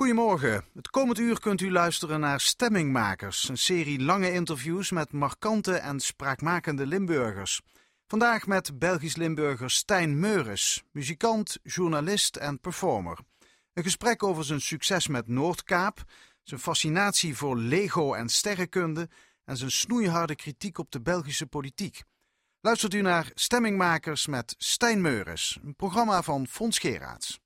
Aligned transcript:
Goedemorgen. 0.00 0.64
Het 0.74 0.90
komend 0.90 1.18
uur 1.18 1.40
kunt 1.40 1.60
u 1.60 1.70
luisteren 1.70 2.20
naar 2.20 2.40
Stemmingmakers, 2.40 3.48
een 3.48 3.58
serie 3.58 4.02
lange 4.02 4.32
interviews 4.32 4.90
met 4.90 5.12
markante 5.12 5.72
en 5.74 6.00
spraakmakende 6.00 6.86
Limburgers. 6.86 7.60
Vandaag 8.06 8.46
met 8.46 8.78
Belgisch 8.78 9.16
Limburger 9.16 9.70
Stijn 9.70 10.20
Meuris, 10.20 10.82
muzikant, 10.92 11.58
journalist 11.62 12.36
en 12.36 12.60
performer. 12.60 13.18
Een 13.72 13.82
gesprek 13.82 14.22
over 14.22 14.44
zijn 14.44 14.60
succes 14.60 15.08
met 15.08 15.28
Noordkaap, 15.28 16.04
zijn 16.42 16.60
fascinatie 16.60 17.36
voor 17.36 17.56
Lego 17.56 18.14
en 18.14 18.28
sterrenkunde 18.28 19.08
en 19.44 19.56
zijn 19.56 19.70
snoeiharde 19.70 20.34
kritiek 20.34 20.78
op 20.78 20.90
de 20.90 21.00
Belgische 21.00 21.46
politiek. 21.46 22.02
Luistert 22.60 22.94
u 22.94 23.00
naar 23.00 23.30
Stemmingmakers 23.34 24.26
met 24.26 24.54
Stijn 24.58 25.00
Meuris, 25.00 25.58
een 25.64 25.76
programma 25.76 26.22
van 26.22 26.46
Fons 26.46 26.78
Geraerts. 26.78 27.40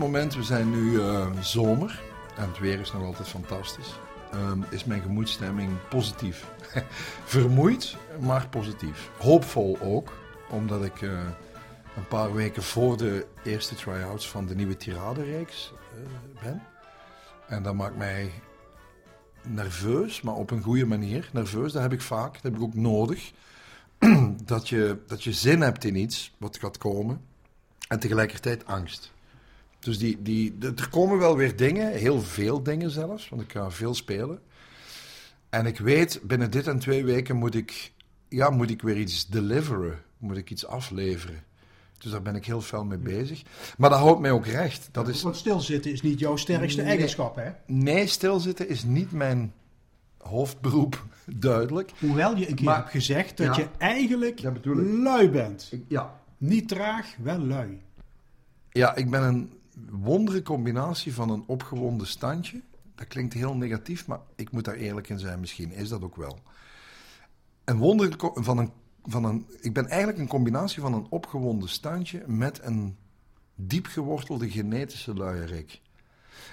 Moment, 0.00 0.34
we 0.34 0.42
zijn 0.42 0.70
nu 0.70 1.00
eh, 1.00 1.26
zomer 1.40 2.00
en 2.36 2.48
het 2.48 2.58
weer 2.58 2.80
is 2.80 2.92
nog 2.92 3.02
altijd 3.02 3.28
fantastisch. 3.28 3.98
Ehm, 4.32 4.62
is 4.70 4.84
mijn 4.84 5.02
gemoedstemming 5.02 5.70
positief. 5.88 6.50
Vermoeid, 7.24 7.96
maar 8.20 8.48
positief. 8.48 9.10
Hoopvol 9.18 9.78
ook, 9.80 10.12
omdat 10.50 10.84
ik 10.84 11.02
eh, 11.02 11.10
een 11.96 12.06
paar 12.08 12.34
weken 12.34 12.62
voor 12.62 12.96
de 12.96 13.26
eerste 13.44 13.74
try-outs 13.74 14.28
van 14.28 14.46
de 14.46 14.54
nieuwe 14.54 14.76
tirade-reeks 14.76 15.72
eh, 15.94 16.42
ben. 16.42 16.62
En 17.46 17.62
dat 17.62 17.74
maakt 17.74 17.96
mij 17.96 18.30
nerveus, 19.42 20.20
maar 20.20 20.34
op 20.34 20.50
een 20.50 20.62
goede 20.62 20.86
manier. 20.86 21.30
Nerveus, 21.32 21.72
dat 21.72 21.82
heb 21.82 21.92
ik 21.92 22.02
vaak, 22.02 22.32
dat 22.32 22.42
heb 22.42 22.54
ik 22.54 22.62
ook 22.62 22.74
nodig. 22.74 23.32
dat, 24.44 24.68
je, 24.68 24.98
dat 25.06 25.24
je 25.24 25.32
zin 25.32 25.60
hebt 25.60 25.84
in 25.84 25.96
iets 25.96 26.34
wat 26.38 26.58
gaat 26.58 26.78
komen 26.78 27.20
en 27.88 27.98
tegelijkertijd 27.98 28.66
angst. 28.66 29.12
Dus 29.80 29.98
die, 29.98 30.22
die, 30.22 30.56
er 30.76 30.88
komen 30.88 31.18
wel 31.18 31.36
weer 31.36 31.56
dingen, 31.56 31.92
heel 31.92 32.20
veel 32.22 32.62
dingen 32.62 32.90
zelfs, 32.90 33.28
want 33.28 33.42
ik 33.42 33.52
ga 33.52 33.70
veel 33.70 33.94
spelen. 33.94 34.38
En 35.50 35.66
ik 35.66 35.78
weet, 35.78 36.20
binnen 36.22 36.50
dit 36.50 36.66
en 36.66 36.78
twee 36.78 37.04
weken 37.04 37.36
moet 37.36 37.54
ik, 37.54 37.92
ja, 38.28 38.50
moet 38.50 38.70
ik 38.70 38.82
weer 38.82 38.96
iets 38.96 39.26
deliveren, 39.28 39.98
moet 40.18 40.36
ik 40.36 40.50
iets 40.50 40.66
afleveren. 40.66 41.42
Dus 41.98 42.10
daar 42.10 42.22
ben 42.22 42.34
ik 42.34 42.46
heel 42.46 42.60
fel 42.60 42.84
mee 42.84 42.98
bezig. 42.98 43.42
Maar 43.78 43.90
dat 43.90 43.98
houdt 43.98 44.20
mij 44.20 44.30
ook 44.30 44.46
recht. 44.46 44.88
Dat 44.92 45.08
is, 45.08 45.22
Want 45.22 45.36
stilzitten 45.36 45.92
is 45.92 46.02
niet 46.02 46.18
jouw 46.18 46.36
sterkste 46.36 46.80
Nee. 46.80 46.90
eigenschap, 46.90 47.36
hè? 47.36 47.50
nee, 47.66 48.06
stilzitten 48.06 48.68
is 48.68 48.84
niet 48.84 49.12
mijn 49.12 49.52
hoofdberoep, 50.18 51.04
duidelijk. 51.26 51.90
Hoewel 51.98 52.36
je 52.36 52.48
een 52.48 52.54
keer 52.54 52.64
Maar- 52.64 52.76
hebt 52.76 52.90
gezegd 52.90 53.36
dat 53.36 53.56
Ja. 53.56 53.62
je 53.62 53.68
eigenlijk 53.78 54.40
ik. 54.40 54.64
lui 55.02 55.30
bent. 55.30 55.72
Ja, 55.88 56.18
Niet 56.38 56.68
traag, 56.68 57.14
wel 57.22 57.38
lui. 57.38 57.80
Ja, 58.70 58.94
ik 58.96 59.10
ben 59.10 59.22
een 59.22 59.50
wondere 59.90 60.42
combinatie 60.42 61.14
van 61.14 61.30
een 61.30 61.44
opgewonden 61.46 62.06
standje. 62.06 62.60
Dat 62.94 63.06
klinkt 63.06 63.34
heel 63.34 63.54
negatief, 63.54 64.06
maar 64.06 64.20
ik 64.36 64.50
moet 64.50 64.64
daar 64.64 64.74
eerlijk 64.74 65.08
in 65.08 65.18
zijn. 65.18 65.40
Misschien 65.40 65.72
is 65.72 65.88
dat 65.88 66.02
ook 66.02 66.16
wel. 66.16 66.38
Een 67.64 67.78
wonder 67.78 68.14
van 68.34 68.58
een, 68.58 68.70
van 69.02 69.24
een. 69.24 69.46
Ik 69.60 69.72
ben 69.72 69.86
eigenlijk 69.86 70.18
een 70.18 70.28
combinatie 70.28 70.80
van 70.80 70.92
een 70.92 71.06
opgewonden 71.10 71.68
standje 71.68 72.24
met 72.26 72.62
een 72.62 72.96
diep 73.54 73.86
gewortelde 73.86 74.50
genetische 74.50 75.14
luierik. 75.14 75.80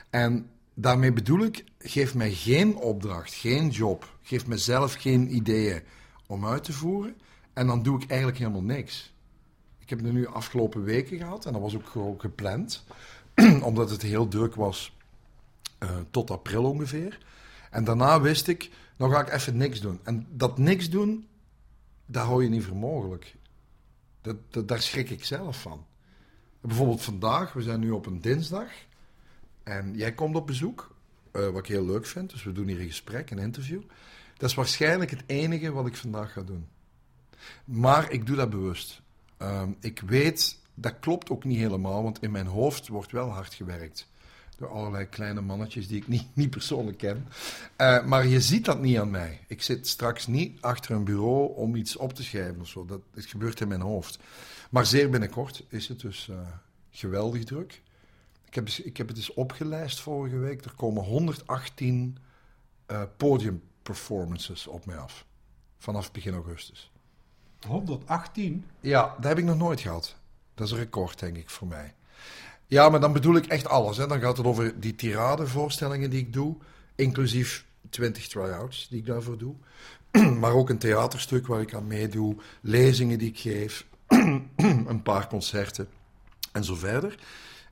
En 0.09 0.49
daarmee 0.73 1.13
bedoel 1.13 1.39
ik, 1.39 1.63
geef 1.79 2.15
mij 2.15 2.31
geen 2.31 2.75
opdracht, 2.75 3.33
geen 3.33 3.69
job. 3.69 4.17
Geef 4.21 4.47
mezelf 4.47 4.93
geen 4.93 5.35
ideeën 5.35 5.81
om 6.27 6.45
uit 6.45 6.63
te 6.63 6.73
voeren. 6.73 7.15
En 7.53 7.67
dan 7.67 7.83
doe 7.83 8.01
ik 8.01 8.09
eigenlijk 8.09 8.39
helemaal 8.39 8.61
niks. 8.61 9.13
Ik 9.79 9.89
heb 9.89 10.03
het 10.03 10.13
nu 10.13 10.27
afgelopen 10.27 10.83
weken 10.83 11.17
gehad 11.17 11.45
en 11.45 11.53
dat 11.53 11.61
was 11.61 11.75
ook 11.75 12.21
gepland. 12.21 12.83
omdat 13.69 13.89
het 13.89 14.01
heel 14.01 14.27
druk 14.27 14.55
was 14.55 14.95
eh, 15.77 15.97
tot 16.11 16.31
april 16.31 16.63
ongeveer. 16.63 17.19
En 17.71 17.83
daarna 17.83 18.21
wist 18.21 18.47
ik, 18.47 18.71
nou 18.97 19.11
ga 19.11 19.21
ik 19.21 19.33
even 19.33 19.57
niks 19.57 19.79
doen. 19.79 19.99
En 20.03 20.27
dat 20.29 20.57
niks 20.57 20.89
doen, 20.89 21.27
daar 22.05 22.25
hou 22.25 22.43
je 22.43 22.49
niet 22.49 22.63
voor 22.63 22.75
mogelijk. 22.75 23.35
Dat, 24.21 24.67
daar 24.67 24.81
schrik 24.81 25.09
ik 25.09 25.25
zelf 25.25 25.61
van. 25.61 25.85
Bijvoorbeeld 26.61 27.01
vandaag, 27.01 27.53
we 27.53 27.61
zijn 27.61 27.79
nu 27.79 27.91
op 27.91 28.05
een 28.05 28.21
dinsdag. 28.21 28.69
En 29.63 29.95
jij 29.95 30.13
komt 30.13 30.35
op 30.35 30.47
bezoek, 30.47 30.95
eh, 31.31 31.49
wat 31.49 31.57
ik 31.57 31.65
heel 31.65 31.85
leuk 31.85 32.05
vind. 32.05 32.29
Dus 32.29 32.43
we 32.43 32.51
doen 32.51 32.67
hier 32.67 32.79
een 32.79 32.87
gesprek, 32.87 33.31
een 33.31 33.37
interview. 33.37 33.81
Dat 34.37 34.49
is 34.49 34.55
waarschijnlijk 34.55 35.11
het 35.11 35.23
enige 35.25 35.71
wat 35.71 35.87
ik 35.87 35.95
vandaag 35.95 36.33
ga 36.33 36.41
doen. 36.41 36.67
Maar 37.65 38.11
ik 38.11 38.25
doe 38.25 38.35
dat 38.35 38.49
bewust. 38.49 39.01
Ehm, 39.37 39.71
ik 39.79 39.99
weet, 39.99 40.59
dat 40.79 40.99
klopt 40.99 41.29
ook 41.29 41.43
niet 41.43 41.57
helemaal, 41.57 42.03
want 42.03 42.21
in 42.21 42.31
mijn 42.31 42.47
hoofd 42.47 42.87
wordt 42.87 43.11
wel 43.11 43.29
hard 43.29 43.53
gewerkt. 43.53 44.07
Door 44.57 44.69
allerlei 44.69 45.05
kleine 45.05 45.41
mannetjes 45.41 45.87
die 45.87 45.97
ik 45.97 46.07
niet, 46.07 46.27
niet 46.35 46.49
persoonlijk 46.49 46.97
ken. 46.97 47.27
Eh, 47.75 48.05
maar 48.05 48.27
je 48.27 48.41
ziet 48.41 48.65
dat 48.65 48.79
niet 48.81 48.97
aan 48.97 49.11
mij. 49.11 49.39
Ik 49.47 49.61
zit 49.61 49.87
straks 49.87 50.27
niet 50.27 50.61
achter 50.61 50.91
een 50.95 51.03
bureau 51.03 51.55
om 51.55 51.75
iets 51.75 51.95
op 51.95 52.13
te 52.13 52.23
schrijven 52.23 52.61
of 52.61 52.67
zo. 52.67 52.85
Dat, 52.85 53.01
het 53.13 53.25
gebeurt 53.25 53.61
in 53.61 53.67
mijn 53.67 53.81
hoofd. 53.81 54.19
Maar 54.69 54.85
zeer 54.85 55.09
binnenkort 55.09 55.63
is 55.69 55.87
het 55.87 55.99
dus 55.99 56.29
eh, 56.29 56.37
geweldig 56.89 57.43
druk. 57.43 57.81
Ik 58.45 58.53
heb, 58.55 58.65
eens- 58.65 58.81
ik 58.81 58.97
heb 58.97 59.07
het 59.07 59.17
eens 59.17 59.33
opgelijst 59.33 59.99
vorige 59.99 60.37
week. 60.37 60.65
Er 60.65 60.73
komen 60.75 61.03
118 61.03 62.17
eh 62.85 63.01
podiumperformances 63.17 64.67
op 64.67 64.85
mij 64.85 64.97
af. 64.97 65.25
Vanaf 65.77 66.11
begin 66.11 66.33
augustus. 66.33 66.91
118. 67.67 68.65
Ja, 68.79 69.15
dat 69.15 69.23
heb 69.23 69.37
ik 69.37 69.43
nog 69.43 69.57
nooit 69.57 69.81
gehad. 69.81 70.15
Dat 70.57 70.67
is 70.67 70.71
een 70.73 70.79
record, 70.79 71.19
denk 71.19 71.37
ik, 71.37 71.49
voor 71.49 71.67
mij. 71.67 71.93
Ja, 72.65 72.89
maar 72.89 72.99
dan 72.99 73.13
bedoel 73.13 73.35
ik 73.35 73.45
echt 73.45 73.67
alles. 73.67 73.97
Hè. 73.97 74.07
Dan 74.07 74.19
gaat 74.19 74.37
het 74.37 74.45
over 74.45 74.79
die 74.79 74.95
tiradevoorstellingen 74.95 76.09
die 76.09 76.19
ik 76.19 76.33
doe, 76.33 76.55
inclusief 76.95 77.65
20 77.89 78.27
try-outs 78.27 78.87
die 78.89 78.99
ik 78.99 79.05
daarvoor 79.05 79.37
doe. 79.37 79.55
maar 80.41 80.51
ook 80.51 80.69
een 80.69 80.77
theaterstuk 80.77 81.47
waar 81.47 81.61
ik 81.61 81.73
aan 81.73 81.87
meedoe, 81.87 82.35
lezingen 82.61 83.17
die 83.19 83.29
ik 83.29 83.39
geef, 83.39 83.85
een 84.87 85.01
paar 85.03 85.27
concerten 85.27 85.87
en 86.51 86.63
zo 86.63 86.75
verder. 86.75 87.15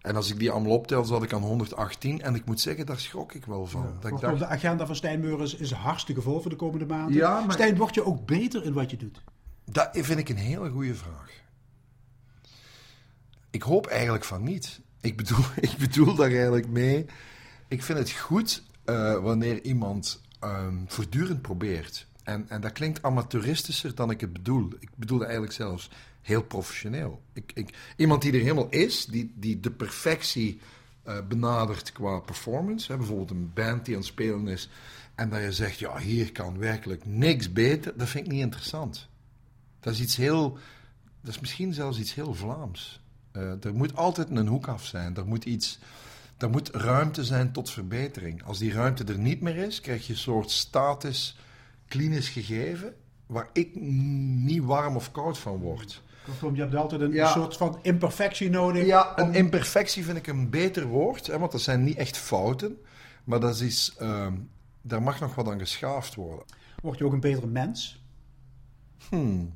En 0.02 0.16
als 0.16 0.32
ik 0.32 0.40
die 0.40 0.52
allemaal 0.52 0.72
optel, 0.72 1.06
zat 1.06 1.24
ik 1.24 1.34
aan 1.34 1.42
118. 1.42 2.22
En 2.22 2.36
ik 2.36 2.46
moet 2.46 2.60
zeggen, 2.62 2.86
daar 2.86 3.00
schrok 3.00 3.34
ik 3.34 3.46
wel 3.46 3.66
van. 3.66 3.82
dat 3.82 4.04
ik 4.04 4.10
Kortom, 4.10 4.30
dacht, 4.30 4.40
de 4.40 4.48
agenda 4.48 4.86
van 4.86 4.96
Stijn 4.96 5.20
Meurens 5.20 5.56
is 5.56 5.72
hartstikke 5.72 6.22
vol 6.22 6.42
voor 6.42 6.50
de 6.52 6.58
komende 6.58 6.86
maanden. 6.86 7.16
Ja, 7.16 7.40
maar- 7.40 7.52
Stijn, 7.52 7.78
word 7.78 7.96
je 7.96 8.06
ook 8.06 8.26
beter 8.26 8.64
in 8.64 8.74
wat 8.74 8.92
je 8.92 8.98
doet? 8.98 9.22
Dat 9.66 9.90
vind 9.92 10.20
ik 10.20 10.30
een 10.30 10.38
hele 10.38 10.70
goede 10.70 10.96
vraag. 10.96 11.44
Ik 13.56 13.62
hoop 13.62 13.88
eigenlijk 13.88 14.24
van 14.24 14.44
niet. 14.44 14.80
Ik 15.02 15.18
bedoel, 15.18 15.46
ik 15.70 15.78
bedoel 15.78 16.16
daar 16.16 16.32
eigenlijk 16.32 16.68
mee. 16.68 17.06
Ik 17.68 17.84
vind 17.84 17.98
het 17.98 18.12
goed 18.12 18.64
eh, 18.86 19.20
wanneer 19.20 19.64
iemand 19.64 20.22
ehm, 20.40 20.78
voortdurend 20.88 21.42
probeert. 21.42 22.08
En, 22.24 22.50
en 22.50 22.62
dat 22.62 22.72
klinkt 22.72 23.04
amateuristischer 23.04 23.96
dan 23.96 24.10
ik 24.10 24.22
het 24.22 24.34
bedoel. 24.34 24.70
Ik 24.80 24.90
bedoel 24.96 25.24
eigenlijk 25.24 25.54
zelfs 25.54 25.90
heel 26.22 26.44
professioneel. 26.44 27.22
Ik, 27.34 27.52
ik, 27.54 27.78
iemand 27.96 28.22
die 28.22 28.34
er 28.34 28.40
helemaal 28.40 28.70
is, 28.70 29.06
die, 29.06 29.34
die 29.36 29.60
de 29.60 29.72
perfectie 29.72 30.60
eh, 31.04 31.18
benadert 31.28 31.92
qua 31.92 32.20
performance. 32.20 32.92
Hè, 32.92 32.98
bijvoorbeeld 32.98 33.32
een 33.32 33.52
band 33.54 33.86
die 33.86 33.96
aan 33.96 34.02
het 34.02 34.10
spelen 34.10 34.48
is. 34.48 34.70
En 35.16 35.30
dat 35.30 35.42
je 35.42 35.52
zegt, 35.52 35.80
ja, 35.80 35.98
hier 35.98 36.32
kan 36.32 36.58
werkelijk 36.58 37.06
niks 37.06 37.52
beter. 37.52 37.98
Dat 37.98 38.10
vind 38.10 38.26
ik 38.26 38.32
niet 38.32 38.42
interessant. 38.42 39.08
Dat 39.80 39.94
is 39.94 40.02
iets 40.02 40.16
heel. 40.16 40.58
Dat 41.22 41.34
is 41.34 41.40
misschien 41.40 41.74
zelfs 41.74 42.00
iets 42.00 42.14
heel 42.14 42.34
Vlaams. 42.34 43.04
Eh, 43.36 43.64
er 43.66 43.74
moet 43.74 43.96
altijd 43.96 44.30
een 44.30 44.48
hoek 44.48 44.68
af 44.68 44.86
zijn. 44.86 45.16
Er 45.18 45.26
moet 45.28 45.46
iets. 45.46 45.80
Er 46.38 46.50
moet 46.50 46.70
ruimte 46.70 47.24
zijn 47.24 47.52
tot 47.52 47.70
verbetering. 47.70 48.44
Als 48.44 48.58
die 48.58 48.74
ruimte 48.74 49.04
er 49.04 49.18
niet 49.18 49.42
meer 49.42 49.56
is, 49.56 49.82
krijg 49.82 50.08
je 50.08 50.14
een 50.14 50.20
soort 50.20 50.52
statisch, 50.52 51.38
klinisch 51.88 52.30
gegeven. 52.30 52.94
waar 53.26 53.50
ik 53.54 53.76
niet 53.76 54.64
warm 54.64 54.96
of 54.96 55.12
koud 55.12 55.38
van 55.38 55.58
word. 55.58 56.02
Je 56.54 56.62
hebt 56.62 56.76
altijd 56.76 57.02
een 57.02 57.12
Ja. 57.12 57.32
soort 57.32 57.58
van 57.58 57.80
imperfectie 57.82 58.50
nodig. 58.50 58.86
Ja, 58.86 59.14
om- 59.18 59.24
een 59.24 59.34
imperfectie 59.34 60.04
vind 60.06 60.18
ik 60.18 60.28
een 60.28 60.50
beter 60.50 60.86
woord, 60.88 61.28
hè, 61.28 61.40
want 61.40 61.52
dat 61.52 61.62
zijn 61.62 61.84
niet 61.84 61.98
echt 61.98 62.18
fouten. 62.18 62.78
Maar 63.24 63.40
dat 63.40 63.60
is, 63.60 63.96
ehm, 64.00 64.34
daar 64.82 65.02
mag 65.02 65.20
nog 65.20 65.36
wat 65.36 65.48
aan 65.48 65.60
geschaafd 65.60 66.16
worden. 66.16 66.46
Word 66.82 66.98
je 66.98 67.06
ook 67.06 67.14
een 67.14 67.20
betere 67.20 67.48
mens? 67.48 68.04
Hmm. 69.10 69.56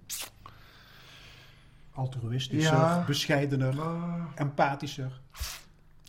Altruïstischer, 1.99 2.73
Ja. 2.77 3.03
bescheidener, 3.07 3.75
empathischer. 4.35 5.21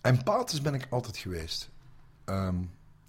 Empathisch 0.02 0.60
ben 0.62 0.74
ik 0.74 0.86
altijd 0.90 1.16
geweest. 1.16 1.70
Ehm, 2.24 2.60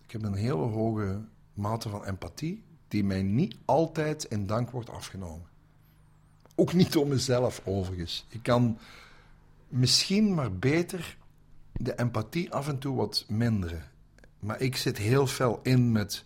ik 0.04 0.12
heb 0.12 0.24
een 0.24 0.34
hele 0.34 0.56
hoge 0.62 1.22
mate 1.54 1.90
van 1.90 2.06
empathie 2.06 2.64
die 2.88 3.04
mij 3.04 3.22
niet 3.24 3.56
altijd 3.66 4.24
in 4.24 4.46
dank 4.48 4.70
wordt 4.72 4.90
afgenomen. 4.90 5.48
Ook 6.56 6.74
niet 6.74 6.92
door 6.92 7.08
mezelf, 7.08 7.62
overigens. 7.66 8.26
Ik 8.30 8.44
kan 8.44 8.78
misschien 9.68 10.34
maar 10.34 10.54
beter 10.54 11.18
de 11.74 11.96
empathie 12.00 12.52
af 12.54 12.68
en 12.68 12.78
toe 12.80 12.96
wat 12.96 13.26
minderen. 13.28 13.84
Maar 14.40 14.62
ik 14.62 14.76
zit 14.76 14.98
heel 14.98 15.28
fel 15.28 15.60
in 15.64 15.92
met 15.92 16.26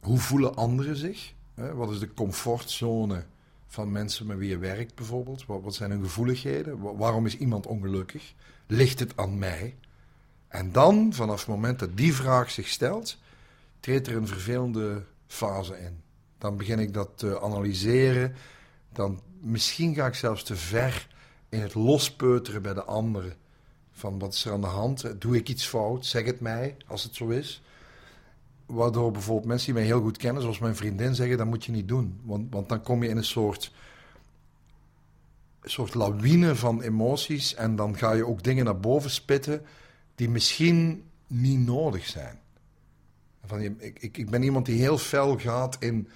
hoe 0.00 0.18
voelen 0.18 0.54
anderen 0.56 0.96
zich? 0.96 1.32
Hè? 1.54 1.74
Wat 1.74 1.90
is 1.90 1.98
de 1.98 2.14
comfortzone 2.14 3.24
van 3.68 3.92
mensen 3.92 4.26
met 4.26 4.38
wie 4.38 4.48
je 4.48 4.58
werkt 4.58 4.94
bijvoorbeeld? 4.94 5.46
Wat, 5.46 5.74
zijn 5.74 5.90
hun 5.90 6.02
gevoeligheden? 6.02 6.80
Wa- 6.80 6.94
waarom 6.94 7.26
is 7.26 7.36
iemand 7.36 7.66
ongelukkig? 7.66 8.34
Ligt 8.66 9.00
het 9.00 9.16
aan 9.16 9.38
mij? 9.38 9.76
En 10.48 10.72
dan, 10.72 11.12
vanaf 11.12 11.38
het 11.38 11.48
moment 11.48 11.78
dat 11.78 11.96
die 11.96 12.14
vraag 12.14 12.50
zich 12.50 12.68
stelt, 12.68 13.18
treedt 13.80 14.06
er 14.06 14.16
een 14.16 14.26
vervelende 14.26 15.02
fase 15.26 15.78
in. 15.78 16.00
Dan 16.38 16.56
begin 16.56 16.78
ik 16.78 16.94
dat 16.94 17.08
te 17.14 17.40
analyseren. 17.40 18.34
Dan 18.92 19.20
misschien 19.40 19.94
ga 19.94 20.06
ik 20.06 20.14
zelfs 20.14 20.42
te 20.42 20.56
ver 20.56 21.08
in 21.48 21.60
het 21.60 21.74
lospeuteren 21.74 22.62
bij 22.62 22.74
de 22.74 22.84
anderen. 22.84 23.34
Van 23.92 24.18
wat 24.18 24.32
is 24.32 24.44
er 24.44 24.52
aan 24.52 24.60
de 24.60 24.66
hand? 24.66 25.20
Doe 25.20 25.36
ik 25.36 25.48
iets 25.48 25.66
fout? 25.66 26.06
Zeg 26.06 26.24
het 26.24 26.40
mij 26.40 26.76
als 26.86 27.02
het 27.02 27.14
zo 27.14 27.28
is. 27.28 27.62
Waardoor 28.68 29.10
bijvoorbeeld 29.10 29.46
mensen 29.46 29.66
die 29.66 29.74
mij 29.74 29.84
heel 29.84 30.00
goed 30.00 30.16
kennen, 30.16 30.42
zoals 30.42 30.58
mijn 30.58 30.76
vriendin, 30.76 31.14
zeggen: 31.14 31.36
dat 31.36 31.46
moet 31.46 31.64
je 31.64 31.72
niet 31.72 31.88
doen. 31.88 32.20
Want, 32.22 32.52
want 32.52 32.68
dan 32.68 32.82
kom 32.82 33.02
je 33.02 33.08
in 33.08 33.16
een 33.16 33.24
soort, 33.24 33.72
soort 35.62 35.94
lawine 35.94 36.54
van 36.54 36.82
emoties. 36.82 37.54
En 37.54 37.76
dan 37.76 37.96
ga 37.96 38.12
je 38.12 38.26
ook 38.26 38.42
dingen 38.42 38.64
naar 38.64 38.80
boven 38.80 39.10
spitten 39.10 39.62
die 40.14 40.28
misschien 40.28 41.04
niet 41.26 41.66
nodig 41.66 42.06
zijn. 42.06 42.38
Van, 43.44 43.60
ik, 43.60 43.98
ik, 44.00 44.18
ik 44.18 44.30
ben 44.30 44.42
iemand 44.42 44.66
die 44.66 44.80
heel 44.80 44.98
fel 44.98 45.38
gaat 45.38 45.76
in 45.80 46.08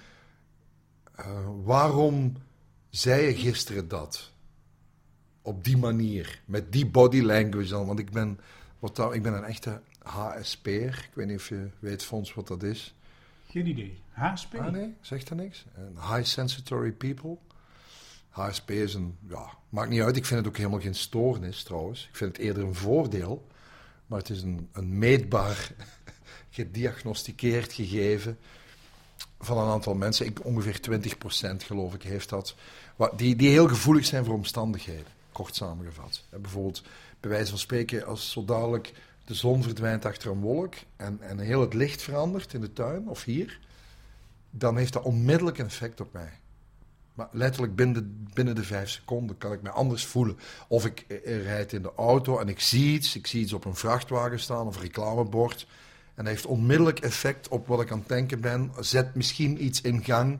eh, 1.15 1.47
waarom 1.63 2.33
zei 2.89 3.25
je 3.25 3.35
gisteren 3.35 3.87
dat? 3.87 4.31
Op 5.41 5.63
die 5.63 5.77
manier, 5.77 6.41
met 6.45 6.71
die 6.71 6.85
body 6.85 7.21
language 7.21 7.69
dan. 7.69 7.85
Want 7.85 7.99
ik 7.99 8.11
ben, 8.11 8.39
wat 8.79 9.13
ik 9.13 9.23
ben 9.23 9.33
een 9.33 9.43
echte 9.43 9.81
HSP'er. 10.03 11.07
Ik 11.09 11.11
weet 11.13 11.27
niet 11.27 11.37
of 11.37 11.49
je 11.49 11.67
weet, 11.79 12.03
Fons, 12.03 12.33
wat 12.33 12.47
dat 12.47 12.63
is. 12.63 12.93
Geen 13.49 13.67
idee. 13.67 14.01
HSP? 14.09 14.55
Ah 14.55 14.71
nee, 14.71 14.93
zegt 15.01 15.29
er 15.29 15.35
niks. 15.35 15.65
High 15.95 16.23
sensory 16.23 16.91
people. 16.91 17.37
HSP 18.29 18.69
is 18.69 18.93
een, 18.93 19.17
ja, 19.29 19.49
maakt 19.69 19.89
niet 19.89 20.01
uit. 20.01 20.15
Ik 20.15 20.25
vind 20.25 20.39
het 20.39 20.49
ook 20.49 20.57
helemaal 20.57 20.79
geen 20.79 20.95
stoornis 20.95 21.63
trouwens. 21.63 22.07
Ik 22.11 22.15
vind 22.15 22.37
het 22.37 22.45
eerder 22.45 22.63
een 22.63 22.75
voordeel. 22.75 23.47
Maar 24.05 24.19
het 24.19 24.29
is 24.29 24.41
een, 24.41 24.69
een 24.71 24.97
meetbaar, 24.97 25.71
gediagnosticeerd 26.49 27.73
gegeven 27.73 28.37
van 29.39 29.57
een 29.57 29.71
aantal 29.71 29.95
mensen. 29.95 30.25
Ik, 30.25 30.45
ongeveer 30.45 30.79
20% 31.53 31.55
geloof 31.57 31.93
ik 31.93 32.03
heeft 32.03 32.29
dat. 32.29 32.55
Die, 33.15 33.35
die 33.35 33.49
heel 33.49 33.67
gevoelig 33.67 34.05
zijn 34.05 34.25
voor 34.25 34.33
omstandigheden, 34.33 35.11
kort 35.31 35.55
samengevat. 35.55 36.23
Eh, 36.29 36.39
Bijvoorbeeld, 36.39 36.83
bij 37.19 37.29
wijze 37.29 37.49
van 37.49 37.59
spreken, 37.59 38.05
als 38.05 38.31
zo 38.31 38.45
dadelijk 38.45 38.93
de 39.25 39.33
zon 39.33 39.63
verdwijnt 39.63 40.05
achter 40.05 40.31
een 40.31 40.39
wolk 40.39 40.73
en, 40.95 41.21
en 41.21 41.39
heel 41.39 41.61
het 41.61 41.73
licht 41.73 42.01
verandert 42.01 42.53
in 42.53 42.61
de 42.61 42.73
tuin 42.73 43.09
of 43.09 43.23
hier, 43.23 43.59
dan 44.49 44.77
heeft 44.77 44.93
dat 44.93 45.03
onmiddellijk 45.03 45.57
een 45.57 45.65
effect 45.65 46.01
op 46.01 46.13
mij. 46.13 46.31
Maar 47.13 47.27
letterlijk 47.31 47.75
binnen, 47.75 48.27
binnen 48.33 48.55
de 48.55 48.63
vijf 48.63 48.89
seconden 48.89 49.37
kan 49.37 49.53
ik 49.53 49.61
me 49.61 49.69
anders 49.69 50.05
voelen. 50.05 50.37
Of 50.67 50.85
ik 50.85 50.99
eh, 50.99 51.43
rijd 51.43 51.73
in 51.73 51.81
de 51.81 51.91
auto 51.95 52.39
en 52.39 52.47
ik 52.47 52.59
zie 52.59 52.93
iets. 52.93 53.15
Ik 53.15 53.27
zie 53.27 53.41
iets 53.41 53.53
op 53.53 53.65
een 53.65 53.75
vrachtwagen 53.75 54.39
staan 54.39 54.67
of 54.67 54.75
een 54.75 54.81
reclamebord. 54.81 55.67
En 56.15 56.23
dat 56.23 56.33
heeft 56.33 56.45
onmiddellijk 56.45 56.99
effect 56.99 57.47
op 57.47 57.67
wat 57.67 57.81
ik 57.81 57.91
aan 57.91 57.99
het 57.99 58.07
denken 58.07 58.41
ben. 58.41 58.71
Zet 58.79 59.15
misschien 59.15 59.63
iets 59.63 59.81
in 59.81 60.03
gang. 60.03 60.39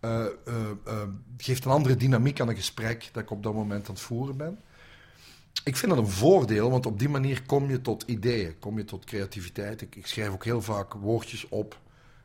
eh, 0.00 0.24
eh, 0.24 0.30
eh, 0.86 1.02
geeft 1.36 1.64
een 1.64 1.70
andere 1.70 1.96
dynamiek 1.96 2.40
aan 2.40 2.48
een 2.48 2.56
gesprek 2.56 3.08
dat 3.12 3.22
ik 3.22 3.30
op 3.30 3.42
dat 3.42 3.54
moment 3.54 3.88
aan 3.88 3.94
het 3.94 4.02
voeren 4.02 4.36
ben. 4.36 4.58
Ik 5.64 5.76
vind 5.76 5.92
dat 5.94 6.00
een 6.00 6.10
voordeel, 6.10 6.70
want 6.70 6.86
op 6.86 6.98
die 6.98 7.08
manier 7.08 7.42
kom 7.42 7.70
je 7.70 7.80
tot 7.80 8.02
ideeën, 8.06 8.58
kom 8.58 8.78
je 8.78 8.84
tot 8.84 9.04
creativiteit. 9.04 9.80
Ik, 9.80 9.96
ik 9.96 10.06
schrijf 10.06 10.30
ook 10.30 10.44
heel 10.44 10.62
vaak 10.62 10.92
woordjes 10.92 11.48
op 11.48 11.78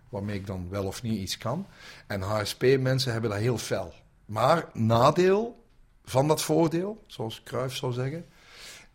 waarmee 0.10 0.36
ik 0.36 0.48
dan 0.48 0.70
wel 0.70 0.86
of 0.86 1.04
niet 1.04 1.20
iets 1.20 1.38
kan. 1.38 1.68
En 2.08 2.22
HSP-mensen 2.22 3.12
hebben 3.12 3.30
dat 3.30 3.40
heel 3.40 3.58
fel. 3.58 3.94
Maar 4.26 4.70
nadeel 4.74 5.64
van 6.04 6.28
dat 6.28 6.42
voordeel, 6.42 7.04
zoals 7.08 7.42
Cruijff 7.44 7.76
zou 7.76 7.94
zeggen, 7.94 8.26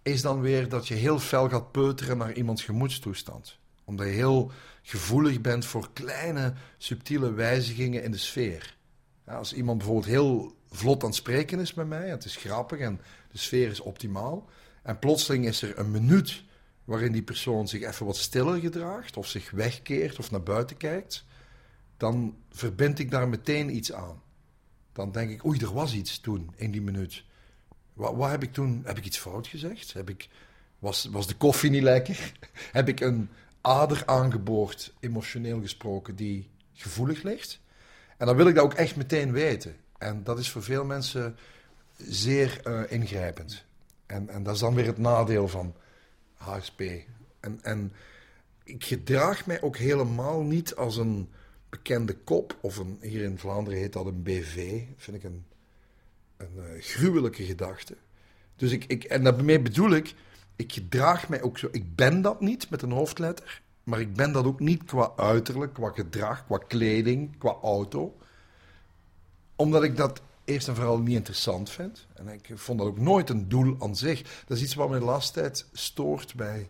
is 0.02 0.22
dan 0.22 0.40
weer 0.40 0.68
dat 0.68 0.88
je 0.88 0.94
heel 0.94 1.18
fel 1.18 1.48
gaat 1.48 1.72
peuteren 1.72 2.18
naar 2.18 2.32
iemands 2.32 2.64
gemoedstoestand. 2.64 3.58
Omdat 3.84 4.06
je 4.06 4.12
heel 4.12 4.50
gevoelig 4.82 5.40
bent 5.40 5.64
voor 5.64 5.88
kleine, 5.92 6.54
subtiele 6.78 7.32
wijzigingen 7.32 8.02
in 8.02 8.10
de 8.10 8.18
sfeer. 8.18 8.76
Als 9.24 9.52
iemand 9.52 9.78
bijvoorbeeld 9.78 10.06
heel 10.06 10.54
vlot 10.70 11.02
aan 11.02 11.08
het 11.08 11.18
spreken 11.18 11.60
is 11.60 11.74
met 11.74 11.88
mij, 11.88 12.08
het 12.08 12.24
is 12.24 12.36
grappig 12.36 12.78
en 12.78 13.00
de 13.32 13.38
sfeer 13.38 13.70
is 13.70 13.80
optimaal, 13.80 14.48
en 14.82 14.98
plotseling 14.98 15.46
is 15.46 15.62
er 15.62 15.78
een 15.78 15.90
minuut 15.90 16.42
waarin 16.84 17.12
die 17.12 17.22
persoon 17.22 17.68
zich 17.68 17.82
even 17.82 18.06
wat 18.06 18.16
stiller 18.16 18.60
gedraagt, 18.60 19.16
of 19.16 19.26
zich 19.26 19.50
wegkeert 19.50 20.18
of 20.18 20.30
naar 20.30 20.42
buiten 20.42 20.76
kijkt, 20.76 21.24
dan 21.96 22.36
verbind 22.50 22.98
ik 22.98 23.10
daar 23.10 23.28
meteen 23.28 23.76
iets 23.76 23.92
aan. 23.92 24.22
Dan 24.92 25.12
denk 25.12 25.30
ik, 25.30 25.44
oei, 25.44 25.58
er 25.58 25.72
was 25.72 25.94
iets 25.94 26.20
toen 26.20 26.50
in 26.56 26.70
die 26.70 26.82
minuut. 26.82 27.24
Wat, 27.92 28.14
wat 28.14 28.30
heb 28.30 28.42
ik 28.42 28.52
toen? 28.52 28.82
Heb 28.84 28.98
ik 28.98 29.04
iets 29.04 29.18
fout 29.18 29.46
gezegd? 29.46 29.92
Heb 29.92 30.10
ik, 30.10 30.28
was, 30.78 31.04
was 31.10 31.26
de 31.26 31.34
koffie 31.34 31.70
niet 31.70 31.82
lekker? 31.82 32.32
heb 32.72 32.88
ik 32.88 33.00
een 33.00 33.28
ader 33.60 34.02
aangeboord, 34.06 34.92
emotioneel 35.00 35.60
gesproken, 35.60 36.16
die 36.16 36.50
gevoelig 36.72 37.22
ligt? 37.22 37.60
En 38.16 38.26
dan 38.26 38.36
wil 38.36 38.46
ik 38.46 38.54
dat 38.54 38.64
ook 38.64 38.74
echt 38.74 38.96
meteen 38.96 39.32
weten. 39.32 39.76
En 39.98 40.24
dat 40.24 40.38
is 40.38 40.50
voor 40.50 40.62
veel 40.62 40.84
mensen 40.84 41.36
zeer 42.08 42.60
eh, 42.64 42.82
ingrijpend. 42.88 43.64
En, 44.06 44.28
en 44.28 44.42
dat 44.42 44.54
is 44.54 44.60
dan 44.60 44.74
weer 44.74 44.86
het 44.86 44.98
nadeel 44.98 45.48
van 45.48 45.74
HSP. 46.34 46.80
En, 47.40 47.58
en 47.62 47.92
ik 48.64 48.84
gedraag 48.84 49.46
mij 49.46 49.62
ook 49.62 49.76
helemaal 49.76 50.42
niet 50.42 50.76
als 50.76 50.96
een 50.96 51.28
bekende 51.68 52.16
kop, 52.16 52.58
of 52.60 52.76
een, 52.76 52.98
hier 53.00 53.22
in 53.22 53.38
Vlaanderen 53.38 53.78
heet 53.78 53.92
dat 53.92 54.06
een 54.06 54.22
BV, 54.22 54.82
vind 54.96 55.16
ik 55.16 55.24
een, 55.24 55.44
een 56.36 56.52
eh, 56.56 56.82
gruwelijke 56.82 57.44
gedachte. 57.44 57.96
Dus 58.56 58.72
ik, 58.72 58.84
ik, 58.84 59.04
en 59.04 59.24
daarmee 59.24 59.60
bedoel 59.60 59.90
ik, 59.90 60.14
ik 60.56 60.72
gedraag 60.72 61.28
mij 61.28 61.42
ook 61.42 61.58
zo. 61.58 61.68
Ik 61.72 61.94
ben 61.94 62.22
dat 62.22 62.40
niet 62.40 62.70
met 62.70 62.82
een 62.82 62.90
hoofdletter, 62.90 63.62
maar 63.84 64.00
ik 64.00 64.14
ben 64.14 64.32
dat 64.32 64.44
ook 64.44 64.60
niet 64.60 64.84
qua 64.84 65.12
uiterlijk, 65.16 65.72
qua 65.72 65.90
gedrag, 65.90 66.46
qua 66.46 66.58
kleding, 66.58 67.38
qua 67.38 67.56
auto. 67.62 68.16
Omdat 69.56 69.82
ik 69.82 69.96
dat 69.96 70.22
eerst 70.50 70.68
en 70.68 70.74
vooral 70.74 70.98
niet 70.98 71.16
interessant 71.16 71.70
vind. 71.70 72.06
En 72.14 72.28
ik 72.28 72.50
vond 72.54 72.78
dat 72.78 72.88
ook 72.88 72.98
nooit 72.98 73.30
een 73.30 73.48
doel 73.48 73.76
aan 73.78 73.96
zich. 73.96 74.44
Dat 74.46 74.56
is 74.56 74.62
iets 74.62 74.74
wat 74.74 74.90
me 74.90 74.98
de 74.98 75.04
laatste 75.04 75.40
tijd 75.40 75.66
stoort 75.72 76.34
bij 76.34 76.68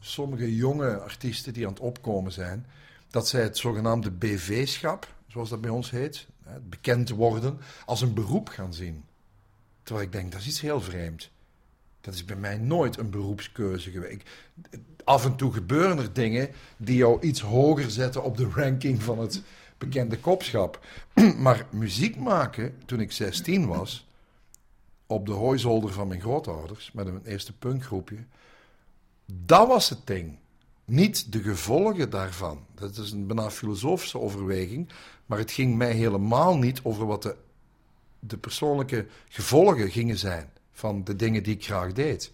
sommige 0.00 0.54
jonge 0.54 0.98
artiesten 0.98 1.52
die 1.52 1.66
aan 1.66 1.72
het 1.72 1.80
opkomen 1.80 2.32
zijn. 2.32 2.66
Dat 3.10 3.28
zij 3.28 3.42
het 3.42 3.58
zogenaamde 3.58 4.10
BV-schap, 4.10 5.14
zoals 5.26 5.48
dat 5.48 5.60
bij 5.60 5.70
ons 5.70 5.90
heet, 5.90 6.26
bekend 6.68 7.08
worden, 7.08 7.58
als 7.86 8.00
een 8.00 8.14
beroep 8.14 8.48
gaan 8.48 8.74
zien. 8.74 9.04
Terwijl 9.82 10.06
ik 10.06 10.12
denk, 10.12 10.32
dat 10.32 10.40
is 10.40 10.46
iets 10.46 10.60
heel 10.60 10.80
vreemd. 10.80 11.30
Dat 12.00 12.14
is 12.14 12.24
bij 12.24 12.36
mij 12.36 12.58
nooit 12.58 12.98
een 12.98 13.10
beroepskeuze 13.10 13.90
geweest. 13.90 14.22
Af 15.04 15.24
en 15.24 15.36
toe 15.36 15.52
gebeuren 15.52 15.98
er 15.98 16.12
dingen 16.12 16.50
die 16.76 16.96
jou 16.96 17.20
iets 17.20 17.40
hoger 17.40 17.90
zetten 17.90 18.22
op 18.22 18.36
de 18.36 18.48
ranking 18.54 19.02
van 19.02 19.18
het 19.18 19.42
bekende 19.78 20.18
kopschap. 20.18 20.86
Maar 21.38 21.66
muziek 21.70 22.16
maken, 22.16 22.82
toen 22.86 23.00
ik 23.00 23.12
16 23.12 23.66
was, 23.66 24.06
op 25.06 25.26
de 25.26 25.32
hooizolder 25.32 25.92
van 25.92 26.08
mijn 26.08 26.20
grootouders, 26.20 26.90
met 26.92 27.06
een 27.06 27.24
eerste 27.24 27.52
punkgroepje, 27.52 28.24
dat 29.26 29.68
was 29.68 29.88
het 29.88 30.06
ding. 30.06 30.38
Niet 30.84 31.32
de 31.32 31.42
gevolgen 31.42 32.10
daarvan. 32.10 32.66
Dat 32.74 32.96
is 32.96 33.10
een 33.10 33.26
bijna 33.26 33.50
filosofische 33.50 34.18
overweging, 34.18 34.88
maar 35.26 35.38
het 35.38 35.50
ging 35.50 35.76
mij 35.76 35.92
helemaal 35.92 36.56
niet 36.56 36.80
over 36.82 37.06
wat 37.06 37.22
de, 37.22 37.36
de 38.18 38.36
persoonlijke 38.36 39.06
gevolgen 39.28 39.90
gingen 39.90 40.18
zijn 40.18 40.50
van 40.72 41.04
de 41.04 41.16
dingen 41.16 41.42
die 41.42 41.54
ik 41.54 41.64
graag 41.64 41.92
deed. 41.92 42.30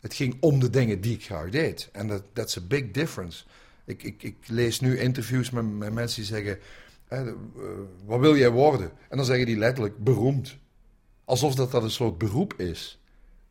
Het 0.00 0.14
ging 0.14 0.36
om 0.40 0.60
de 0.60 0.70
dingen 0.70 1.00
die 1.00 1.14
ik 1.14 1.24
graag 1.24 1.50
deed. 1.50 1.88
En 1.92 2.08
dat 2.08 2.22
that's 2.32 2.56
a 2.56 2.60
big 2.60 2.90
difference. 2.90 3.44
Ik, 3.90 4.02
ik, 4.02 4.22
ik 4.22 4.36
lees 4.46 4.80
nu 4.80 4.98
interviews 4.98 5.50
met, 5.50 5.92
mensen 5.92 6.22
die 6.22 6.30
zeggen: 6.30 6.58
hè, 7.08 7.28
eh, 7.28 7.34
Wat 8.04 8.20
wil 8.20 8.36
jij 8.36 8.50
worden? 8.50 8.90
En 9.08 9.16
dan 9.16 9.26
zeggen 9.26 9.46
die 9.46 9.58
letterlijk 9.58 9.98
beroemd. 9.98 10.56
Alsof 11.24 11.54
dat, 11.54 11.70
dat 11.70 11.82
een 11.82 11.90
soort 11.90 12.18
beroep 12.18 12.54
is. 12.60 13.00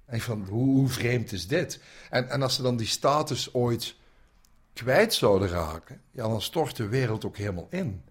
En 0.05 0.21
van, 0.21 0.45
hoe, 0.49 0.65
hoe 0.65 0.87
vreemd 0.87 1.31
is 1.31 1.47
dit? 1.47 1.79
En, 2.09 2.29
en 2.29 2.41
als 2.41 2.55
ze 2.55 2.61
dan 2.61 2.77
die 2.77 2.87
status 2.87 3.53
ooit 3.53 3.95
kwijt 4.73 5.13
zouden 5.13 5.49
raken, 5.49 6.01
ja, 6.11 6.27
dan 6.27 6.41
stort 6.41 6.75
de 6.75 6.87
wereld 6.87 7.25
ook 7.25 7.37
helemaal 7.37 7.67
in. 7.69 8.01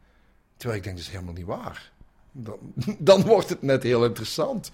Terwijl 0.56 0.78
ik 0.78 0.84
denk, 0.84 0.96
dat 0.96 1.06
is 1.06 1.12
helemaal 1.12 1.34
niet 1.34 1.46
waar. 1.46 1.92
Dan, 2.32 2.58
dan 2.98 3.22
wordt 3.22 3.48
het 3.48 3.62
net 3.62 3.82
heel 3.82 4.04
interessant. 4.04 4.70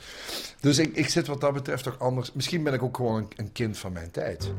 Dus 0.60 0.78
ik, 0.78 0.96
ik 0.96 1.08
zit 1.08 1.26
wat 1.26 1.40
dat 1.40 1.52
betreft 1.52 1.84
toch 1.84 1.98
anders. 1.98 2.32
Misschien 2.32 2.62
ben 2.62 2.74
ik 2.74 2.82
ook 2.82 2.96
gewoon 2.96 3.16
een, 3.16 3.28
een 3.36 3.52
kind 3.52 3.78
van 3.78 3.92
mijn 3.92 4.10
tijd. 4.10 4.52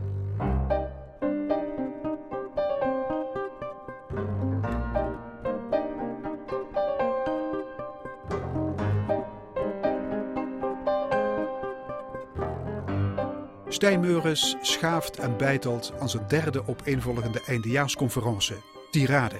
Stijn 13.76 14.00
Meures 14.00 14.56
schaaft 14.62 15.18
en 15.18 15.38
beitelt 15.38 15.94
aan 16.00 16.10
zijn 16.10 16.28
derde 16.28 16.68
opeenvolgende 16.68 17.42
eindejaarsconferentie, 17.46 18.56
Tirade. 18.92 19.36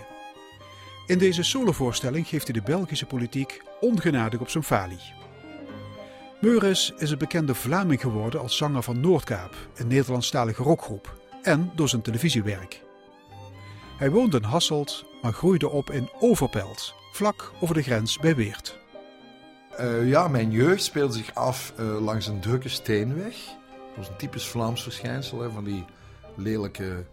In 1.08 1.18
deze 1.18 1.44
solovoorstelling 1.44 2.28
geeft 2.28 2.44
hij 2.44 2.54
de 2.54 2.62
Belgische 2.62 3.06
politiek 3.06 3.62
ongenadig 3.80 4.40
op 4.40 4.50
zijn 4.50 4.64
falie. 4.64 5.14
Meures 6.42 6.94
is 6.98 7.12
een 7.12 7.18
bekende 7.18 7.56
Vlaming 7.56 8.02
geworden 8.02 8.40
als 8.40 8.58
zanger 8.58 8.84
van 8.84 9.00
Noordkaap, 9.00 9.56
een 9.76 9.88
Nederlandstalige 9.88 10.64
rockgroep, 10.64 11.20
en 11.42 11.72
door 11.76 11.90
zijn 11.90 12.02
televisiewerk. 12.02 12.82
Hij 13.98 14.12
woonde 14.12 14.38
in 14.38 14.44
Hasselt, 14.44 15.06
maar 15.22 15.34
groeide 15.34 15.70
op 15.70 15.92
in 15.92 16.10
Overpelt, 16.20 16.94
vlak 17.12 17.52
over 17.60 17.76
de 17.76 17.84
grens 17.84 18.20
bij 18.20 18.36
Weert. 18.36 18.80
Uh, 19.80 20.10
ja, 20.10 20.28
mijn 20.28 20.52
jeugd 20.52 20.84
speelde 20.84 21.14
zich 21.14 21.36
af 21.36 21.74
uh, 21.80 22.02
langs 22.02 22.28
een 22.28 22.40
drukke 22.40 22.70
steenweg. 22.70 23.36
Dat 23.96 24.04
was 24.04 24.08
een 24.08 24.16
typisch 24.16 24.48
Vlaams 24.48 24.84
verschijnsel, 24.84 25.40
hè, 25.40 25.52
van 25.52 25.64
die 25.64 25.86
lelijke 26.36 27.06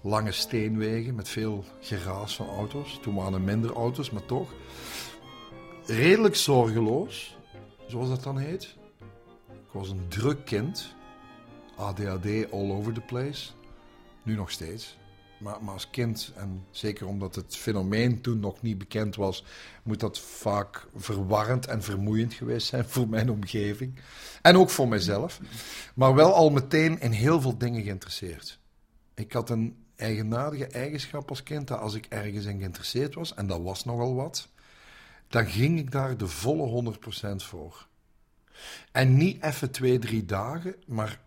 lange 0.00 0.32
steenwegen 0.32 1.14
met 1.14 1.28
veel 1.28 1.64
geraas 1.80 2.36
van 2.36 2.48
auto's. 2.48 2.98
Toen 3.02 3.14
waren 3.14 3.32
er 3.32 3.40
minder 3.40 3.72
auto's, 3.72 4.10
maar 4.10 4.26
toch. 4.26 4.50
Redelijk 5.86 6.36
zorgeloos, 6.36 7.36
zoals 7.86 8.08
dat 8.08 8.22
dan 8.22 8.38
heet. 8.38 8.76
Ik 9.50 9.72
was 9.72 9.88
een 9.88 10.08
druk 10.08 10.44
kind. 10.44 10.94
ADHD 11.76 12.52
all 12.52 12.70
over 12.70 12.92
the 12.92 13.00
place. 13.00 13.50
Nu 14.22 14.34
nog 14.34 14.50
steeds. 14.50 14.96
Maar, 15.38 15.62
maar, 15.62 15.74
als 15.74 15.90
kind, 15.90 16.32
en 16.36 16.66
zeker 16.70 17.06
omdat 17.06 17.34
het 17.34 17.56
fenomeen 17.56 18.20
toen 18.20 18.40
nog 18.40 18.62
niet 18.62 18.78
bekend 18.78 19.16
was, 19.16 19.44
moet 19.82 20.00
dat 20.00 20.18
vaak 20.20 20.86
verwarrend 20.96 21.66
en 21.66 21.82
vermoeiend 21.82 22.34
geweest 22.34 22.66
zijn 22.66 22.84
voor 22.84 23.08
mijn 23.08 23.30
omgeving. 23.30 23.94
En 24.42 24.56
ook 24.56 24.70
voor 24.70 24.88
mijzelf. 24.88 25.40
Maar 25.94 26.14
wel 26.14 26.34
al 26.34 26.50
meteen 26.50 27.00
in 27.00 27.12
heel 27.12 27.40
veel 27.40 27.58
dingen 27.58 27.82
geïnteresseerd. 27.82 28.58
Ik 29.14 29.32
had 29.32 29.50
een 29.50 29.84
eigenaardige 29.96 30.66
eigenschap 30.66 31.28
als 31.28 31.42
kind 31.42 31.68
dat 31.68 31.78
als 31.78 31.94
ik 31.94 32.06
ergens 32.06 32.44
in 32.44 32.58
geïnteresseerd 32.58 33.14
was, 33.14 33.34
en 33.34 33.46
dat 33.46 33.62
was 33.62 33.84
nogal 33.84 34.14
wat, 34.14 34.48
dan 35.28 35.46
ging 35.46 35.78
ik 35.78 35.90
daar 35.90 36.16
de 36.16 36.26
volle 36.26 36.94
100% 37.32 37.34
voor. 37.36 37.86
En 38.92 39.16
niet 39.16 39.42
even 39.42 39.70
twee, 39.70 39.98
drie 39.98 40.24
dagen, 40.24 40.74
maar 40.86 41.20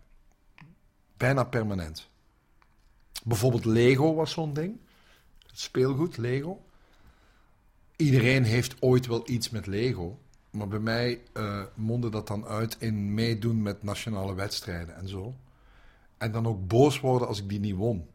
bijna 1.16 1.44
permanent. 1.44 2.10
Bijvoorbeeld 3.24 3.64
Lego 3.64 4.14
was 4.14 4.30
zo'n 4.30 4.52
ding. 4.52 4.78
Het 5.46 5.60
speelgoed, 5.60 6.16
Lego. 6.16 6.64
Iedereen 7.96 8.44
heeft 8.44 8.82
ooit 8.82 9.06
wel 9.06 9.30
iets 9.30 9.50
met 9.50 9.66
Lego. 9.66 10.18
Maar 10.50 10.68
bij 10.68 10.78
mij 10.78 11.20
uh, 11.36 11.62
mondde 11.74 12.10
dat 12.10 12.26
dan 12.26 12.46
uit 12.46 12.76
in 12.78 13.14
meedoen 13.14 13.62
met 13.62 13.82
nationale 13.82 14.34
wedstrijden 14.34 14.96
en 14.96 15.08
zo. 15.08 15.34
En 16.18 16.32
dan 16.32 16.46
ook 16.46 16.66
boos 16.66 17.00
worden 17.00 17.28
als 17.28 17.38
ik 17.38 17.48
die 17.48 17.60
niet 17.60 17.74
won. 17.74 18.06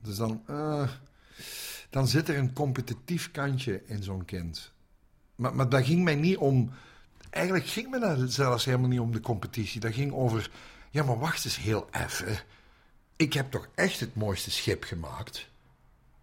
Dus 0.00 0.16
dan, 0.16 0.42
uh, 0.50 0.88
dan 1.90 2.08
zit 2.08 2.28
er 2.28 2.38
een 2.38 2.52
competitief 2.52 3.30
kantje 3.30 3.82
in 3.86 4.02
zo'n 4.02 4.24
kind. 4.24 4.72
Maar, 5.36 5.54
maar 5.54 5.68
dat 5.68 5.84
ging 5.84 6.04
mij 6.04 6.14
niet 6.14 6.36
om. 6.36 6.70
Eigenlijk 7.30 7.66
ging 7.66 7.90
me 7.90 7.98
dat 7.98 8.32
zelfs 8.32 8.64
helemaal 8.64 8.88
niet 8.88 9.00
om 9.00 9.12
de 9.12 9.20
competitie. 9.20 9.80
Dat 9.80 9.94
ging 9.94 10.12
over. 10.12 10.50
Ja, 10.90 11.04
maar 11.04 11.18
wacht 11.18 11.44
eens 11.44 11.58
heel 11.58 11.88
even 11.90 12.38
ik 13.22 13.32
heb 13.32 13.50
toch 13.50 13.68
echt 13.74 14.00
het 14.00 14.14
mooiste 14.14 14.50
schip 14.50 14.84
gemaakt. 14.84 15.50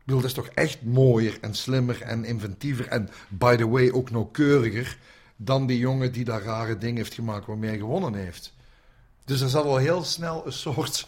Ik 0.05 0.15
dat 0.15 0.23
is 0.23 0.33
toch 0.33 0.47
echt 0.47 0.81
mooier 0.81 1.37
en 1.41 1.55
slimmer 1.55 2.01
en 2.01 2.25
inventiever 2.25 2.87
en, 2.87 3.09
by 3.29 3.55
the 3.55 3.69
way, 3.69 3.91
ook 3.91 4.11
nauwkeuriger 4.11 4.97
dan 5.35 5.67
die 5.67 5.77
jongen 5.77 6.11
die 6.11 6.23
daar 6.23 6.41
rare 6.41 6.77
dingen 6.77 6.97
heeft 6.97 7.13
gemaakt 7.13 7.45
waarmee 7.45 7.69
hij 7.69 7.79
gewonnen 7.79 8.13
heeft. 8.13 8.53
Dus 9.25 9.41
er 9.41 9.49
zat 9.49 9.65
al 9.65 9.77
heel 9.77 10.03
snel 10.03 10.45
een 10.45 10.53
soort. 10.53 11.07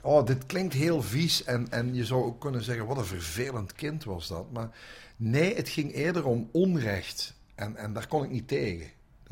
Oh, 0.00 0.26
dit 0.26 0.46
klinkt 0.46 0.74
heel 0.74 1.02
vies 1.02 1.44
en, 1.44 1.70
en 1.70 1.94
je 1.94 2.04
zou 2.04 2.24
ook 2.24 2.40
kunnen 2.40 2.62
zeggen: 2.62 2.86
wat 2.86 2.98
een 2.98 3.04
vervelend 3.04 3.72
kind 3.72 4.04
was 4.04 4.28
dat. 4.28 4.52
Maar 4.52 4.70
nee, 5.16 5.54
het 5.54 5.68
ging 5.68 5.94
eerder 5.94 6.26
om 6.26 6.48
onrecht. 6.52 7.34
En, 7.54 7.76
en 7.76 7.92
daar 7.92 8.06
kon 8.06 8.24
ik 8.24 8.30
niet 8.30 8.48
tegen. 8.48 8.86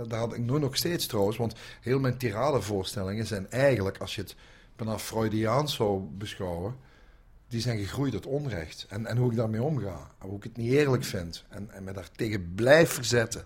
Daar 0.06 0.18
had 0.18 0.34
ik 0.34 0.38
nu 0.38 0.58
nog 0.58 0.76
steeds 0.76 1.06
trouwens, 1.06 1.36
want 1.36 1.54
heel 1.80 2.00
mijn 2.00 2.18
tiradevoorstellingen 2.18 3.26
zijn 3.26 3.50
eigenlijk, 3.50 3.98
als 3.98 4.14
je 4.14 4.20
het 4.20 4.36
bijna 4.78 4.98
Freudiaans 4.98 5.74
zou 5.74 6.00
beschouwen, 6.00 6.76
die 7.48 7.60
zijn 7.60 7.78
gegroeid 7.78 8.14
uit 8.14 8.26
onrecht. 8.26 8.86
En, 8.88 9.06
en 9.06 9.16
hoe 9.16 9.30
ik 9.30 9.36
daarmee 9.36 9.62
omga. 9.62 10.10
Hoe 10.18 10.36
ik 10.36 10.42
het 10.42 10.56
niet 10.56 10.72
eerlijk 10.72 11.04
vind. 11.04 11.44
En, 11.48 11.70
en 11.70 11.84
me 11.84 11.92
daar 11.92 12.10
tegen 12.10 12.54
blijf 12.54 12.92
verzetten. 12.92 13.44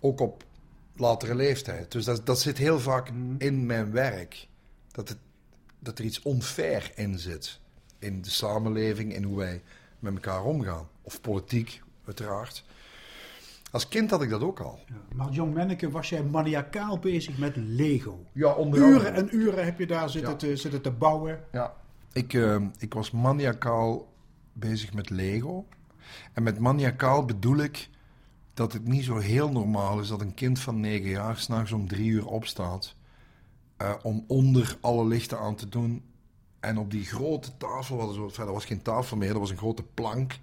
Ook 0.00 0.20
op 0.20 0.44
latere 0.96 1.34
leeftijd. 1.34 1.92
Dus 1.92 2.04
dat, 2.04 2.26
dat 2.26 2.40
zit 2.40 2.58
heel 2.58 2.80
vaak 2.80 3.10
mm. 3.10 3.34
in 3.38 3.66
mijn 3.66 3.92
werk. 3.92 4.48
Dat, 4.92 5.08
het, 5.08 5.18
dat 5.78 5.98
er 5.98 6.04
iets 6.04 6.22
onfair 6.22 6.92
in 6.94 7.18
zit. 7.18 7.60
In 7.98 8.22
de 8.22 8.30
samenleving, 8.30 9.14
in 9.14 9.22
hoe 9.22 9.36
wij 9.36 9.62
met 9.98 10.14
elkaar 10.14 10.44
omgaan. 10.44 10.88
Of 11.02 11.20
politiek, 11.20 11.82
uiteraard. 12.04 12.64
Als 13.70 13.88
kind 13.88 14.10
had 14.10 14.22
ik 14.22 14.30
dat 14.30 14.42
ook 14.42 14.60
al. 14.60 14.80
Ja, 14.86 14.94
maar 15.16 15.30
jong 15.30 15.54
manneke 15.54 15.90
was 15.90 16.08
jij 16.08 16.22
maniacaal 16.22 16.98
bezig 16.98 17.38
met 17.38 17.56
Lego. 17.56 18.24
Ja, 18.32 18.52
onder 18.52 18.80
Uren 18.80 19.14
en 19.14 19.28
uren 19.36 19.64
heb 19.64 19.78
je 19.78 19.86
daar 19.86 20.10
zitten, 20.10 20.36
te, 20.36 20.56
zitten 20.56 20.82
te 20.82 20.90
bouwen. 20.90 21.44
Ja, 21.52 21.74
ik, 22.12 22.32
uh, 22.32 22.56
ik 22.78 22.94
was 22.94 23.10
maniacaal 23.10 24.12
bezig 24.52 24.92
met 24.92 25.10
Lego. 25.10 25.66
En 26.32 26.42
met 26.42 26.58
maniacaal 26.58 27.24
bedoel 27.24 27.56
ik 27.56 27.88
dat 28.54 28.72
het 28.72 28.88
niet 28.88 29.04
zo 29.04 29.16
heel 29.16 29.50
normaal 29.50 30.00
is 30.00 30.08
dat 30.08 30.20
een 30.20 30.34
kind 30.34 30.58
van 30.58 30.80
negen 30.80 31.08
jaar 31.08 31.36
s'nachts 31.36 31.72
om 31.72 31.88
drie 31.88 32.10
uur 32.10 32.26
opstaat. 32.26 32.94
Uh, 33.82 33.94
om 34.02 34.24
onder 34.26 34.76
alle 34.80 35.06
lichten 35.06 35.38
aan 35.38 35.54
te 35.54 35.68
doen. 35.68 36.02
En 36.60 36.78
op 36.78 36.90
die 36.90 37.04
grote 37.04 37.56
tafel, 37.56 38.16
dat 38.16 38.36
was 38.36 38.64
geen 38.64 38.82
tafel 38.82 39.16
meer, 39.16 39.28
dat 39.28 39.38
was 39.38 39.50
een 39.50 39.56
grote 39.56 39.82
plank 39.82 40.38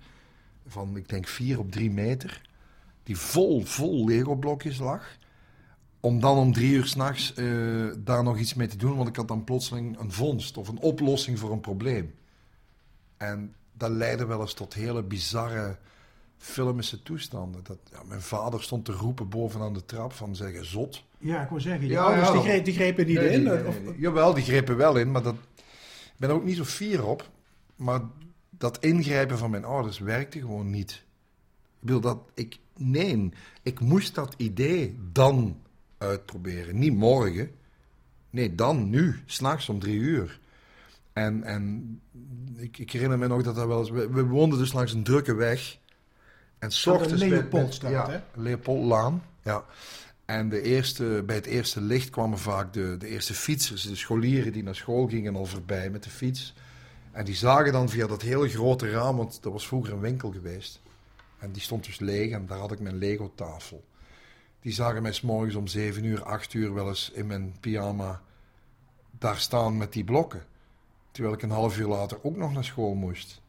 van, 0.68 0.98
ik 0.98 1.10
denk, 1.10 1.28
vier 1.28 1.60
op 1.60 1.72
drie 1.72 1.92
meter 1.92 2.42
die 3.04 3.18
vol, 3.18 3.62
vol 3.62 4.06
Lego-blokjes 4.06 4.80
lag. 4.80 5.18
Om 6.00 6.20
dan 6.20 6.38
om 6.38 6.54
drie 6.54 6.74
uur 6.74 6.86
s'nachts 6.86 7.34
uh, 7.36 7.92
daar 7.98 8.24
nog 8.24 8.38
iets 8.38 8.54
mee 8.54 8.68
te 8.68 8.78
doen, 8.78 8.96
want 8.96 9.10
ik 9.10 9.16
had 9.16 9.28
dan 9.28 9.44
plotseling 9.44 10.00
een 10.00 10.12
vondst 10.12 10.58
of 10.58 10.68
een 10.68 10.80
oplossing 10.80 11.40
voor 11.40 11.52
een 11.52 11.60
probleem. 11.60 12.14
En 13.18 13.56
dat 13.74 13.90
leidde 13.90 14.26
wel 14.26 14.42
eens 14.42 14.54
tot 14.54 14.74
hele 14.74 15.04
bizarre 15.04 15.78
filmische 16.38 17.04
toestanden. 17.04 17.64
Dat, 17.64 17.78
ja, 17.92 18.04
mijn 18.04 18.22
vader 18.22 18.64
stond 18.64 18.86
te 18.86 18.92
roepen 18.92 19.30
bovenaan 19.30 19.74
de 19.74 19.86
trap 19.86 20.14
van 20.14 20.36
zeggen 20.36 20.66
zot. 20.66 21.04
Ja, 21.18 21.44
ik 21.44 21.50
wil 21.50 21.60
zeggen, 21.60 21.88
ja, 21.88 22.04
ouders 22.04 22.28
ja, 22.28 22.34
die, 22.34 22.42
greep, 22.42 22.66
die 22.66 22.74
grepen 22.74 23.08
niet 23.08 23.18
in. 23.18 23.44
Nee, 23.44 23.68
of... 23.68 23.78
Jawel, 23.98 24.34
die 24.34 24.44
grepen 24.44 24.78
wel 24.78 24.98
in, 24.98 25.12
maar 25.12 25.24
dat, 25.24 25.36
ik 25.56 26.14
ben 26.18 26.30
er 26.30 26.36
ook 26.36 26.44
niet 26.44 26.58
zo 26.58 26.64
fier 26.64 27.06
op. 27.06 27.30
Maar 27.76 28.02
dat 28.50 28.80
ingrijpen 28.80 29.38
van 29.38 29.50
mijn 29.50 29.66
ouders 29.66 30.00
werkte 30.00 30.40
gewoon 30.40 30.70
niet. 30.70 30.92
Ik 31.80 31.80
bedoel, 31.80 32.02
dat, 32.02 32.18
ik, 32.34 32.58
nee, 32.78 33.30
ik 33.62 33.80
moest 33.80 34.16
dat 34.16 34.34
idee 34.38 34.98
dan 35.12 35.62
uitproberen. 35.98 36.80
Niet 36.80 36.94
morgen. 36.94 37.52
Nee, 38.30 38.56
dan, 38.56 38.90
nu, 38.90 39.20
s'nachts 39.26 39.70
om 39.70 39.80
drie 39.80 40.00
uur. 40.00 40.40
En, 41.14 41.44
en 41.44 42.02
ik, 42.56 42.78
ik, 42.78 42.92
herinner 42.92 43.18
me 43.18 43.28
nog 43.28 43.44
dat 43.44 43.56
dat 43.56 43.68
wel 43.68 43.80
eens... 43.80 43.90
We, 43.90 44.24
woonden 44.24 44.60
dus 44.60 44.74
langs 44.74 44.94
een 44.94 45.04
drukke 45.04 45.36
weg. 45.36 45.78
En 46.60 46.72
s 46.72 46.88
ochtends... 46.88 47.24
Leopoldstraat, 47.24 47.92
ja, 47.92 48.10
hè? 48.10 48.20
Leopoldlaan, 48.42 49.24
ja. 49.44 49.66
En 50.26 50.50
de 50.50 50.62
eerste, 50.62 51.24
bij 51.26 51.36
het 51.36 51.46
eerste 51.46 51.82
licht 51.82 52.10
kwamen 52.10 52.38
vaak 52.38 52.74
de, 52.74 52.96
de 52.98 53.08
eerste 53.08 53.34
fietsers, 53.34 53.82
de 53.82 53.96
scholieren 53.96 54.54
die 54.54 54.64
naar 54.64 54.76
school 54.76 55.08
gingen 55.08 55.36
al 55.36 55.46
voorbij 55.46 55.90
met 55.90 56.04
de 56.04 56.10
fiets. 56.10 56.54
En 57.12 57.26
die 57.26 57.36
zagen 57.36 57.72
dan 57.72 57.90
via 57.90 58.08
dat 58.08 58.22
hele 58.22 58.50
grote 58.50 58.92
raam, 58.92 59.18
want 59.18 59.38
dat 59.42 59.52
was 59.52 59.68
vroeger 59.68 59.94
een 59.94 60.00
winkel 60.00 60.32
geweest. 60.32 60.82
En 61.44 61.52
die 61.52 61.62
stond 61.62 61.86
dus 61.86 62.00
leeg 62.00 62.32
en 62.32 62.46
daar 62.46 62.58
had 62.58 62.72
ik 62.72 62.80
mijn 62.80 62.98
Lego-tafel. 62.98 63.84
Die 64.62 64.74
zagen 64.74 65.02
mij 65.02 65.14
s 65.14 65.22
morgens 65.22 65.56
om 65.56 65.68
7 65.68 66.04
uur, 66.04 66.24
8 66.24 66.54
uur 66.54 66.74
wel 66.74 66.88
eens 66.88 67.12
in 67.14 67.28
mijn 67.28 67.56
pyjama 67.60 68.22
daar 69.18 69.38
staan 69.38 69.78
met 69.78 69.94
die 69.94 70.04
blokken. 70.04 70.46
Terwijl 71.12 71.36
ik 71.36 71.42
een 71.42 71.50
half 71.50 71.78
uur 71.78 71.88
later 71.88 72.24
ook 72.24 72.36
nog 72.38 72.54
naar 72.54 72.64
school 72.64 72.94
moest. 72.94 73.42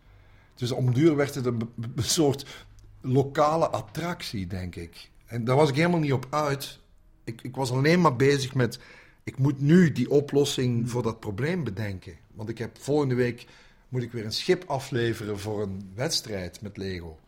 Dus 0.55 0.71
om 0.71 0.95
duur 0.95 1.17
werd 1.17 1.35
het 1.35 1.47
een, 1.47 1.71
een 1.97 2.03
soort 2.03 2.67
lokale 3.01 3.69
attractie, 3.69 4.47
denk 4.47 4.77
ik. 4.77 5.11
En 5.27 5.45
daar 5.45 5.57
was 5.57 5.69
ik 5.69 5.77
helemaal 5.77 6.01
niet 6.01 6.13
op 6.13 6.27
uit. 6.31 6.79
Ik, 7.25 7.43
ik 7.43 7.57
was 7.57 7.71
alleen 7.71 8.01
maar 8.01 8.17
bezig 8.17 8.55
met. 8.55 8.79
Ik 9.25 9.39
moet 9.39 9.61
nu 9.61 9.93
die 9.93 10.11
oplossing 10.11 10.91
voor 10.91 11.03
dat 11.03 11.21
probleem 11.21 11.65
bedenken. 11.65 12.17
Want 12.33 12.49
ik 12.49 12.59
heb 12.59 12.79
volgende 12.79 13.15
week 13.15 13.47
moet 13.89 14.03
ik 14.03 14.13
weer 14.13 14.25
een 14.25 14.33
schip 14.33 14.65
afleveren 14.67 15.39
voor 15.39 15.63
een 15.63 15.91
wedstrijd 15.95 16.61
met 16.61 16.77
Lego. 16.77 17.19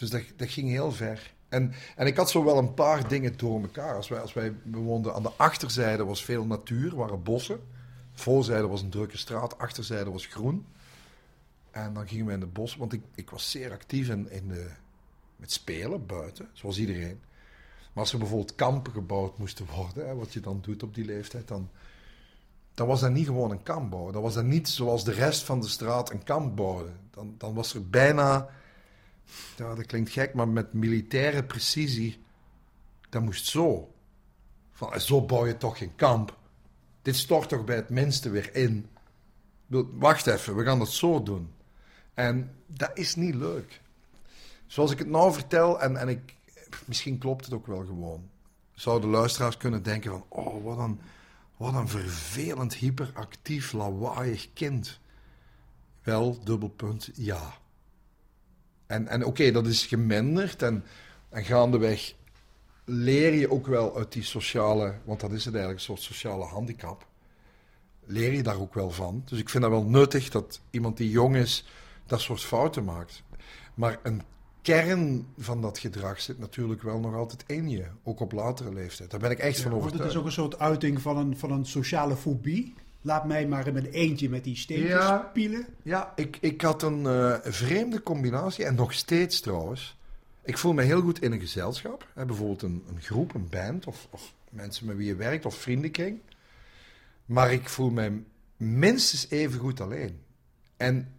Dus 0.00 0.10
dat, 0.10 0.22
dat 0.36 0.50
ging 0.50 0.68
heel 0.68 0.92
ver. 0.92 1.32
En, 1.48 1.72
en 1.96 2.06
ik 2.06 2.16
had 2.16 2.30
zo 2.30 2.44
wel 2.44 2.58
een 2.58 2.74
paar 2.74 3.08
dingen 3.08 3.36
door 3.36 3.60
elkaar. 3.60 3.94
Als 3.94 4.08
wij, 4.08 4.20
als 4.20 4.32
wij 4.32 4.52
woonden 4.64 5.14
aan 5.14 5.22
de 5.22 5.32
achterzijde 5.36 6.04
was 6.04 6.24
veel 6.24 6.44
natuur, 6.44 6.96
waren 6.96 7.22
bossen. 7.22 7.60
Voorzijde 8.12 8.66
was 8.66 8.82
een 8.82 8.90
drukke 8.90 9.16
straat, 9.16 9.58
achterzijde 9.58 10.10
was 10.10 10.26
groen. 10.26 10.66
En 11.70 11.94
dan 11.94 12.08
gingen 12.08 12.26
we 12.26 12.32
in 12.32 12.40
de 12.40 12.46
bos, 12.46 12.76
want 12.76 12.92
ik, 12.92 13.02
ik 13.14 13.30
was 13.30 13.50
zeer 13.50 13.72
actief 13.72 14.08
in, 14.08 14.30
in 14.30 14.48
de, 14.48 14.70
met 15.36 15.52
spelen 15.52 16.06
buiten, 16.06 16.48
zoals 16.52 16.78
iedereen. 16.78 17.20
Maar 17.92 18.02
als 18.02 18.12
er 18.12 18.18
bijvoorbeeld 18.18 18.54
kampen 18.54 18.92
gebouwd 18.92 19.38
moesten 19.38 19.66
worden, 19.76 20.08
hè, 20.08 20.14
wat 20.14 20.32
je 20.32 20.40
dan 20.40 20.58
doet 20.60 20.82
op 20.82 20.94
die 20.94 21.04
leeftijd, 21.04 21.48
dan, 21.48 21.70
dan 22.74 22.86
was 22.86 23.00
dat 23.00 23.10
niet 23.10 23.26
gewoon 23.26 23.50
een 23.50 23.62
kamp 23.62 23.90
bouwen. 23.90 24.12
Dan 24.12 24.22
was 24.22 24.34
dat 24.34 24.44
niet 24.44 24.68
zoals 24.68 25.04
de 25.04 25.12
rest 25.12 25.42
van 25.42 25.60
de 25.60 25.68
straat 25.68 26.10
een 26.10 26.24
kamp 26.24 26.56
bouwde. 26.56 26.90
Dan, 27.10 27.34
dan 27.38 27.54
was 27.54 27.74
er 27.74 27.88
bijna, 27.88 28.48
ja, 29.56 29.74
dat 29.74 29.86
klinkt 29.86 30.10
gek, 30.10 30.34
maar 30.34 30.48
met 30.48 30.72
militaire 30.72 31.44
precisie, 31.44 32.22
dat 33.08 33.22
moest 33.22 33.46
zo. 33.46 33.94
Van, 34.72 35.00
zo 35.00 35.22
bouw 35.22 35.46
je 35.46 35.56
toch 35.56 35.78
geen 35.78 35.94
kamp. 35.94 36.38
Dit 37.02 37.16
stort 37.16 37.48
toch 37.48 37.64
bij 37.64 37.76
het 37.76 37.90
minste 37.90 38.30
weer 38.30 38.54
in. 38.54 38.88
Wacht 39.92 40.26
even, 40.26 40.56
we 40.56 40.64
gaan 40.64 40.78
dat 40.78 40.88
zo 40.88 41.22
doen. 41.22 41.52
En 42.14 42.54
dat 42.66 42.90
is 42.94 43.14
niet 43.14 43.34
leuk. 43.34 43.80
Zoals 44.66 44.90
ik 44.90 44.98
het 44.98 45.08
nou 45.08 45.32
vertel, 45.32 45.80
en, 45.80 45.96
en 45.96 46.08
ik, 46.08 46.36
misschien 46.84 47.18
klopt 47.18 47.44
het 47.44 47.54
ook 47.54 47.66
wel 47.66 47.84
gewoon. 47.84 48.28
Zouden 48.72 49.10
luisteraars 49.10 49.56
kunnen 49.56 49.82
denken 49.82 50.10
van, 50.10 50.24
oh, 50.28 50.64
wat 50.64 50.78
een, 50.78 51.00
wat 51.56 51.74
een 51.74 51.88
vervelend, 51.88 52.74
hyperactief, 52.74 53.72
lawaaiig 53.72 54.52
kind. 54.52 55.00
Wel, 56.02 56.44
dubbelpunt, 56.44 57.10
ja. 57.14 57.58
En, 58.90 59.08
en 59.08 59.24
oké, 59.24 59.50
dat 59.50 59.66
is 59.66 59.86
geminderd 59.86 60.62
en, 60.62 60.84
en 61.28 61.44
gaandeweg 61.44 62.14
leer 62.84 63.34
je 63.34 63.50
ook 63.50 63.66
wel 63.66 63.96
uit 63.96 64.12
die 64.12 64.22
sociale, 64.22 64.94
want 65.04 65.20
dat 65.20 65.32
is 65.32 65.44
het 65.44 65.54
eigenlijk, 65.54 65.78
een 65.78 65.96
soort 65.96 66.14
sociale 66.14 66.44
handicap. 66.44 67.06
Leer 68.04 68.32
je 68.32 68.42
daar 68.42 68.60
ook 68.60 68.74
wel 68.74 68.90
van. 68.90 69.22
Dus 69.24 69.38
ik 69.38 69.48
vind 69.48 69.62
dat 69.62 69.72
wel 69.72 69.84
nuttig 69.84 70.28
dat 70.28 70.60
iemand 70.70 70.96
die 70.96 71.10
jong 71.10 71.36
is, 71.36 71.66
dat 72.06 72.20
soort 72.20 72.40
fouten 72.40 72.84
maakt. 72.84 73.22
Maar 73.74 73.98
een 74.02 74.22
kern 74.62 75.26
van 75.38 75.60
dat 75.60 75.78
gedrag 75.78 76.20
zit 76.20 76.38
natuurlijk 76.38 76.82
wel 76.82 76.98
nog 76.98 77.14
altijd 77.14 77.44
in 77.46 77.68
je, 77.68 77.86
ook 78.02 78.20
op 78.20 78.32
latere 78.32 78.72
leeftijd. 78.72 79.10
Daar 79.10 79.20
ben 79.20 79.30
ik 79.30 79.38
echt 79.38 79.60
van 79.60 79.72
overtuigd. 79.72 80.02
Het 80.02 80.12
is 80.12 80.18
ook 80.18 80.26
een 80.26 80.32
soort 80.32 80.58
uiting 80.58 81.00
van 81.00 81.16
een, 81.16 81.36
van 81.36 81.50
een 81.50 81.66
sociale 81.66 82.16
fobie. 82.16 82.74
Laat 83.02 83.26
mij 83.26 83.46
maar 83.46 83.72
mijn 83.72 83.86
eentje 83.86 84.28
met 84.28 84.44
die 84.44 84.56
steentjes 84.56 84.90
ja, 84.90 85.30
pielen. 85.32 85.66
Ja, 85.82 86.12
ik, 86.16 86.38
ik 86.40 86.60
had 86.60 86.82
een 86.82 87.02
uh, 87.02 87.36
vreemde 87.42 88.02
combinatie, 88.02 88.64
en 88.64 88.74
nog 88.74 88.92
steeds 88.92 89.40
trouwens. 89.40 89.98
Ik 90.42 90.58
voel 90.58 90.72
me 90.72 90.82
heel 90.82 91.00
goed 91.00 91.22
in 91.22 91.32
een 91.32 91.40
gezelschap. 91.40 92.06
Hè, 92.14 92.24
bijvoorbeeld 92.24 92.62
een, 92.62 92.84
een 92.88 93.00
groep, 93.00 93.34
een 93.34 93.48
band, 93.48 93.86
of, 93.86 94.06
of 94.10 94.34
mensen 94.50 94.86
met 94.86 94.96
wie 94.96 95.06
je 95.06 95.14
werkt, 95.14 95.46
of 95.46 95.54
vriendenkring. 95.54 96.18
Maar 97.26 97.52
ik 97.52 97.68
voel 97.68 97.90
me 97.90 98.20
minstens 98.56 99.30
even 99.30 99.60
goed 99.60 99.80
alleen. 99.80 100.18
En 100.76 101.12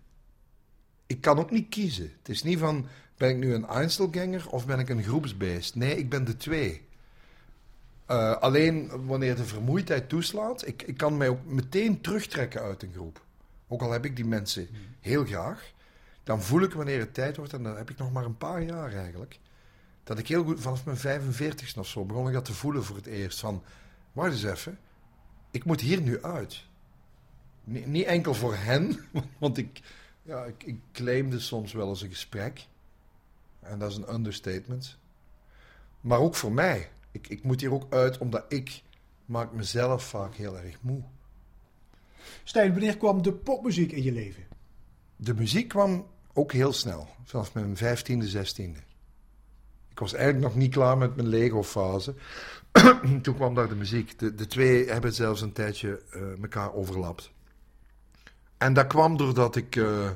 ik 1.08 1.22
kan 1.22 1.40
ook 1.40 1.52
niet 1.52 1.70
kiezen. 1.70 2.12
Het 2.18 2.30
is 2.30 2.44
niet 2.44 2.60
van, 2.60 2.88
ben 3.18 3.30
ik 3.30 3.38
nu 3.38 3.54
een 3.54 3.68
Einzelganger 3.68 4.50
of 4.50 4.66
ben 4.66 4.80
ik 4.80 4.90
een 4.90 5.04
groepsbeest? 5.04 5.76
Nee, 5.76 5.98
ik 5.98 6.10
ben 6.10 6.24
de 6.26 6.38
twee. 6.38 6.82
Uh, 8.12 8.38
alleen 8.38 9.06
wanneer 9.06 9.36
de 9.36 9.46
vermoeidheid 9.46 10.10
toeslaat, 10.10 10.68
ik, 10.68 10.82
ik 10.82 10.98
kan 10.98 11.18
mij 11.18 11.30
ook 11.30 11.46
meteen 11.46 12.02
terugtrekken 12.02 12.62
uit 12.62 12.84
een 12.84 12.92
groep. 12.94 13.26
Ook 13.68 13.82
al 13.82 13.92
heb 13.92 14.06
ik 14.06 14.16
die 14.16 14.26
mensen 14.26 14.68
heel 15.00 15.26
graag, 15.26 15.72
dan 16.24 16.42
voel 16.42 16.62
ik 16.62 16.74
wanneer 16.74 17.00
het 17.00 17.14
tijd 17.14 17.38
wordt, 17.38 17.54
en 17.54 17.64
dan 17.64 17.78
heb 17.78 17.90
ik 17.90 17.98
nog 17.98 18.12
maar 18.12 18.26
een 18.26 18.38
paar 18.38 18.62
jaar 18.62 18.94
eigenlijk, 18.94 19.40
dat 20.04 20.20
ik 20.20 20.28
heel 20.28 20.44
goed, 20.44 20.62
vanaf 20.62 20.86
mijn 20.86 20.98
45 20.98 21.78
of 21.78 21.88
zo, 21.88 22.06
begon 22.06 22.28
ik 22.28 22.34
dat 22.34 22.46
te 22.46 22.54
voelen 22.54 22.84
voor 22.84 22.96
het 22.96 23.06
eerst. 23.06 23.40
Van, 23.40 23.64
wacht 24.12 24.32
eens 24.32 24.44
even, 24.44 24.80
ik 25.52 25.66
moet 25.66 25.82
hier 25.82 26.02
nu 26.02 26.24
uit. 26.24 26.64
niet 27.64 28.06
enkel 28.06 28.34
voor 28.34 28.56
hen, 28.56 29.00
want 29.40 29.58
ik, 29.58 29.82
ja, 30.24 30.44
ik, 30.44 30.64
ik 30.64 30.80
claimde 30.92 31.40
soms 31.40 31.74
wel 31.74 31.90
eens 31.90 32.02
een 32.02 32.10
gesprek. 32.10 32.68
En 33.60 33.80
dat 33.80 33.92
is 33.92 33.98
een 33.98 34.14
understatement. 34.14 34.98
Maar 36.02 36.20
ook 36.20 36.36
voor 36.36 36.52
mij. 36.52 36.90
Ik, 37.12 37.28
ik 37.28 37.44
moet 37.44 37.62
hier 37.62 37.74
ook 37.74 37.94
uit, 37.94 38.18
omdat 38.18 38.46
ik 38.48 38.84
maak 39.26 39.52
mezelf 39.52 40.04
vaak 40.04 40.36
heel 40.36 40.58
erg 40.58 40.78
moe. 40.82 41.02
Stijn, 42.44 42.72
wanneer 42.72 42.98
kwam 42.98 43.22
de 43.22 43.34
popmuziek 43.34 43.92
in 43.92 44.04
je 44.04 44.12
leven? 44.12 44.44
De 45.16 45.34
muziek 45.34 45.68
kwam 45.68 46.08
ook 46.34 46.52
heel 46.52 46.74
snel. 46.74 47.08
Vanaf 47.24 47.54
mijn 47.54 47.78
vijftiende, 47.78 48.28
zestiende. 48.28 48.80
Ik 49.90 50.00
was 50.00 50.14
eigenlijk 50.14 50.44
nog 50.44 50.56
niet 50.56 50.74
klaar 50.74 50.98
met 50.98 51.16
mijn 51.16 51.28
Lego-fase. 51.28 52.14
Toen 53.22 53.36
kwam 53.36 53.56
daar 53.56 53.70
de 53.70 53.76
muziek. 53.76 54.20
De, 54.20 54.36
de 54.36 54.48
twee 54.48 54.90
hebben 54.90 55.14
zelfs 55.14 55.42
een 55.42 55.52
tijdje 55.52 56.02
uh, 56.16 56.42
elkaar 56.42 56.74
overlapt. 56.74 57.32
En 58.58 58.74
dat 58.74 58.88
kwam 58.88 59.18
doordat 59.18 59.56
ik 59.56 59.76
uh, 59.76 60.10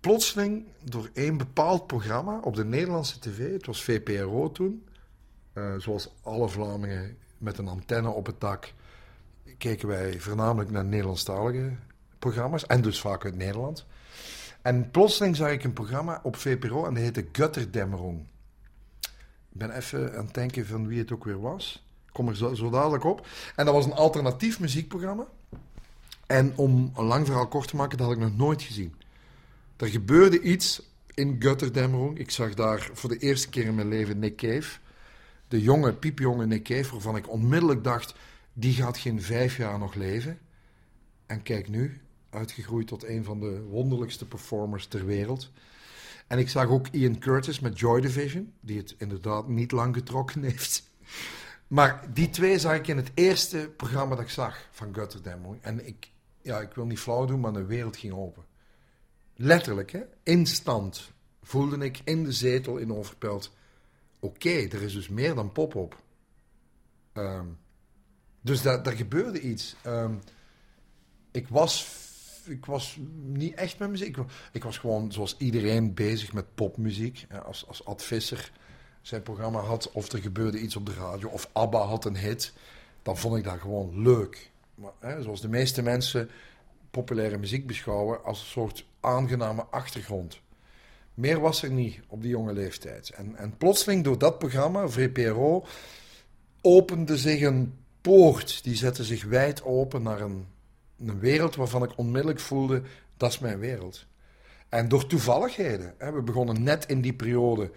plotseling 0.00 0.64
door 0.84 1.10
één 1.12 1.36
bepaald 1.36 1.86
programma 1.86 2.40
op 2.40 2.56
de 2.56 2.64
Nederlandse 2.64 3.18
tv, 3.18 3.52
het 3.52 3.66
was 3.66 3.82
VPRO 3.82 4.52
toen, 4.52 4.84
uh, 5.54 5.74
zoals 5.78 6.12
alle 6.22 6.48
Vlamingen 6.48 7.16
met 7.38 7.58
een 7.58 7.68
antenne 7.68 8.08
op 8.08 8.26
het 8.26 8.40
dak, 8.40 8.72
keken 9.58 9.88
wij 9.88 10.20
voornamelijk 10.20 10.70
naar 10.70 10.84
Nederlandstalige 10.84 11.72
programma's 12.18 12.66
en 12.66 12.82
dus 12.82 13.00
vaak 13.00 13.24
uit 13.24 13.36
Nederland. 13.36 13.86
En 14.62 14.90
plotseling 14.90 15.36
zag 15.36 15.50
ik 15.50 15.64
een 15.64 15.72
programma 15.72 16.20
op 16.22 16.36
VPRO 16.36 16.86
en 16.86 16.94
dat 16.94 17.02
heette 17.02 17.26
Gutterdämmerung. 17.32 18.20
Ik 19.52 19.58
ben 19.58 19.70
even 19.70 20.16
aan 20.16 20.24
het 20.24 20.34
denken 20.34 20.66
van 20.66 20.86
wie 20.86 20.98
het 20.98 21.12
ook 21.12 21.24
weer 21.24 21.40
was. 21.40 21.86
Ik 22.06 22.12
kom 22.12 22.28
er 22.28 22.36
zo, 22.36 22.54
zo 22.54 22.70
dadelijk 22.70 23.04
op. 23.04 23.26
En 23.56 23.64
dat 23.64 23.74
was 23.74 23.84
een 23.84 23.92
alternatief 23.92 24.60
muziekprogramma. 24.60 25.26
En 26.26 26.52
om 26.56 26.92
een 26.96 27.04
lang 27.04 27.26
verhaal 27.26 27.48
kort 27.48 27.68
te 27.68 27.76
maken, 27.76 27.98
dat 27.98 28.06
had 28.06 28.16
ik 28.16 28.22
nog 28.22 28.36
nooit 28.36 28.62
gezien. 28.62 28.94
Er 29.76 29.88
gebeurde 29.88 30.40
iets 30.40 30.82
in 31.14 31.42
Gutterdämmerung. 31.42 32.18
Ik 32.18 32.30
zag 32.30 32.54
daar 32.54 32.90
voor 32.92 33.08
de 33.08 33.18
eerste 33.18 33.48
keer 33.48 33.64
in 33.64 33.74
mijn 33.74 33.88
leven 33.88 34.18
Nick 34.18 34.36
Cave. 34.36 34.78
De 35.52 35.62
jonge, 35.62 35.94
piepjonge 35.94 36.46
Nick 36.46 36.64
Cave, 36.64 36.92
waarvan 36.92 37.16
ik 37.16 37.30
onmiddellijk 37.30 37.84
dacht... 37.84 38.14
die 38.52 38.74
gaat 38.74 38.98
geen 38.98 39.22
vijf 39.22 39.56
jaar 39.56 39.78
nog 39.78 39.94
leven. 39.94 40.38
En 41.26 41.42
kijk 41.42 41.68
nu, 41.68 42.00
uitgegroeid 42.30 42.86
tot 42.86 43.04
een 43.04 43.24
van 43.24 43.40
de 43.40 43.62
wonderlijkste 43.62 44.26
performers 44.26 44.86
ter 44.86 45.06
wereld. 45.06 45.50
En 46.26 46.38
ik 46.38 46.48
zag 46.48 46.68
ook 46.68 46.88
Ian 46.88 47.18
Curtis 47.18 47.60
met 47.60 47.78
Joy 47.78 48.00
Division, 48.00 48.52
die 48.60 48.78
het 48.78 48.94
inderdaad 48.98 49.48
niet 49.48 49.72
lang 49.72 49.94
getrokken 49.94 50.42
heeft. 50.50 50.90
Maar 51.66 52.04
die 52.12 52.30
twee 52.30 52.58
zag 52.58 52.74
ik 52.74 52.86
in 52.86 52.96
het 52.96 53.10
eerste 53.14 53.72
programma 53.76 54.14
dat 54.14 54.24
ik 54.24 54.30
zag 54.30 54.68
van 54.70 54.96
Gutterdämmerung. 54.96 55.60
En 55.60 55.86
ik, 55.86 56.10
ja, 56.42 56.60
ik 56.60 56.74
wil 56.74 56.86
niet 56.86 56.98
flauw 56.98 57.24
doen, 57.24 57.40
maar 57.40 57.52
de 57.52 57.64
wereld 57.64 57.96
ging 57.96 58.12
open. 58.12 58.44
Letterlijk, 59.36 59.90
hè? 59.90 60.00
instant 60.22 61.12
voelde 61.42 61.84
ik 61.84 62.00
in 62.04 62.24
de 62.24 62.32
zetel 62.32 62.76
in 62.76 62.92
Overpelt... 62.92 63.52
Oké, 64.24 64.48
er 64.48 64.82
is 64.82 64.92
dus 64.92 65.08
meer 65.08 65.34
dan 65.34 65.52
pop-op. 65.52 66.02
Ehm, 67.12 67.46
dus 68.40 68.62
daar, 68.62 68.92
gebeurde 68.92 69.40
iets. 69.40 69.76
Um, 69.86 70.20
ik 71.30 71.48
was 71.48 72.00
ik 72.46 72.66
was 72.66 72.98
niet 73.22 73.54
echt 73.54 73.78
met 73.78 73.90
muziek. 73.90 74.16
Ik, 74.52 74.62
was 74.62 74.78
gewoon 74.78 75.12
zoals 75.12 75.36
iedereen 75.38 75.94
bezig 75.94 76.32
met 76.32 76.54
popmuziek. 76.54 77.26
Als, 77.44 77.66
als 77.66 77.84
Ad 77.84 78.02
Visser 78.02 78.52
zijn 79.00 79.22
programma 79.22 79.60
had, 79.60 79.92
of 79.92 80.12
er 80.12 80.18
gebeurde 80.18 80.58
iets 80.58 80.76
op 80.76 80.86
de 80.86 80.94
radio, 80.94 81.28
of 81.28 81.48
ABBA 81.52 81.80
had 81.80 82.04
een 82.04 82.16
hit, 82.16 82.52
dan 83.02 83.18
vond 83.18 83.36
ik 83.36 83.44
dat 83.44 83.60
gewoon 83.60 84.02
leuk. 84.02 84.50
Maar, 84.74 84.92
hè, 84.98 85.22
zoals 85.22 85.40
de 85.40 85.48
meeste 85.48 85.82
mensen 85.82 86.30
populaire 86.90 87.38
muziek 87.38 87.66
beschouwen 87.66 88.24
als 88.24 88.40
een 88.40 88.46
soort 88.46 88.86
aangename 89.00 89.62
achtergrond. 89.62 90.40
Meer 91.14 91.40
was 91.40 91.62
er 91.62 91.70
niet 91.70 92.00
op 92.06 92.22
die 92.22 92.30
jonge 92.30 92.52
leeftijd. 92.52 93.10
En, 93.10 93.36
en 93.36 93.56
plotseling 93.56 94.04
door 94.04 94.18
dat 94.18 94.38
programma, 94.38 94.88
VPRO, 94.88 95.64
opende 96.60 97.18
zich 97.18 97.40
een 97.40 97.74
poort. 98.00 98.64
Die 98.64 98.76
zette 98.76 99.04
zich 99.04 99.24
wijd 99.24 99.64
open 99.64 100.02
naar 100.02 100.20
een 100.20 100.46
een 101.08 101.18
wereld 101.18 101.54
waarvan 101.54 101.82
ik 101.82 101.98
onmiddellijk 101.98 102.40
voelde, 102.40 102.82
dat 103.16 103.32
is 103.32 103.38
mijn 103.38 103.58
wereld. 103.58 104.06
En 104.68 104.88
door 104.88 105.06
toevalligheden, 105.06 105.94
hè, 105.98 106.12
we 106.12 106.22
begonnen 106.22 106.62
net 106.62 106.86
in 106.86 107.00
die 107.00 107.14
periode, 107.14 107.70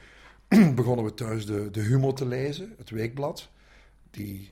begonnen 0.76 1.06
we 1.06 1.13
thuis 1.13 1.45
de, 1.45 1.71
de 1.71 1.82
Humor 1.82 2.13
te 2.13 2.26
lezen, 2.26 2.74
het 2.78 2.89
weekblad, 2.89 3.50
die 4.12 4.52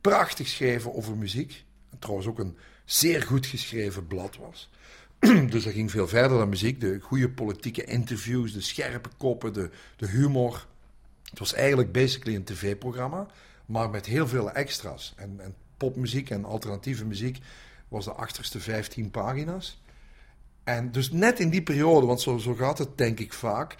prachtig 0.00 0.48
schreven 0.48 0.94
over 0.94 1.16
muziek. 1.16 1.64
En 1.90 1.98
trouwens 1.98 2.28
ook 2.28 2.38
een 2.38 2.56
zeer 2.84 3.22
goed 3.22 3.46
geschreven 3.46 4.06
blad 4.06 4.36
was. 4.36 4.70
dus 5.50 5.64
dat 5.64 5.72
ging 5.72 5.90
veel 5.90 6.08
verder 6.08 6.38
dan 6.38 6.48
muziek. 6.48 6.80
De 6.80 6.98
goede 7.00 7.30
politieke 7.30 7.84
interviews, 7.84 8.52
de 8.52 8.60
scherpe 8.60 9.08
koppen, 9.16 9.52
de, 9.52 9.70
de 9.96 10.06
humor. 10.06 10.66
Het 11.30 11.38
was 11.38 11.54
eigenlijk 11.54 11.92
basically 11.92 12.36
een 12.36 12.44
tv-programma, 12.44 13.26
maar 13.66 13.90
met 13.90 14.06
heel 14.06 14.28
veel 14.28 14.50
extra's. 14.50 15.14
En, 15.16 15.40
en 15.40 15.54
popmuziek 15.76 16.30
en 16.30 16.44
alternatieve 16.44 17.04
muziek 17.04 17.38
was 17.88 18.04
de 18.04 18.12
achterste 18.12 18.60
15 18.60 19.10
pagina's. 19.10 19.82
En 20.64 20.92
dus 20.92 21.10
net 21.10 21.40
in 21.40 21.50
die 21.50 21.62
periode, 21.62 22.06
want 22.06 22.20
zo, 22.20 22.38
zo 22.38 22.54
gaat 22.54 22.78
het 22.78 22.98
denk 22.98 23.18
ik 23.20 23.32
vaak, 23.32 23.76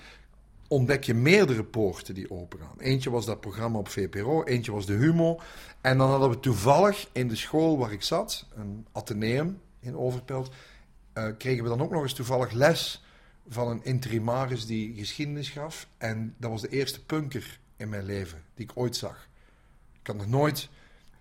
ontdek 0.69 1.05
je 1.05 1.15
meerdere 1.15 1.65
poorten 1.65 2.15
die 2.15 2.31
opengaan. 2.31 2.79
Eentje 2.79 3.11
was 3.11 3.27
dat 3.27 3.41
programma 3.41 3.79
op 3.79 3.89
VPRO, 3.89 4.45
eentje 4.45 4.73
was 4.73 4.87
de 4.87 4.93
Humo. 4.93 5.41
En 5.81 5.99
dan 5.99 6.11
hadden 6.11 6.31
we 6.31 6.41
toevallig 6.41 7.09
in 7.13 7.29
de 7.29 7.37
school 7.37 7.79
waar 7.79 7.93
ik 7.93 8.03
zat, 8.03 8.47
een 8.55 8.87
ateneum 8.93 9.61
in 9.81 9.97
Overpelt, 9.97 10.51
kregen 11.39 11.63
we 11.63 11.69
dan 11.69 11.81
ook 11.81 11.91
nog 11.91 12.03
eens 12.03 12.13
toevallig 12.13 12.53
les 12.53 13.03
van 13.49 13.69
een 13.69 13.85
interimaris 13.85 14.67
die 14.67 14.95
geschiedenis 14.95 15.49
gaf. 15.49 15.89
En 15.99 16.35
dat 16.39 16.51
was 16.51 16.61
de 16.61 16.69
eerste 16.69 17.05
punker 17.05 17.61
in 17.77 17.89
mijn 17.89 18.05
leven 18.05 18.43
die 18.55 18.65
ik 18.65 18.73
ooit 18.75 18.97
zag. 18.97 19.29
Ik 20.01 20.07
had 20.07 20.17
nog 20.17 20.27
nooit 20.27 20.69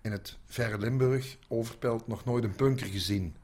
in 0.00 0.12
het 0.12 0.36
verre 0.46 0.78
Limburg, 0.78 1.36
Overpelt, 1.48 2.06
nog 2.06 2.24
nooit 2.24 2.44
een 2.44 2.54
punker 2.54 2.86
gezien. 2.86 3.36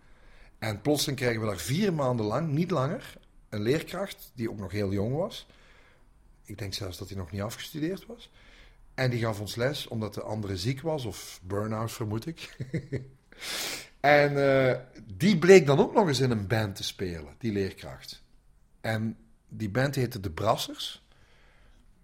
En 0.59 0.81
plotseling 0.81 1.19
krijgen 1.19 1.41
we 1.41 1.47
daar 1.47 1.59
vier 1.59 1.93
maanden 1.93 2.27
lang, 2.27 2.49
niet 2.49 2.71
langer, 2.71 3.17
een 3.49 3.63
leerkracht 3.63 4.31
die 4.35 4.51
ook 4.51 4.59
nog 4.59 4.73
heel 4.73 4.93
jong 4.93 5.15
was. 5.15 5.47
Ik 6.45 6.59
denk 6.59 6.75
zelfs 6.75 6.99
dat 6.99 7.09
hij 7.09 7.19
nog 7.19 7.31
niet 7.31 7.41
afgestudeerd 7.41 8.07
was. 8.07 8.31
En 8.95 9.11
die 9.11 9.21
gaf 9.21 9.41
ons 9.41 9.55
les 9.55 9.87
omdat 9.87 10.15
de 10.15 10.23
andere 10.23 10.57
ziek 10.57 10.81
was, 10.81 11.05
of 11.05 11.41
burn-out 11.43 11.93
vermoed 11.93 12.27
ik. 12.27 12.57
en 14.05 14.63
eh, 14.67 14.77
die 15.15 15.39
bleek 15.39 15.67
dan 15.67 15.79
ook 15.79 15.95
nog 15.95 16.09
eens 16.09 16.21
in 16.21 16.31
een 16.31 16.47
band 16.47 16.77
te 16.77 16.85
spelen, 16.85 17.35
die 17.39 17.53
leerkracht. 17.53 18.23
En 18.81 19.17
die 19.49 19.71
band 19.71 19.95
heette 19.95 20.21
De 20.21 20.31
Brassers. 20.31 21.07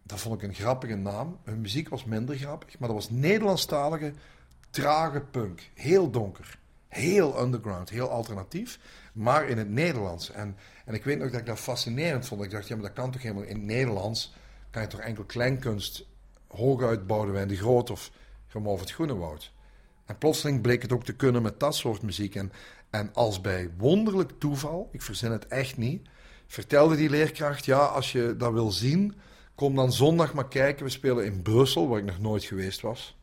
Dat 0.02 0.20
vond 0.20 0.42
ik 0.42 0.48
een 0.48 0.54
grappige 0.54 0.94
naam. 0.94 1.38
Hun 1.44 1.60
muziek 1.60 1.88
was 1.88 2.04
minder 2.04 2.36
grappig, 2.36 2.78
maar 2.78 2.88
dat 2.88 2.96
was 2.96 3.10
Nederlandstalige, 3.10 4.12
trage 4.70 5.20
punk. 5.20 5.70
Heel 5.74 6.10
donker, 6.10 6.58
heel 6.88 7.42
underground, 7.42 7.90
heel 7.90 8.10
alternatief, 8.10 8.78
maar 9.12 9.48
in 9.48 9.58
het 9.58 9.70
Nederlands. 9.70 10.30
En, 10.30 10.56
en 10.84 10.94
ik 10.94 11.04
weet 11.04 11.18
nog 11.18 11.30
dat 11.30 11.40
ik 11.40 11.46
dat 11.46 11.58
fascinerend 11.58 12.26
vond. 12.26 12.42
Ik 12.42 12.50
dacht, 12.50 12.68
ja, 12.68 12.74
maar 12.74 12.84
dat 12.84 12.94
kan 12.94 13.10
toch 13.10 13.22
helemaal 13.22 13.44
in 13.44 13.56
het 13.56 13.64
Nederlands? 13.64 14.34
Kan 14.70 14.82
je 14.82 14.88
toch 14.88 15.00
enkel 15.00 15.24
kleinkunst 15.24 16.06
hooguit 16.48 17.06
wij 17.06 17.46
de 17.46 17.56
Groot 17.56 17.90
of 17.90 18.10
Gemov 18.46 18.80
het 18.80 18.92
Groenewoud? 18.92 19.52
En 20.10 20.18
plotseling 20.18 20.60
bleek 20.60 20.82
het 20.82 20.92
ook 20.92 21.04
te 21.04 21.12
kunnen 21.12 21.42
met 21.42 21.60
dat 21.60 21.74
soort 21.74 22.02
muziek. 22.02 22.34
En, 22.34 22.52
en 22.90 23.10
als 23.14 23.40
bij 23.40 23.70
wonderlijk 23.78 24.30
toeval, 24.38 24.88
ik 24.92 25.02
verzin 25.02 25.30
het 25.30 25.46
echt 25.46 25.76
niet, 25.76 26.08
vertelde 26.46 26.96
die 26.96 27.10
leerkracht: 27.10 27.64
ja, 27.64 27.78
als 27.78 28.12
je 28.12 28.34
dat 28.38 28.52
wil 28.52 28.70
zien, 28.70 29.14
kom 29.54 29.74
dan 29.74 29.92
zondag 29.92 30.34
maar 30.34 30.48
kijken. 30.48 30.84
We 30.84 30.90
spelen 30.90 31.24
in 31.24 31.42
Brussel, 31.42 31.88
waar 31.88 31.98
ik 31.98 32.04
nog 32.04 32.18
nooit 32.18 32.44
geweest 32.44 32.80
was. 32.80 33.18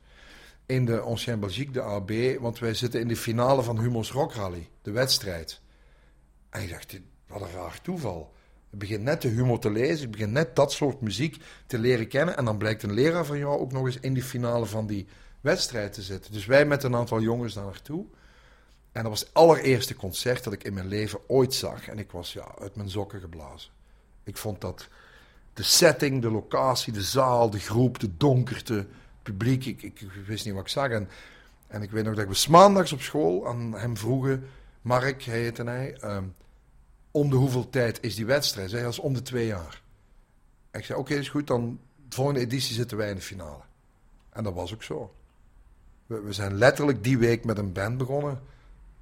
In 0.66 0.86
de 0.86 1.00
Ancien 1.00 1.40
Belgique, 1.40 1.72
de 1.72 1.82
AB, 1.82 2.12
want 2.40 2.60
wij 2.60 2.74
zitten 2.74 3.00
in 3.00 3.08
de 3.08 3.16
finale 3.16 3.64
van 3.64 3.80
Humo's 3.80 4.12
Rock 4.12 4.34
Rally, 4.34 4.70
de 4.82 4.92
wedstrijd. 4.92 5.62
En 6.50 6.62
ik 6.62 6.70
dacht, 6.70 7.00
wat 7.28 7.42
een 7.42 7.52
raar 7.52 7.82
toeval. 7.82 8.34
Ik 8.72 8.80
begin 8.80 9.04
net 9.04 9.22
de 9.22 9.28
humor 9.28 9.60
te 9.60 9.72
lezen, 9.72 10.06
ik 10.06 10.12
begin 10.12 10.32
net 10.32 10.56
dat 10.56 10.72
soort 10.72 11.02
muziek 11.02 11.38
te 11.66 11.80
leren 11.80 12.08
kennen. 12.08 12.38
En 12.38 12.46
dan 12.46 12.58
blijkt 12.58 12.84
een 12.84 12.94
leraar 12.94 13.26
van 13.26 13.38
jou 13.38 13.60
ook 13.60 13.72
nog 13.72 13.86
eens 13.86 14.00
in 14.00 14.14
die 14.14 14.24
finale 14.24 14.66
van 14.66 14.88
die 14.88 15.08
wedstrijd 15.48 15.94
te 15.94 16.02
zitten. 16.02 16.32
Dus 16.32 16.46
wij 16.46 16.66
met 16.66 16.84
een 16.84 16.96
aantal 16.96 17.22
jongens 17.22 17.54
daar 17.54 17.66
naartoe. 17.66 18.06
En 18.92 19.02
dat 19.02 19.12
was 19.12 19.20
het 19.20 19.34
allereerste 19.34 19.96
concert 19.96 20.44
dat 20.44 20.54
ik 20.54 20.64
in 20.64 20.74
mijn 20.74 20.88
leven 20.88 21.20
ooit 21.28 21.54
zag. 21.54 21.88
En 21.88 22.00
ik 22.00 22.12
was 22.12 22.34
ja, 22.34 22.56
uit 22.60 22.76
mijn 22.76 22.90
sokken 22.90 23.20
geblazen. 23.20 23.72
Ik 24.24 24.38
vond 24.38 24.62
dat 24.62 24.88
de 25.54 25.64
setting, 25.64 26.22
de 26.22 26.32
locatie, 26.32 26.94
de 26.94 27.02
zaal, 27.02 27.50
de 27.50 27.60
groep, 27.60 28.00
de 28.00 28.18
donkerte, 28.18 28.74
het 28.74 28.88
publiek. 29.24 29.66
Ik, 29.66 29.82
ik, 29.82 30.08
wist 30.26 30.46
niet 30.46 30.54
wat 30.54 30.64
ik 30.64 30.70
zag. 30.70 30.90
En, 30.90 31.10
en 31.68 31.82
ik 31.82 31.92
weet 31.92 32.04
nog 32.04 32.16
dat 32.16 32.28
we 32.28 32.52
maandags 32.52 32.92
op 32.92 33.02
school 33.02 33.48
aan 33.48 33.74
hem 33.74 33.98
vroegen, 33.98 34.50
Mark 34.82 35.24
heette 35.24 35.64
hij, 35.64 35.98
um, 36.04 36.36
om 37.12 37.30
de 37.30 37.36
hoeveel 37.36 37.70
tijd 37.70 38.04
is 38.04 38.16
die 38.16 38.26
wedstrijd? 38.26 38.72
Hij 38.72 38.92
zei, 38.92 39.06
om 39.06 39.14
de 39.14 39.22
twee 39.22 39.46
jaar. 39.46 39.82
ik 40.72 40.86
zei, 40.86 41.00
oké, 41.00 41.14
is 41.14 41.30
goed, 41.30 41.48
dan 41.48 41.80
de 42.10 42.16
volgende 42.16 42.40
editie 42.40 42.76
zitten 42.76 42.98
wij 42.98 43.10
in 43.10 43.16
de 43.16 43.22
finale. 43.22 43.64
En 44.30 44.44
dat 44.44 44.54
was 44.54 44.74
ook 44.74 44.84
zo. 44.84 45.14
We, 46.08 46.22
we 46.22 46.34
zijn 46.34 46.58
letterlijk 46.58 47.04
die 47.04 47.18
week 47.18 47.46
met 47.46 47.58
een 47.58 47.72
band 47.72 47.98
begonnen 47.98 48.40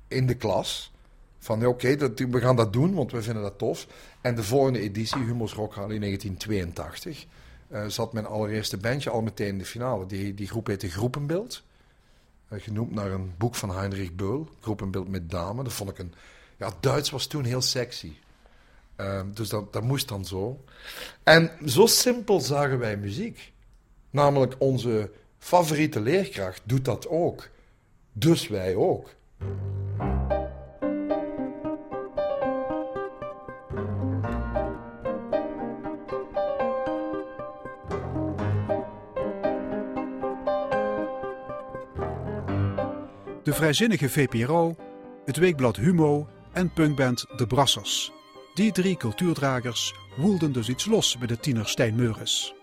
in 0.07 0.27
de 0.27 0.35
klas. 0.35 0.93
Van 1.39 1.65
oké, 1.65 1.97
we 2.27 2.39
gaan 2.39 2.55
dat 2.55 2.73
doen, 2.73 2.93
want 2.93 3.11
we 3.11 3.21
vinden 3.21 3.43
dat 3.43 3.57
tof. 3.57 3.87
En 4.21 4.35
de 4.35 4.43
volgende 4.43 4.79
editie, 4.79 5.23
Humo's 5.23 5.53
Rock 5.53 5.73
Rally 5.73 5.99
1982, 5.99 7.25
uh, 7.67 7.85
zat 7.87 8.13
mijn 8.13 8.25
allereerste 8.25 8.77
bandje 8.77 9.09
al 9.09 9.21
meteen 9.21 9.47
in 9.47 9.57
de 9.57 9.65
finale. 9.65 10.05
Die, 10.05 10.33
die 10.33 10.47
groep 10.47 10.67
heette 10.67 10.89
Groepenbeeld. 10.89 11.63
Uh, 12.49 12.61
genoemd 12.61 12.91
naar 12.91 13.11
een 13.11 13.33
boek 13.37 13.55
van 13.55 13.69
Heinrich 13.69 14.13
Beul, 14.13 14.49
Groepenbeeld 14.61 15.09
met 15.09 15.29
Dame. 15.29 15.63
Dat 15.63 15.73
vond 15.73 15.89
ik 15.89 15.97
een... 15.97 16.13
Ja, 16.57 16.71
Duits 16.79 17.09
was 17.09 17.27
toen 17.27 17.43
heel 17.43 17.61
sexy. 17.61 18.11
Uh, 18.97 19.21
dus 19.33 19.49
dat, 19.49 19.73
dat 19.73 19.83
moest 19.83 20.07
dan 20.07 20.25
zo. 20.25 20.63
En 21.23 21.51
zo 21.65 21.85
simpel 21.85 22.39
zagen 22.39 22.79
wij 22.79 22.97
muziek. 22.97 23.53
Namelijk 24.09 24.55
onze 24.57 25.11
favoriete 25.45 26.01
leerkracht 26.01 26.61
doet 26.63 26.85
dat 26.85 27.07
ook. 27.07 27.49
Dus 28.13 28.47
wij 28.47 28.75
ook. 28.75 29.09
De 43.43 43.53
vrijzinnige 43.53 44.09
VPRO, 44.09 44.75
het 45.25 45.37
weekblad 45.37 45.75
Humo 45.75 46.27
en 46.53 46.73
punkband 46.73 47.25
De 47.35 47.47
Brassers. 47.47 48.11
Die 48.53 48.71
drie 48.71 48.97
cultuurdragers 48.97 49.93
woelden 50.17 50.51
dus 50.51 50.69
iets 50.69 50.85
los 50.85 51.17
bij 51.17 51.27
de 51.27 51.39
tiener 51.39 51.67
Stijn 51.67 51.95
Meuris. 51.95 52.55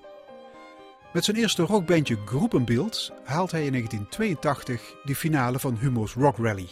Met 1.12 1.25
zijn 1.25 1.37
eerste 1.37 1.62
rockbandje 1.62 2.16
Groepenbeeld 2.25 3.12
haalt 3.25 3.51
hij 3.51 3.64
in 3.64 3.72
1982 3.72 4.94
de 5.05 5.14
finale 5.14 5.59
van 5.59 5.77
Humo's 5.77 6.14
Rock 6.14 6.37
Rally. 6.37 6.68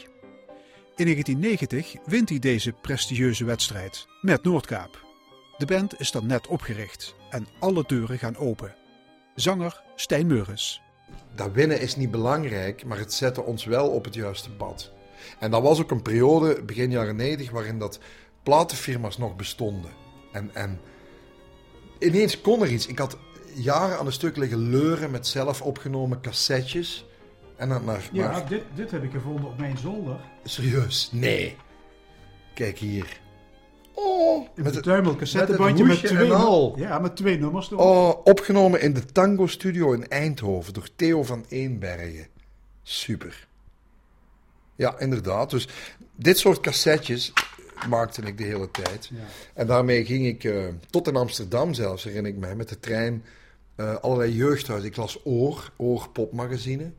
In 0.96 1.04
1990 1.04 1.96
wint 2.04 2.28
hij 2.28 2.38
deze 2.38 2.72
prestigieuze 2.72 3.44
wedstrijd 3.44 4.06
met 4.20 4.42
Noordkaap. 4.42 5.04
De 5.58 5.66
band 5.66 6.00
is 6.00 6.10
dan 6.10 6.26
net 6.26 6.46
opgericht 6.46 7.14
en 7.30 7.46
alle 7.58 7.84
deuren 7.86 8.18
gaan 8.18 8.36
open. 8.36 8.74
Zanger 9.34 9.82
Stijn 9.94 10.26
Meuris. 10.26 10.82
Dat 11.34 11.52
winnen 11.52 11.80
is 11.80 11.96
niet 11.96 12.10
belangrijk, 12.10 12.84
maar 12.84 12.98
het 12.98 13.12
zette 13.12 13.42
ons 13.42 13.64
wel 13.64 13.88
op 13.88 14.04
het 14.04 14.14
juiste 14.14 14.50
pad. 14.50 14.92
En 15.38 15.50
dat 15.50 15.62
was 15.62 15.80
ook 15.80 15.90
een 15.90 16.02
periode, 16.02 16.62
begin 16.62 16.90
jaren 16.90 17.16
90, 17.16 17.50
waarin 17.50 17.78
dat 17.78 17.98
platenfirma's 18.42 19.18
nog 19.18 19.36
bestonden. 19.36 19.90
En, 20.32 20.54
en 20.54 20.80
ineens 21.98 22.40
kon 22.40 22.62
er 22.62 22.70
iets. 22.70 22.86
Ik 22.86 22.98
had 22.98 23.18
jaren 23.54 23.98
aan 23.98 24.06
een 24.06 24.12
stuk 24.12 24.36
liggen 24.36 24.58
leuren 24.58 25.10
met 25.10 25.26
zelf 25.26 25.62
opgenomen 25.62 26.20
cassettes. 26.20 27.04
En 27.56 27.68
dan 27.68 27.84
naar, 27.84 28.08
ja, 28.12 28.40
dit, 28.40 28.62
dit 28.74 28.90
heb 28.90 29.02
ik 29.02 29.10
gevonden 29.10 29.44
op 29.44 29.58
mijn 29.58 29.78
zolder. 29.78 30.20
Serieus? 30.44 31.08
Nee. 31.12 31.56
Kijk 32.54 32.78
hier. 32.78 33.20
Oh, 33.94 34.48
met 34.54 34.74
het 34.74 34.84
tuimel 34.84 35.16
cassettebandje 35.16 35.84
met 35.84 35.98
twee, 36.04 36.26
ja, 36.76 36.98
met 36.98 37.16
twee 37.16 37.38
nummers 37.38 37.70
erop. 37.70 37.80
Oh, 37.80 38.26
opgenomen 38.26 38.80
in 38.80 38.94
de 38.94 39.06
Tango 39.06 39.46
Studio 39.46 39.92
in 39.92 40.08
Eindhoven 40.08 40.72
door 40.72 40.88
Theo 40.96 41.22
van 41.22 41.44
Eenbergen. 41.48 42.26
Super. 42.82 43.46
Ja, 44.76 44.98
inderdaad. 44.98 45.50
Dus 45.50 45.68
dit 46.16 46.38
soort 46.38 46.60
cassettes 46.60 47.32
maakte 47.88 48.22
ik 48.22 48.38
de 48.38 48.44
hele 48.44 48.70
tijd. 48.70 49.10
Ja. 49.12 49.18
En 49.54 49.66
daarmee 49.66 50.04
ging 50.04 50.26
ik 50.26 50.44
uh, 50.44 50.64
tot 50.90 51.08
in 51.08 51.16
Amsterdam 51.16 51.74
zelfs, 51.74 52.04
herinner 52.04 52.32
ik 52.32 52.38
mij, 52.38 52.56
met 52.56 52.68
de 52.68 52.80
trein 52.80 53.24
uh, 53.80 53.94
allerlei 53.94 54.32
jeugdhuizen. 54.32 54.88
Ik 54.88 54.96
las 54.96 55.18
Oor, 55.24 55.72
Oor 55.76 56.08
popmagazine. 56.08 56.92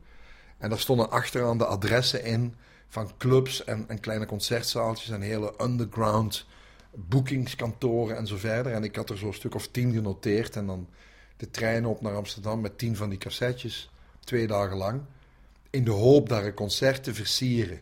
En 0.58 0.68
daar 0.68 0.78
stonden 0.78 1.10
achteraan 1.10 1.58
de 1.58 1.66
adressen 1.66 2.24
in 2.24 2.54
van 2.88 3.10
clubs 3.18 3.64
en, 3.64 3.84
en 3.88 4.00
kleine 4.00 4.26
concertzaaltjes 4.26 5.10
en 5.10 5.20
hele 5.20 5.54
underground 5.60 6.46
boekingskantoren 6.94 8.16
en 8.16 8.26
zo 8.26 8.36
verder. 8.36 8.72
En 8.72 8.84
ik 8.84 8.96
had 8.96 9.10
er 9.10 9.18
zo'n 9.18 9.32
stuk 9.32 9.54
of 9.54 9.68
tien 9.68 9.92
genoteerd 9.92 10.56
en 10.56 10.66
dan 10.66 10.88
de 11.36 11.50
trein 11.50 11.86
op 11.86 12.00
naar 12.00 12.14
Amsterdam 12.14 12.60
met 12.60 12.78
tien 12.78 12.96
van 12.96 13.08
die 13.08 13.18
cassettes, 13.18 13.90
twee 14.20 14.46
dagen 14.46 14.76
lang, 14.76 15.00
in 15.70 15.84
de 15.84 15.90
hoop 15.90 16.28
daar 16.28 16.44
een 16.44 16.54
concert 16.54 17.04
te 17.04 17.14
versieren. 17.14 17.80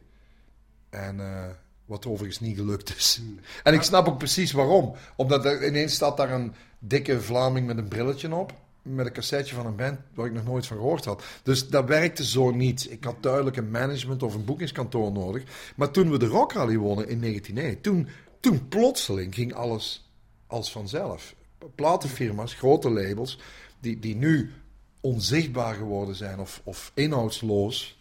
En 0.91 1.19
uh, 1.19 1.45
wat 1.85 2.07
overigens 2.07 2.41
niet 2.41 2.57
gelukt 2.57 2.97
is. 2.97 3.21
En 3.63 3.75
ik 3.75 3.83
snap 3.83 4.09
ook 4.09 4.19
precies 4.19 4.53
waarom. 4.53 4.95
Omdat 5.17 5.45
er 5.45 5.67
ineens 5.67 5.95
staat 5.95 6.17
daar 6.17 6.31
een 6.31 6.55
dikke 6.79 7.21
Vlaming 7.21 7.67
met 7.67 7.79
een 7.79 7.89
brilletje 7.89 8.35
op 8.35 8.53
met 8.83 9.07
een 9.07 9.13
cassetje 9.13 9.55
van 9.55 9.67
een 9.67 9.77
band 9.77 9.99
waar 10.15 10.27
ik 10.27 10.33
nog 10.33 10.45
nooit 10.45 10.67
van 10.67 10.77
gehoord 10.77 11.05
had. 11.05 11.25
Dus 11.43 11.69
dat 11.69 11.85
werkte 11.85 12.25
zo 12.25 12.51
niet. 12.51 12.91
Ik 12.91 13.05
had 13.05 13.23
duidelijk 13.23 13.57
een 13.57 13.71
management 13.71 14.23
of 14.23 14.35
een 14.35 14.45
boekingskantoor 14.45 15.13
nodig. 15.13 15.73
Maar 15.77 15.91
toen 15.91 16.11
we 16.11 16.19
de 16.19 16.27
Rock 16.27 16.53
Rally 16.53 16.77
wonnen 16.77 17.09
in 17.09 17.21
1991, 17.21 17.81
toen, 17.81 18.09
toen 18.41 18.69
plotseling 18.69 19.35
ging 19.35 19.55
alles 19.55 20.11
als 20.47 20.73
vanzelf. 20.73 21.35
Platenfirma's, 21.75 22.55
grote 22.55 22.91
labels, 22.91 23.39
die, 23.81 23.99
die 23.99 24.17
nu 24.17 24.53
onzichtbaar 25.01 25.75
geworden 25.75 26.15
zijn 26.15 26.39
of, 26.39 26.61
of 26.65 26.93
inhoudsloos, 26.95 27.99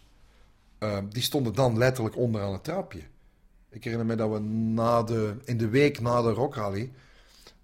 uh, 0.78 0.98
die 1.08 1.22
stonden 1.22 1.54
dan 1.54 1.78
letterlijk 1.78 2.16
onderaan 2.16 2.52
het 2.52 2.64
trapje. 2.64 3.02
Ik 3.70 3.84
herinner 3.84 4.06
me 4.06 4.14
dat 4.14 4.30
we 4.30 4.38
na 4.48 5.02
de, 5.02 5.34
in 5.44 5.58
de 5.58 5.68
week 5.68 6.00
na 6.00 6.22
de 6.22 6.30
Rock 6.30 6.54
Rally 6.54 6.92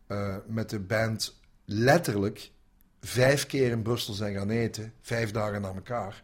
uh, 0.09 0.37
met 0.47 0.71
de 0.71 0.81
band 0.81 1.41
letterlijk 1.65 2.51
vijf 3.07 3.47
keer 3.47 3.71
in 3.71 3.83
Brussel 3.83 4.15
zijn 4.15 4.35
gaan 4.35 4.51
eten, 4.51 4.93
vijf 5.01 5.31
dagen 5.31 5.61
na 5.61 5.69
elkaar, 5.69 6.23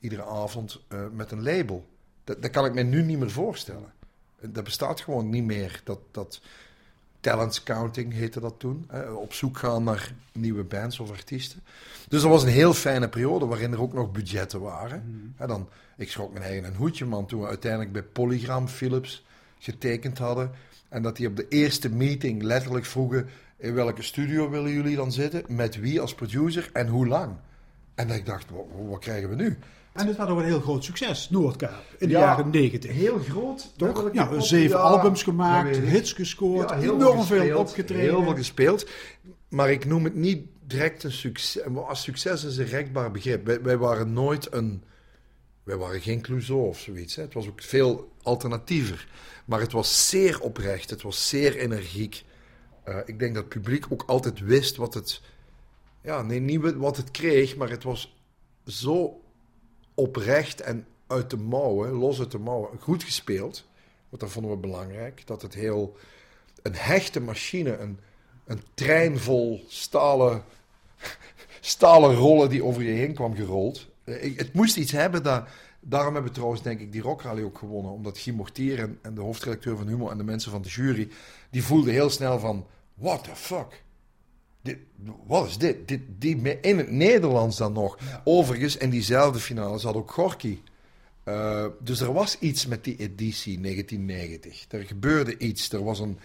iedere 0.00 0.24
avond 0.24 0.80
uh, 0.88 1.00
met 1.12 1.30
een 1.30 1.42
label. 1.42 1.86
Dat, 2.24 2.42
dat 2.42 2.50
kan 2.50 2.64
ik 2.64 2.74
me 2.74 2.82
nu 2.82 3.02
niet 3.02 3.18
meer 3.18 3.30
voorstellen. 3.30 3.92
Dat 4.40 4.64
bestaat 4.64 5.00
gewoon 5.00 5.30
niet 5.30 5.44
meer. 5.44 5.80
Dat, 5.84 5.98
dat 6.10 6.40
talent 7.20 7.54
scouting 7.54 8.12
heette 8.12 8.40
dat 8.40 8.54
toen. 8.58 8.90
op 9.16 9.32
zoek 9.32 9.58
gaan 9.58 9.84
naar 9.84 10.12
nieuwe 10.32 10.64
bands 10.64 11.00
of 11.00 11.10
artiesten. 11.10 11.62
Dus 12.08 12.22
dat 12.22 12.30
was 12.30 12.42
een 12.42 12.48
heel 12.48 12.74
fijne 12.74 13.08
periode 13.08 13.46
waarin 13.46 13.72
er 13.72 13.80
ook 13.80 13.92
nog 13.92 14.12
budgetten 14.12 14.60
waren. 14.60 15.32
Mhm. 15.36 15.48
dan, 15.48 15.68
ik 15.96 16.10
schrok 16.10 16.32
mijn 16.32 16.44
eigen 16.44 16.64
een 16.64 16.74
hoedje, 16.74 17.04
man, 17.04 17.26
toen 17.26 17.40
we 17.40 17.46
uiteindelijk 17.46 17.92
bij 17.92 18.02
Polygram 18.02 18.68
Philips 18.68 19.24
getekend 19.58 20.18
hadden. 20.18 20.50
En 20.88 21.02
dat 21.02 21.16
die 21.16 21.28
op 21.28 21.36
de 21.36 21.48
eerste 21.48 21.90
meeting 21.90 22.42
letterlijk 22.42 22.84
vroegen: 22.84 23.28
in 23.58 23.74
welke 23.74 24.02
studio 24.02 24.50
willen 24.50 24.72
jullie 24.72 24.96
dan 24.96 25.12
zitten? 25.12 25.44
Met 25.48 25.80
wie 25.80 26.00
als 26.00 26.14
producer 26.14 26.70
en 26.72 26.88
hoe 26.88 27.06
lang? 27.06 27.36
En 27.94 28.10
ik 28.10 28.26
dacht: 28.26 28.46
wat, 28.88 29.00
krijgen 29.00 29.28
we 29.28 29.34
nu? 29.34 29.58
En 29.92 30.06
het 30.06 30.16
was 30.16 30.28
ook 30.28 30.38
een 30.38 30.44
heel 30.44 30.60
groot 30.60 30.84
succes, 30.84 31.30
Noordkaap, 31.30 31.82
in 31.98 32.08
de 32.08 32.14
jaren 32.14 32.50
negentig. 32.50 32.90
Heel 32.90 33.18
groot. 33.18 33.72
Toch? 33.76 34.10
Ja, 34.12 34.40
zeven 34.40 34.80
albums 34.80 35.22
gemaakt, 35.22 35.76
hits 35.76 36.12
gescoord, 36.12 36.74
heel 36.74 36.94
enorm 36.94 37.24
veel, 37.24 37.40
veel 37.40 37.58
opgetreden. 37.58 38.04
Heel 38.04 38.22
veel 38.22 38.34
gespeeld. 38.34 38.88
Maar 39.48 39.70
ik 39.70 39.84
noem 39.84 40.04
het 40.04 40.14
niet 40.14 40.46
direct 40.66 41.02
een 41.02 41.12
succes. 41.12 41.64
Als 41.74 42.02
succes 42.02 42.44
is 42.44 42.56
een 42.56 42.66
rekbaar 42.66 43.10
begrip. 43.10 43.46
Wij, 43.46 43.62
wij, 43.62 43.76
waren 43.76 44.12
nooit 44.12 44.52
een... 44.52 44.82
Wij 45.62 45.76
waren 45.76 46.00
geen 46.00 46.20
Clouseau 46.20 46.66
of 46.66 46.78
zoiets. 46.78 47.16
Hè. 47.16 47.22
Het 47.22 47.34
was 47.34 47.48
ook 47.48 47.62
veel 47.62 48.12
alternatiever. 48.22 49.08
Maar 49.44 49.60
het 49.60 49.72
was 49.72 50.08
zeer 50.08 50.40
oprecht. 50.40 50.90
Het 50.90 51.02
was 51.02 51.28
zeer 51.28 51.56
energiek. 51.56 52.24
Uh, 52.88 52.96
ik 53.04 53.18
denk 53.18 53.34
dat 53.34 53.44
het 53.44 53.52
publiek 53.52 53.86
ook 53.88 54.02
altijd 54.06 54.40
wist 54.40 54.76
wat 54.76 54.94
het... 54.94 55.20
Ja, 56.00 56.22
nee, 56.22 56.40
niet 56.40 56.74
wat 56.74 56.96
het 56.96 57.10
kreeg, 57.10 57.56
maar 57.56 57.70
het 57.70 57.82
was 57.82 58.16
zo 58.66 59.20
oprecht 59.94 60.60
en 60.60 60.86
uit 61.06 61.30
de 61.30 61.36
mouwen, 61.36 61.90
los 61.90 62.18
uit 62.18 62.30
de 62.30 62.38
mouwen, 62.38 62.78
goed 62.80 63.02
gespeeld. 63.02 63.64
Want 64.08 64.22
dat 64.22 64.30
vonden 64.30 64.50
we 64.50 64.56
belangrijk. 64.56 65.26
Dat 65.26 65.42
het 65.42 65.54
heel... 65.54 65.96
Een 66.62 66.74
hechte 66.74 67.20
machine, 67.20 67.78
een, 67.78 67.98
een 68.44 68.62
trein 68.74 69.18
vol 69.18 69.64
stalen, 69.68 70.44
stalen 71.60 72.14
rollen 72.14 72.48
die 72.48 72.64
over 72.64 72.82
je 72.82 72.92
heen 72.92 73.14
kwam 73.14 73.34
gerold. 73.34 73.86
Eh, 74.04 74.36
het 74.36 74.52
moest 74.52 74.76
iets 74.76 74.92
hebben 74.92 75.22
dat 75.22 75.48
Daarom 75.88 76.12
hebben 76.12 76.30
we 76.30 76.36
trouwens, 76.36 76.62
denk 76.62 76.80
ik, 76.80 76.92
die 76.92 77.02
Rockrally 77.02 77.42
ook 77.42 77.58
gewonnen. 77.58 77.92
Omdat 77.92 78.18
Guy 78.18 78.34
Mortier 78.34 78.78
en, 78.78 78.98
en, 79.02 79.14
de 79.14 79.20
hoofdredacteur 79.20 79.76
van 79.76 79.86
Humo 79.86 80.10
en 80.10 80.18
de 80.18 80.24
mensen 80.24 80.50
van 80.50 80.62
de 80.62 80.68
jury... 80.68 81.08
die 81.50 81.64
voelden 81.64 81.92
heel 81.92 82.10
snel 82.10 82.38
van... 82.38 82.66
What 82.96 83.24
the 83.24 83.34
fuck? 83.34 83.82
Dit, 84.62 84.78
wat 85.26 85.46
is 85.46 85.58
dit? 85.58 85.88
dit 85.88 86.00
die, 86.18 86.58
in 86.60 86.78
het 86.78 86.90
Nederlands 86.90 87.56
dan 87.56 87.72
nog. 87.72 87.98
Overigens, 88.24 88.76
in 88.76 88.90
diezelfde 88.90 89.40
finale 89.40 89.78
zat 89.78 89.94
ook 89.94 90.10
Gorky. 90.10 90.60
Uh, 91.24 91.66
dus 91.80 92.00
er 92.00 92.12
was 92.12 92.38
iets 92.38 92.66
met 92.66 92.84
die 92.84 92.96
editie 92.96 93.60
1990. 93.60 94.64
Er 94.68 94.84
gebeurde 94.84 95.38
iets. 95.38 95.72
Er 95.72 95.84
was 95.84 96.00
een, 96.00 96.18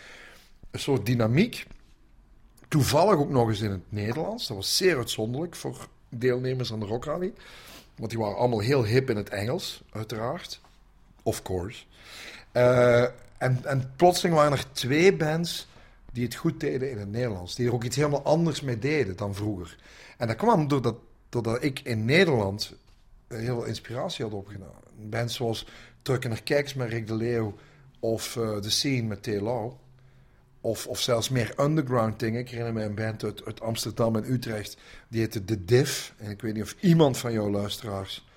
een 0.72 0.80
soort 0.80 1.06
dynamiek. 1.06 1.66
Toevallig 2.68 3.16
ook 3.16 3.30
nog 3.30 3.50
eens 3.50 3.62
in 3.62 3.72
het 3.72 3.92
Nederlands. 3.92 4.48
Dat 4.48 4.58
was 4.58 4.78
zeer 4.78 4.98
uitzonderlijk 4.98 5.56
voor 5.56 5.88
deelnemers 6.10 6.72
aan 6.72 6.80
de 6.80 6.86
Rockrally. 6.86 7.34
Want 7.96 8.10
die 8.10 8.20
waren 8.20 8.38
allemaal 8.38 8.60
heel 8.60 8.86
hip 8.86 9.10
in 9.10 9.18
het 9.18 9.30
Engels, 9.30 9.82
uiteraard. 9.92 10.62
Of 11.24 11.42
course. 11.42 11.84
Uh, 12.54 13.02
en, 13.38 13.60
en 13.64 13.94
plotseling 13.96 14.36
waren 14.36 14.58
er 14.58 14.72
twee 14.72 15.14
bands 15.14 15.68
die 16.12 16.24
het 16.24 16.36
goed 16.36 16.60
deden 16.60 16.92
in 16.92 16.98
het 16.98 17.12
Nederlands. 17.12 17.56
Die 17.56 17.68
er 17.68 17.74
ook 17.74 17.84
iets 17.84 17.96
helemaal 17.96 18.24
anders 18.24 18.62
mee 18.62 18.80
deden 18.80 19.16
dan 19.16 19.36
vroeger. 19.36 19.78
En 20.18 20.28
dat 20.28 20.36
kwam 20.36 20.68
doordat, 20.68 20.98
doordat 21.30 21.64
ik 21.64 21.80
in 21.80 22.06
Nederland 22.06 22.74
heel 23.28 23.56
veel 23.56 23.64
inspiratie 23.64 24.26
had 24.26 24.34
opgedaan. 24.34 24.82
Bands 25.10 25.36
zoals 25.36 25.68
Trucken 26.02 26.30
naar 26.30 26.44
Kijks 26.44 26.74
met 26.74 26.90
Rick 26.90 27.08
de 27.08 27.16
Leeuw 27.16 27.56
of 28.00 28.36
uh, 28.36 28.58
The 28.58 28.72
Scene 28.72 29.08
met 29.08 29.24
T. 29.24 29.28
Lau. 29.28 29.74
Of, 30.62 30.88
of 30.88 31.00
zelfs 31.00 31.30
meer 31.30 31.54
underground 31.60 32.20
dingen. 32.20 32.40
Ik 32.40 32.50
herinner 32.50 32.74
me 32.74 32.84
een 32.84 32.96
band 32.96 33.24
uit, 33.24 33.46
uit 33.46 33.62
Amsterdam 33.62 34.16
en 34.16 34.32
Utrecht. 34.32 34.78
Die 35.08 35.20
heette 35.20 35.46
The 35.46 35.66
Div. 35.66 36.10
En 36.18 36.32
ik 36.32 36.42
weet 36.42 36.54
niet 36.54 36.64
of 36.64 36.76
iemand 36.80 37.18
van 37.18 37.32
jouw 37.32 37.50
luisteraars 37.50 38.28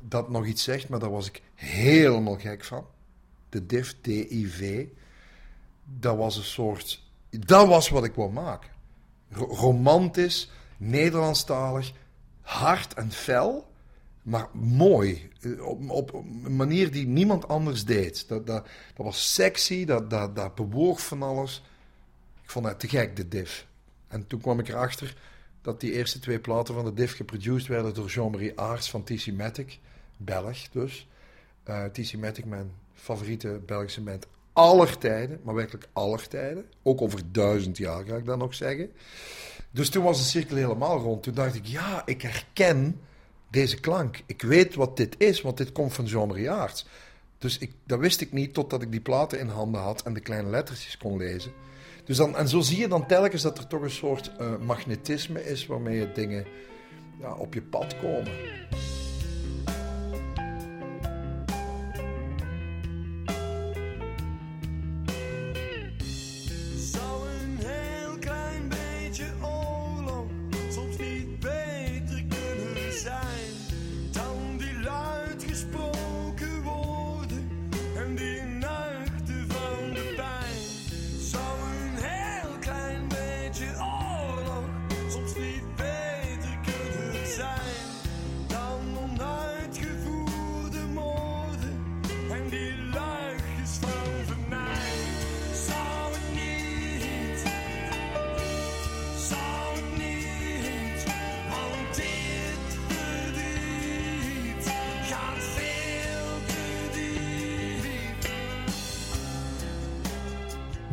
dat 0.00 0.30
nog 0.30 0.46
iets 0.46 0.62
zegt. 0.62 0.88
Maar 0.88 0.98
daar 0.98 1.10
was 1.10 1.26
ik 1.26 1.42
helemaal 1.54 2.36
gek 2.38 2.64
van. 2.64 2.86
The 3.48 3.66
Div, 3.66 3.90
D-I-V. 4.00 4.86
Dat 5.84 6.16
was 6.16 6.36
een 6.36 6.42
soort... 6.42 7.02
Dat 7.38 7.68
was 7.68 7.88
wat 7.88 8.04
ik 8.04 8.14
wou 8.14 8.32
maken. 8.32 8.70
romantisch, 9.32 10.50
Nederlandstalig, 10.76 11.92
hard 12.40 12.94
en 12.94 13.12
fel 13.12 13.72
maar 14.24 14.48
mooi. 14.52 15.30
Op, 15.60 15.90
op, 15.90 16.12
een 16.12 16.56
manier 16.56 16.90
die 16.90 17.06
niemand 17.06 17.48
anders 17.48 17.84
deed. 17.84 18.28
Dat, 18.28 18.46
dat, 18.46 18.66
dat 18.94 19.06
was 19.06 19.34
sexy, 19.34 19.84
dat, 19.84 20.10
dat, 20.10 20.36
dat 20.36 20.54
bewoog 20.54 21.06
van 21.06 21.22
alles. 21.22 21.62
Ik 22.42 22.50
vond 22.50 22.66
het 22.66 22.80
te 22.80 22.88
gek, 22.88 23.16
de 23.16 23.28
diff. 23.28 23.66
En 24.08 24.26
toen 24.26 24.40
kwam 24.40 24.58
ik 24.58 24.68
erachter 24.68 25.16
dat 25.62 25.80
die 25.80 25.92
eerste 25.92 26.18
twee 26.18 26.38
platen 26.38 26.74
van 26.74 26.84
de 26.84 26.92
diff 26.92 27.16
geproduceerd 27.16 27.66
werden 27.66 27.94
door 27.94 28.08
Jean-Marie 28.08 28.60
Aarts 28.60 28.90
van 28.90 29.04
TC 29.04 29.32
Matic. 29.32 29.78
Belg 30.16 30.68
dus. 30.68 31.08
Uh, 31.68 31.84
eh, 31.84 31.90
TC 31.90 32.16
Matic, 32.16 32.44
mijn 32.44 32.72
favoriete 32.94 33.60
Belgische 33.66 34.00
band 34.00 34.26
aller 34.54 34.98
tijden. 34.98 35.40
Maar 35.42 35.54
werkelijk 35.54 35.88
aller 35.92 36.28
tijden. 36.28 36.64
Ook 36.82 37.02
over 37.02 37.20
duizend 37.32 37.76
jaar, 37.76 38.04
ga 38.04 38.16
ik 38.16 38.24
dan 38.24 38.38
nog 38.38 38.54
zeggen. 38.54 38.90
Dus 39.70 39.88
toen 39.90 40.04
was 40.04 40.18
de 40.18 40.24
cirkel 40.24 40.56
helemaal 40.56 40.98
rond. 40.98 41.22
Toen 41.22 41.34
dacht 41.34 41.54
ik, 41.54 41.66
ja, 41.66 42.02
ik 42.06 42.22
herken 42.22 43.00
deze 43.50 43.80
klank. 43.80 44.22
Ik 44.26 44.42
weet 44.42 44.74
wat 44.74 44.96
dit 44.96 45.14
is, 45.18 45.40
want 45.40 45.56
dit 45.56 45.72
komt 45.72 45.94
van 45.94 46.04
Jean-Marie 46.04 46.50
Aarts. 46.50 46.86
Dus 47.38 47.58
ik, 47.58 47.72
dat 47.86 47.98
wist 47.98 48.20
ik 48.20 48.32
niet 48.32 48.54
totdat 48.54 48.82
ik 48.82 48.90
die 48.90 49.00
platen 49.00 49.38
in 49.38 49.48
handen 49.48 49.80
had 49.80 50.02
en 50.02 50.14
de 50.14 50.20
kleine 50.20 50.48
lettertjes 50.48 50.96
kon 50.96 51.16
lezen. 51.16 51.52
Dus 52.04 52.16
dan, 52.16 52.36
en 52.36 52.48
zo 52.48 52.60
zie 52.60 52.78
je 52.78 52.88
dan 52.88 53.06
telkens 53.06 53.42
dat 53.42 53.58
er 53.58 53.66
toch 53.66 53.82
een 53.82 53.90
soort 53.90 54.30
uh, 54.40 54.56
magnetisme 54.58 55.44
is 55.44 55.66
waarmee 55.66 55.98
je 55.98 56.12
dingen 56.12 56.46
ja, 57.20 57.34
op 57.34 57.54
je 57.54 57.62
pad 57.62 57.96
komen. 57.98 58.32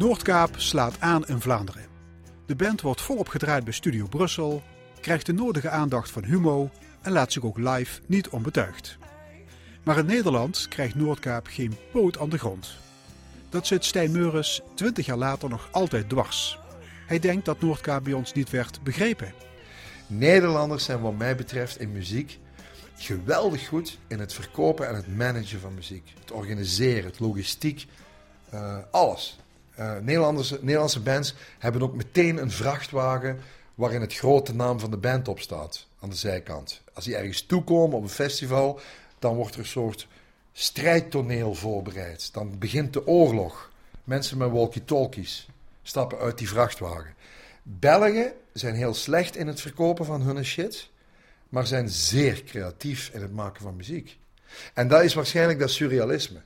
Noordkaap 0.02 0.54
slaat 0.58 1.00
aan 1.00 1.26
in 1.26 1.42
Vlaanderen. 1.42 1.86
De 2.46 2.56
band 2.56 2.82
wordt 2.82 3.02
volop 3.02 3.28
gedraaid 3.28 3.64
bij 3.64 3.74
Studio 3.74 4.08
Brussel, 4.08 4.64
krijgt 5.02 5.26
de 5.26 5.34
nodige 5.34 5.70
aandacht 5.70 6.12
van 6.12 6.24
Humo 6.24 6.70
en 7.02 7.12
laat 7.12 7.32
zich 7.32 7.44
ook 7.44 7.58
live 7.58 8.02
niet 8.06 8.30
onbetuigd. 8.30 8.98
Maar 9.84 9.98
in 9.98 10.06
Nederland 10.06 10.68
krijgt 10.68 10.96
Noordkaap 10.96 11.48
geen 11.48 11.78
poot 11.92 12.20
aan 12.20 12.30
de 12.30 12.38
grond. 12.38 12.74
Dat 13.50 13.68
zit 13.68 13.86
Stijn 13.86 14.12
Meures 14.12 14.62
20 14.74 15.06
jaar 15.06 15.18
later 15.18 15.50
nog 15.50 15.68
altijd 15.72 16.10
dwars. 16.10 16.60
Hij 17.08 17.20
denkt 17.20 17.46
dat 17.46 17.62
Noordkaap 17.62 18.04
bij 18.04 18.14
ons 18.14 18.34
niet 18.34 18.50
werd 18.50 18.84
begrepen. 18.84 19.34
Nederlanders 20.08 20.84
zijn 20.84 21.02
wat 21.02 21.18
mij 21.18 21.36
betreft 21.36 21.80
in 21.80 21.92
muziek 21.92 22.40
geweldig 22.96 23.68
goed 23.68 24.00
in 24.08 24.20
het 24.20 24.34
verkopen 24.34 24.88
en 24.88 24.96
het 24.96 25.18
managen 25.18 25.60
van 25.60 25.74
muziek. 25.74 26.14
Het 26.20 26.32
organiseren, 26.32 27.06
het 27.06 27.20
logistiek, 27.20 27.88
uh, 28.54 28.78
alles. 28.92 29.40
Uh, 29.80 29.98
Nederlandse, 29.98 30.58
Nederlandse 30.62 31.00
bands 31.00 31.36
hebben 31.60 31.82
ook 31.82 31.96
meteen 31.96 32.38
een 32.38 32.52
vrachtwagen 32.52 33.40
waarin 33.76 34.02
het 34.02 34.14
grote 34.14 34.56
naam 34.56 34.80
van 34.80 34.92
de 34.92 34.98
band 34.98 35.28
op 35.28 35.40
staat 35.40 35.88
aan 36.00 36.10
de 36.10 36.16
zijkant. 36.16 36.82
Als 36.94 37.06
die 37.06 37.16
ergens 37.16 37.46
toekomen 37.46 37.98
op 37.98 38.04
een 38.04 38.10
festival, 38.10 38.80
dan 39.20 39.36
wordt 39.36 39.54
er 39.54 39.60
een 39.60 39.66
soort 39.66 40.08
strijdtoneel 40.52 41.56
voorbereid. 41.56 42.34
Dan 42.34 42.58
begint 42.60 42.94
de 42.94 43.08
oorlog. 43.08 43.72
Mensen 44.04 44.38
met 44.38 44.52
walkie-talkies 44.52 45.48
stappen 45.84 46.18
uit 46.18 46.38
die 46.38 46.50
vrachtwagen. 46.50 47.14
Belgen 47.64 48.34
zijn 48.54 48.76
heel 48.76 48.94
slecht 48.94 49.36
in 49.36 49.48
het 49.48 49.62
verkopen 49.62 50.06
van 50.06 50.22
hun 50.22 50.46
shit, 50.46 50.90
maar 51.50 51.68
zijn 51.68 51.90
zeer 51.90 52.44
creatief 52.44 53.10
in 53.14 53.22
het 53.22 53.34
maken 53.34 53.62
van 53.62 53.76
muziek. 53.76 54.18
En 54.74 54.88
dat 54.88 55.04
is 55.04 55.14
waarschijnlijk 55.14 55.60
dat 55.60 55.70
surrealisme. 55.70 56.42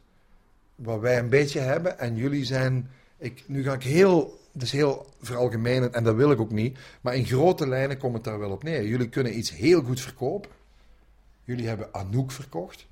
Wat 0.75 0.99
wij 0.99 1.17
een 1.17 1.29
beetje 1.29 1.59
hebben 1.59 1.99
en 1.99 2.15
jullie 2.15 2.45
zijn 2.45 2.89
ik, 3.17 3.43
nu 3.47 3.63
ga 3.63 3.73
ik 3.73 3.83
heel 3.83 4.43
is 4.63 4.71
heel 4.71 5.09
veralgemenen 5.21 5.93
en 5.93 6.03
dat 6.03 6.15
wil 6.15 6.31
ik 6.31 6.39
ook 6.39 6.51
niet. 6.51 6.77
Maar 7.01 7.15
in 7.15 7.25
grote 7.25 7.67
lijnen 7.67 7.97
komt 7.97 8.13
het 8.13 8.23
daar 8.23 8.39
wel 8.39 8.51
op 8.51 8.63
neer. 8.63 8.87
Jullie 8.87 9.09
kunnen 9.09 9.37
iets 9.37 9.51
heel 9.51 9.81
goed 9.81 10.01
verkopen. 10.01 10.51
Jullie 11.43 11.67
hebben 11.67 11.93
Anouk 11.93 12.31
verkocht. 12.31 12.87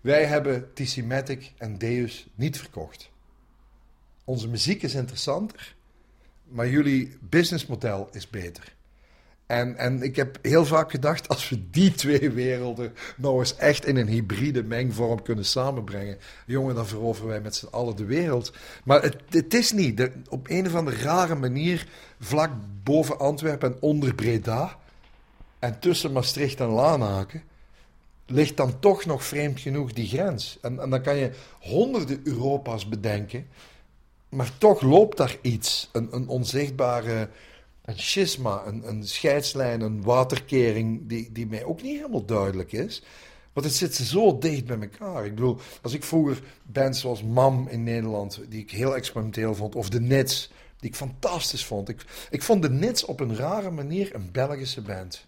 Wij 0.00 0.24
hebben 0.24 0.72
Tissimatic 0.74 1.52
en 1.56 1.78
Deus 1.78 2.28
niet 2.34 2.58
verkocht. 2.58 3.10
Onze 4.24 4.48
muziek 4.48 4.82
is 4.82 4.94
interessanter, 4.94 5.74
maar 6.44 6.68
jullie 6.68 7.18
businessmodel 7.20 8.08
is 8.12 8.30
beter. 8.30 8.75
En, 9.46 9.76
en 9.76 10.02
ik 10.02 10.16
heb 10.16 10.38
heel 10.42 10.64
vaak 10.64 10.90
gedacht, 10.90 11.28
als 11.28 11.48
we 11.48 11.70
die 11.70 11.92
twee 11.92 12.30
werelden 12.30 12.94
nou 13.16 13.38
eens 13.38 13.56
echt 13.56 13.86
in 13.86 13.96
een 13.96 14.08
hybride 14.08 14.62
mengvorm 14.62 15.22
kunnen 15.22 15.44
samenbrengen, 15.44 16.18
jongen, 16.46 16.74
dan 16.74 16.86
veroveren 16.86 17.28
wij 17.28 17.40
met 17.40 17.54
z'n 17.54 17.66
allen 17.66 17.96
de 17.96 18.04
wereld. 18.04 18.52
Maar 18.84 19.02
het, 19.02 19.16
het 19.28 19.54
is 19.54 19.72
niet. 19.72 20.10
op 20.28 20.50
een 20.50 20.66
of 20.66 20.74
andere 20.74 20.96
rare 20.96 21.34
manier, 21.34 21.86
vlak 22.20 22.50
boven 22.82 23.18
Antwerpen 23.18 23.72
en 23.72 23.76
onder 23.80 24.14
Breda, 24.14 24.78
en 25.58 25.78
tussen 25.78 26.12
Maastricht 26.12 26.60
en 26.60 26.66
Lanaken, 26.66 27.42
ligt 28.26 28.56
dan 28.56 28.78
toch 28.78 29.04
nog 29.04 29.24
vreemd 29.24 29.60
genoeg 29.60 29.92
die 29.92 30.08
grens. 30.08 30.58
En, 30.60 30.80
en 30.80 30.90
dan 30.90 31.02
kan 31.02 31.16
je 31.16 31.30
honderden 31.60 32.20
Europa's 32.24 32.88
bedenken, 32.88 33.46
maar 34.28 34.58
toch 34.58 34.82
loopt 34.82 35.16
daar 35.16 35.36
iets, 35.40 35.88
een, 35.92 36.08
een 36.10 36.28
onzichtbare 36.28 37.28
een 37.86 37.98
schisma, 37.98 38.62
een, 38.66 38.88
een 38.88 39.06
scheidslijn, 39.06 39.80
een 39.80 40.02
waterkering, 40.02 41.08
die, 41.08 41.32
die 41.32 41.46
mij 41.46 41.64
ook 41.64 41.82
niet 41.82 41.96
helemaal 41.96 42.24
duidelijk 42.24 42.72
is. 42.72 43.02
Want 43.52 43.66
het 43.66 43.76
zit 43.76 43.94
zo 43.94 44.38
dicht 44.38 44.66
bij 44.66 44.78
elkaar. 44.80 45.24
Ik 45.24 45.34
bedoel, 45.34 45.58
als 45.82 45.92
ik 45.92 46.04
vroeger 46.04 46.42
bands 46.62 47.00
zoals 47.00 47.22
Mam 47.22 47.68
in 47.68 47.82
Nederland, 47.82 48.40
die 48.48 48.62
ik 48.62 48.70
heel 48.70 48.96
experimenteel 48.96 49.54
vond, 49.54 49.74
of 49.74 49.88
de 49.88 50.00
Nits, 50.00 50.50
die 50.78 50.90
ik 50.90 50.96
fantastisch 50.96 51.64
vond. 51.64 51.88
Ik, 51.88 52.04
ik 52.30 52.42
vond 52.42 52.62
de 52.62 52.70
Nits 52.70 53.04
op 53.04 53.20
een 53.20 53.36
rare 53.36 53.70
manier 53.70 54.14
een 54.14 54.32
Belgische 54.32 54.82
band. 54.82 55.26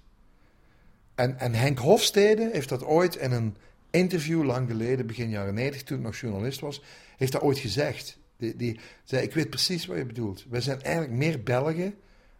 En, 1.15 1.39
en 1.39 1.55
Henk 1.55 1.79
Hofstede 1.79 2.49
heeft 2.53 2.69
dat 2.69 2.85
ooit 2.85 3.17
in 3.17 3.33
een 3.33 3.57
interview 3.91 4.45
lang 4.45 4.69
geleden, 4.71 5.07
begin 5.07 5.31
jaren 5.31 5.55
90, 5.55 5.83
toen 5.83 5.99
ik 5.99 6.05
nog 6.05 6.17
journalist 6.17 6.61
was, 6.61 6.83
heeft 7.17 7.33
dat 7.33 7.43
ooit 7.43 7.59
gezegd. 7.59 8.19
Die, 8.37 8.57
die 8.57 8.81
zei, 9.05 9.23
ik 9.23 9.35
weet 9.35 9.51
precies 9.51 9.87
wat 9.87 9.97
je 9.97 10.07
bedoelt. 10.07 10.45
Wij 10.49 10.61
zijn 10.61 10.83
eigenlijk 10.83 11.15
meer 11.15 11.43
Belgen 11.43 11.95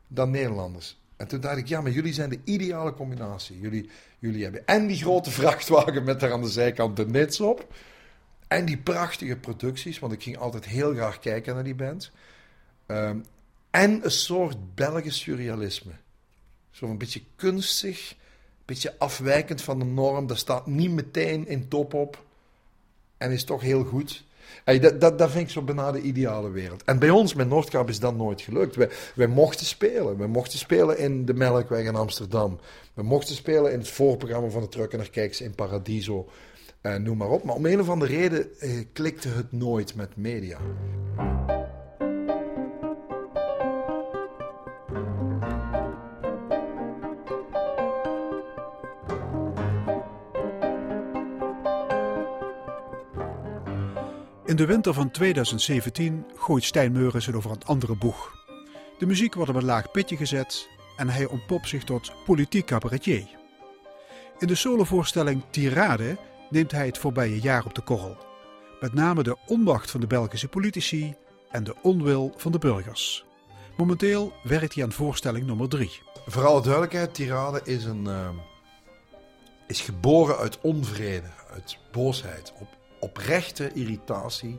dan 0.09 0.31
Nederlanders. 0.31 0.97
En 1.17 1.29
toen 1.29 1.41
dacht 1.41 1.57
ik, 1.57 1.67
ja, 1.67 1.81
maar 1.81 1.91
jullie 1.91 2.13
zijn 2.13 2.31
de 2.31 2.41
ideale 2.45 2.95
combinatie. 2.95 3.61
Jullie, 3.61 3.91
jullie 4.19 4.43
hebben 4.43 4.67
en 4.67 4.87
die 4.87 4.97
grote 4.97 5.31
vrachtwagen 5.31 6.05
met 6.05 6.21
daar 6.21 6.33
aan 6.33 6.43
de 6.43 6.49
zijkant 6.49 6.97
de 6.97 7.07
nits 7.07 7.41
op. 7.41 7.75
En 8.49 8.65
die 8.65 8.79
prachtige 8.79 9.37
producties, 9.37 9.99
want 9.99 10.13
ik 10.13 10.23
ging 10.23 10.39
altijd 10.39 10.65
heel 10.65 10.95
graag 10.95 11.19
kijken 11.19 11.55
naar 11.55 11.65
die 11.65 11.75
band. 11.75 12.11
Um, 12.87 13.25
en 13.71 14.05
een 14.05 14.11
soort 14.11 14.75
Belgisch 14.75 15.21
surrealisme. 15.21 15.93
Zo'n 16.71 16.99
beetje 16.99 17.23
kunstig, 17.37 18.11
een 18.11 18.17
beetje 18.65 18.99
afwijkend 18.99 19.63
van 19.63 19.79
de 19.79 19.85
norm. 19.85 20.27
Dat 20.27 20.39
staat 20.39 20.67
niet 20.67 20.91
meteen 20.91 21.47
in 21.47 21.69
top 21.69 21.95
op. 21.95 22.25
En 23.17 23.31
is 23.31 23.45
toch 23.45 23.61
heel 23.61 23.85
goed. 23.85 24.25
Dat, 24.65 25.19
dat, 25.19 25.31
vind 25.31 25.45
ik 25.45 25.51
zo 25.51 25.63
bijna 25.63 25.93
de 25.93 26.01
ideale 26.01 26.51
wereld. 26.51 26.85
En 26.85 26.99
bij 26.99 27.11
ons, 27.11 27.35
met 27.35 27.49
Noordkaap, 27.49 27.89
is 27.89 28.01
dat 28.01 28.17
nooit 28.17 28.41
gelukt. 28.41 28.77
Wij, 28.77 28.89
wij 29.15 29.27
mochten 29.27 29.67
spelen. 29.67 30.19
We 30.19 30.27
mochten 30.27 30.59
spelen 30.59 30.99
in 30.99 31.25
de 31.25 31.35
Melkweg 31.35 31.85
in 31.85 31.95
Amsterdam. 31.95 32.59
We 32.95 33.03
mochten 33.03 33.35
spelen 33.35 33.73
in 33.73 33.79
het 33.79 33.89
voorprogramma 33.89 34.49
van 34.49 34.63
de 34.63 34.69
Truck 34.69 34.93
en 34.93 35.11
Kijks 35.11 35.41
in 35.41 35.55
Paradiso. 35.55 36.29
Uh, 36.83 36.95
noem 36.95 37.17
maar 37.17 37.31
op. 37.31 37.45
Maar 37.45 37.55
om 37.55 37.67
een 37.67 37.81
of 37.81 37.89
andere 37.89 38.17
reden 38.17 38.59
eh, 38.59 38.71
klikte 38.93 39.29
het 39.29 39.53
nooit 39.53 39.95
met 39.95 40.17
media. 40.17 40.59
In 54.49 54.57
de 54.57 54.67
winter 54.67 54.95
van 54.95 55.11
2017 55.11 56.27
gooit 56.37 56.65
Stijn 56.65 56.93
Meurissen 56.93 57.35
over 57.35 57.51
een 57.51 57.65
andere 57.65 57.97
boeg. 57.97 58.35
De 58.99 59.07
muziek 59.07 59.35
wordt 59.35 59.51
op 59.51 59.57
een 59.57 59.65
laag 59.65 59.91
pitje 59.91 60.17
gezet 60.17 60.69
en 60.97 61.09
hij 61.09 61.27
ontpopt 61.27 61.69
zich 61.69 61.85
tot 61.85 62.13
politiek 62.25 62.67
cabaretier. 62.67 63.29
In 64.39 64.47
de 64.47 64.55
solovoorstelling 64.55 65.43
Tirade 65.51 66.17
neemt 66.51 66.71
hij 66.71 66.87
het 66.87 66.99
voorbije 66.99 67.41
jaar 67.41 67.65
op 67.65 67.75
de 67.75 67.81
korrel. 67.81 68.17
Met 68.81 68.95
name 68.95 69.23
de 69.23 69.37
onmacht 69.47 69.91
van 69.91 70.01
de 70.01 70.07
Belgische 70.07 70.49
politici 70.49 71.15
en 71.51 71.65
de 71.65 71.75
onwil 71.83 72.35
van 72.37 72.53
de 72.53 72.59
burgers. 72.59 73.25
Momenteel 73.77 74.33
werkt 74.43 74.75
hij 74.75 74.85
aan 74.85 74.93
voorstelling 74.93 75.47
nummer 75.47 75.69
3. 75.69 76.01
Voor 76.27 76.47
alle 76.47 76.63
duidelijkheid, 76.63 77.15
Tirade 77.15 77.61
is, 77.65 77.85
een, 77.85 78.05
uh, 78.05 78.29
is 79.67 79.81
geboren 79.81 80.37
uit 80.37 80.61
onvrede, 80.61 81.31
uit 81.53 81.79
boosheid 81.93 82.53
op 82.61 82.78
oprechte 83.01 83.73
irritatie 83.73 84.59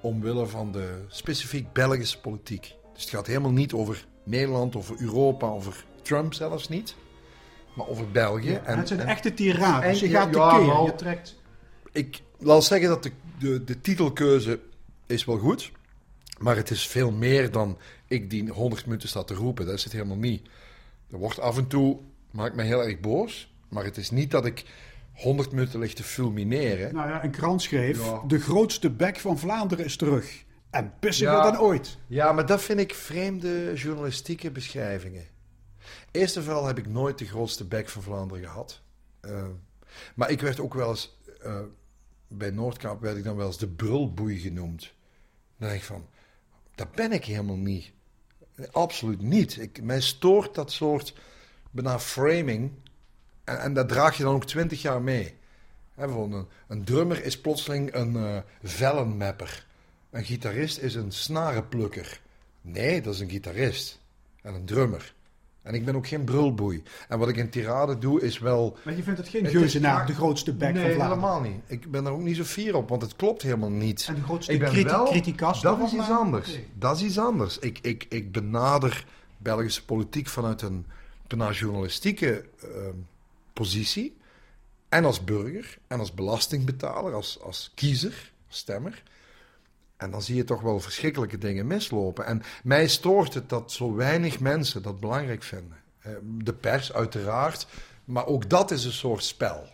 omwille 0.00 0.46
van 0.46 0.72
de 0.72 1.04
specifiek 1.08 1.72
Belgische 1.72 2.20
politiek. 2.20 2.74
Dus 2.92 3.02
het 3.02 3.10
gaat 3.10 3.26
helemaal 3.26 3.50
niet 3.50 3.72
over 3.72 4.06
Nederland, 4.24 4.76
over 4.76 4.96
Europa, 5.00 5.46
over 5.46 5.84
Trump 6.02 6.34
zelfs 6.34 6.68
niet, 6.68 6.94
maar 7.74 7.86
over 7.86 8.10
België. 8.10 8.54
en, 8.54 8.78
het 8.78 8.88
zijn 8.88 9.00
echte 9.00 9.34
tirades. 9.34 10.00
Je 10.00 10.08
gaat 10.08 10.34
ja, 10.34 10.58
tekeer, 10.58 10.82
je 10.84 10.94
trekt... 10.94 11.36
Ik 11.92 12.22
laat 12.38 12.64
zeggen 12.64 12.88
dat 12.88 13.02
de, 13.02 13.12
de, 13.38 13.64
de 13.64 13.80
titelkeuze 13.80 14.60
is 15.06 15.24
wel 15.24 15.38
goed, 15.38 15.72
maar 16.38 16.56
het 16.56 16.70
is 16.70 16.86
veel 16.86 17.10
meer 17.10 17.50
dan 17.50 17.78
ik 18.06 18.30
die 18.30 18.50
100 18.50 18.86
minuten 18.86 19.08
sta 19.08 19.24
te 19.24 19.34
roepen. 19.34 19.66
Dat 19.66 19.74
is 19.74 19.84
het 19.84 19.92
helemaal 19.92 20.16
niet. 20.16 20.48
Er 21.10 21.18
wordt 21.18 21.40
af 21.40 21.56
en 21.56 21.66
toe, 21.66 21.98
maakt 22.30 22.54
mij 22.54 22.66
heel 22.66 22.84
erg 22.84 23.00
boos, 23.00 23.52
maar 23.68 23.84
het 23.84 23.96
is 23.96 24.10
niet 24.10 24.30
dat 24.30 24.46
ik 24.46 24.64
100 25.18 25.52
minuten 25.52 25.78
ligt 25.78 25.96
te 25.96 26.02
fulmineren. 26.02 26.94
Nou 26.94 27.08
ja, 27.08 27.24
een 27.24 27.30
krant 27.30 27.62
schreef: 27.62 28.02
De 28.26 28.40
grootste 28.40 28.90
bek 28.90 29.18
van 29.18 29.38
Vlaanderen 29.38 29.84
is 29.84 29.96
terug. 29.96 30.44
En 30.70 30.92
pissiger 30.98 31.32
ja, 31.32 31.42
dan 31.42 31.60
ooit. 31.60 31.98
Ja, 32.06 32.32
maar 32.32 32.46
dat 32.46 32.62
vind 32.62 32.80
ik 32.80 32.94
vreemde 32.94 33.72
journalistieke 33.74 34.50
beschrijvingen. 34.50 35.26
Eerst 36.10 36.36
en 36.36 36.42
vooral 36.42 36.66
heb 36.66 36.78
ik 36.78 36.86
nooit 36.86 37.18
de 37.18 37.24
grootste 37.24 37.64
bek 37.64 37.88
van 37.88 38.02
Vlaanderen 38.02 38.44
gehad. 38.44 38.82
Uh, 39.22 39.44
maar 40.14 40.30
ik 40.30 40.40
werd 40.40 40.60
ook 40.60 40.74
wel 40.74 40.88
eens. 40.88 41.18
Uh, 41.44 41.60
bij 42.28 42.50
Noordkaap 42.50 43.00
werd 43.00 43.16
ik 43.16 43.24
dan 43.24 43.36
wel 43.36 43.46
eens 43.46 43.58
de 43.58 43.68
brulboei 43.68 44.38
genoemd. 44.38 44.94
Dan 45.58 45.68
denk 45.68 45.80
ik 45.80 45.86
van: 45.86 46.06
dat 46.74 46.92
ben 46.92 47.12
ik 47.12 47.24
helemaal 47.24 47.56
niet. 47.56 47.92
Absoluut 48.70 49.20
niet. 49.20 49.56
Ik, 49.56 49.82
mij 49.82 50.00
stoort 50.00 50.54
dat 50.54 50.72
soort 50.72 51.14
bijna 51.70 51.98
framing 51.98 52.72
en, 53.48 53.60
en 53.60 53.74
dat 53.74 53.88
draag 53.88 54.16
je 54.16 54.22
dan 54.22 54.34
ook 54.34 54.44
twintig 54.44 54.82
jaar 54.82 55.02
mee. 55.02 55.34
een, 55.96 56.46
een, 56.68 56.84
drummer 56.84 57.24
is 57.24 57.40
plotseling 57.40 57.94
een 57.94 58.12
uh, 58.12 58.36
vellenmapper. 58.62 59.66
Een 60.10 60.24
gitarist 60.24 60.78
is 60.78 60.94
een 60.94 61.12
snarenplukker. 61.12 62.20
Nee, 62.60 63.02
dat 63.02 63.14
is 63.14 63.20
een 63.20 63.30
gitarist. 63.30 64.00
En 64.42 64.54
een 64.54 64.64
drummer. 64.64 65.14
En 65.62 65.74
ik 65.74 65.84
ben 65.84 65.96
ook 65.96 66.06
geen 66.06 66.24
brulboei. 66.24 66.82
En 67.08 67.18
wat 67.18 67.28
ik 67.28 67.36
in 67.36 67.50
tirade 67.50 67.98
doe 67.98 68.20
is 68.20 68.38
wel... 68.38 68.76
Maar 68.84 68.96
je 68.96 69.02
vindt 69.02 69.18
het 69.18 69.28
geen 69.28 69.46
geuzenaar, 69.46 70.06
de 70.06 70.14
grootste 70.14 70.54
bek 70.54 70.72
nee, 70.72 70.82
van 70.82 70.92
Vlaanderen? 70.92 71.24
helemaal 71.24 71.40
niet. 71.40 71.60
Ik 71.66 71.90
ben 71.90 72.06
er 72.06 72.12
ook 72.12 72.20
niet 72.20 72.36
zo 72.36 72.44
fier 72.44 72.76
op, 72.76 72.88
want 72.88 73.02
het 73.02 73.16
klopt 73.16 73.42
helemaal 73.42 73.70
niet. 73.70 74.06
En 74.08 74.14
de 74.14 74.22
grootste 74.22 74.52
ik 74.52 74.58
ben 74.58 74.84
wel, 74.84 75.12
Dat 75.60 75.80
is 75.80 75.92
iets 75.92 76.10
anders. 76.10 76.58
Dat 76.74 76.96
is 76.96 77.02
iets 77.02 77.18
anders. 77.18 77.58
Ik, 77.58 77.78
ik, 77.82 78.06
ik 78.08 78.32
benader 78.32 79.04
Belgische 79.36 79.84
politiek 79.84 80.28
vanuit 80.28 80.62
een 80.62 80.86
bijna 81.26 81.50
journalistieke... 81.50 82.44
Uh, 82.64 82.70
positie. 83.58 84.16
En 84.88 85.04
als 85.04 85.24
burger, 85.24 85.78
en 85.86 85.98
als 85.98 86.14
belastingbetaler, 86.14 87.14
als, 87.14 87.40
als 87.40 87.72
kiezer, 87.74 88.32
stemmer. 88.48 89.02
En 89.96 90.10
dan 90.10 90.22
zie 90.22 90.36
je 90.36 90.44
toch 90.44 90.60
wel 90.60 90.80
verschrikkelijke 90.80 91.38
dingen 91.38 91.66
mislopen. 91.66 92.26
En 92.26 92.42
mij 92.62 92.88
stoort 92.88 93.34
het 93.34 93.48
dat 93.48 93.72
zo 93.72 93.94
weinig 93.94 94.40
mensen 94.40 94.82
dat 94.82 95.00
belangrijk 95.00 95.42
vinden. 95.42 95.76
Eh, 95.98 96.12
de 96.22 96.54
pers, 96.54 96.92
uiteraard. 96.92 97.66
Maar 98.04 98.26
ook 98.26 98.50
dat 98.50 98.70
is 98.70 98.84
een 98.84 98.92
soort 98.92 99.24
spel. 99.24 99.68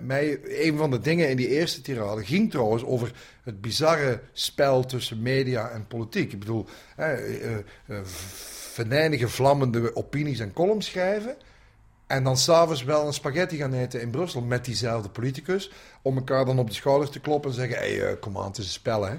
Mij, 0.00 0.40
een 0.44 0.76
van 0.76 0.90
de 0.90 0.98
dingen 0.98 1.28
in 1.28 1.36
die 1.36 1.48
eerste 1.48 1.80
tirade 1.80 2.24
ging 2.24 2.50
trouwens 2.50 2.84
over 2.84 3.12
het 3.42 3.60
bizarre 3.60 4.20
spel 4.32 4.84
tussen 4.84 5.22
media 5.22 5.70
en 5.70 5.86
politiek. 5.86 6.32
Ik 6.32 6.38
bedoel, 6.38 6.66
eh, 6.96 7.56
eh, 7.56 7.64
venijnige, 8.72 9.28
vlammende 9.28 9.96
opinies 9.96 10.38
en 10.38 10.52
columns 10.52 10.86
schrijven. 10.86 11.36
En 12.06 12.24
dan 12.24 12.36
s'avonds 12.36 12.84
wel 12.84 13.06
een 13.06 13.12
spaghetti 13.12 13.56
gaan 13.56 13.72
eten 13.72 14.00
in 14.00 14.10
Brussel 14.10 14.40
met 14.40 14.64
diezelfde 14.64 15.08
politicus. 15.08 15.70
Om 16.02 16.16
elkaar 16.16 16.44
dan 16.44 16.58
op 16.58 16.68
de 16.68 16.74
schouder 16.74 17.10
te 17.10 17.20
kloppen 17.20 17.50
en 17.50 17.56
zeggen: 17.56 17.78
hé, 17.78 17.96
hey, 17.96 18.12
uh, 18.12 18.20
kom 18.20 18.38
aan, 18.38 18.46
het 18.46 18.58
is 18.58 18.64
een 18.64 18.70
spel, 18.70 19.04
hè? 19.06 19.14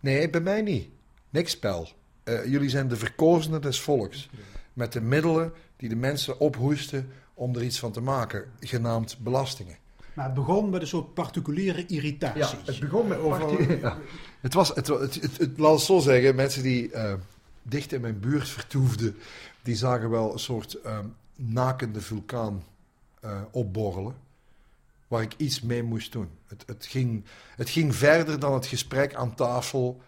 Nee, 0.00 0.30
bij 0.30 0.40
mij 0.40 0.62
niet. 0.62 0.88
Niks 1.30 1.50
spel. 1.50 1.88
Uh, 2.24 2.44
jullie 2.44 2.68
zijn 2.68 2.88
de 2.88 2.96
verkozenen 2.96 3.62
des 3.62 3.80
volks. 3.80 4.28
Met 4.72 4.92
de 4.92 5.00
middelen 5.00 5.52
die 5.76 5.88
de 5.88 5.96
mensen 5.96 6.40
ophoesten 6.40 7.10
om 7.34 7.54
er 7.56 7.62
iets 7.62 7.78
van 7.78 7.92
te 7.92 8.00
maken, 8.00 8.44
genaamd 8.60 9.18
belastingen. 9.18 9.76
Maar 10.14 10.24
het 10.24 10.34
begon 10.34 10.70
met 10.70 10.80
een 10.80 10.86
soort 10.86 11.14
particuliere 11.14 11.86
irritatie. 11.86 12.40
Ja, 12.40 12.50
het 12.64 12.80
begon 12.80 13.08
met 13.08 13.18
Over- 13.18 13.80
ja. 13.80 13.98
Het 14.40 14.54
was, 14.54 14.68
het, 14.68 14.86
het, 14.86 15.14
het, 15.14 15.38
het- 15.38 15.58
laat 15.58 15.72
het 15.72 15.80
zo 15.82 15.98
zeggen, 15.98 16.34
mensen 16.34 16.62
die 16.62 16.90
eh, 16.92 17.14
dicht 17.62 17.92
in 17.92 18.00
mijn 18.00 18.20
buurt 18.20 18.48
vertoefden, 18.48 19.16
die 19.62 19.74
zagen 19.76 20.10
wel 20.10 20.32
een 20.32 20.38
soort 20.38 20.74
eh, 20.74 20.98
nakende 21.36 22.00
vulkaan 22.00 22.64
eh, 23.20 23.40
opborrelen, 23.50 24.14
waar 25.08 25.22
ik 25.22 25.34
iets 25.36 25.60
mee 25.60 25.82
moest 25.82 26.12
doen. 26.12 26.28
Het, 26.46 26.64
het, 26.66 26.86
ging, 26.86 27.24
het 27.56 27.70
ging 27.70 27.94
verder 27.94 28.38
dan 28.40 28.54
het 28.54 28.66
gesprek 28.66 29.14
aan 29.14 29.34
tafel 29.34 30.00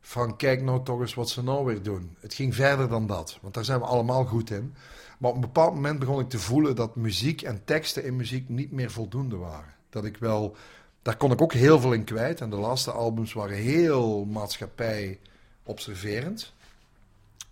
van 0.00 0.36
kijk 0.36 0.62
nou 0.62 0.84
toch 0.84 1.00
eens 1.00 1.14
wat 1.14 1.30
ze 1.30 1.42
nou 1.42 1.64
weer 1.64 1.82
doen. 1.82 2.16
Het 2.20 2.34
ging 2.34 2.54
verder 2.54 2.88
dan 2.88 3.06
dat, 3.06 3.38
want 3.40 3.54
daar 3.54 3.64
zijn 3.64 3.78
we 3.78 3.86
allemaal 3.86 4.24
goed 4.24 4.50
in. 4.50 4.74
Maar 5.18 5.30
op 5.30 5.34
een 5.34 5.42
bepaald 5.42 5.74
moment 5.74 5.98
begon 5.98 6.20
ik 6.20 6.28
te 6.28 6.38
voelen 6.38 6.76
dat 6.76 6.96
muziek 6.96 7.42
en 7.42 7.64
teksten 7.64 8.04
in 8.04 8.16
muziek 8.16 8.48
niet 8.48 8.72
meer 8.72 8.90
voldoende 8.90 9.36
waren. 9.36 9.74
Dat 9.90 10.04
ik 10.04 10.16
wel, 10.16 10.56
daar 11.02 11.16
kon 11.16 11.32
ik 11.32 11.42
ook 11.42 11.52
heel 11.52 11.80
veel 11.80 11.92
in 11.92 12.04
kwijt. 12.04 12.40
En 12.40 12.50
de 12.50 12.56
laatste 12.56 12.90
albums 12.90 13.32
waren 13.32 13.56
heel 13.56 14.24
maatschappij 14.24 15.18
observerend. 15.62 16.53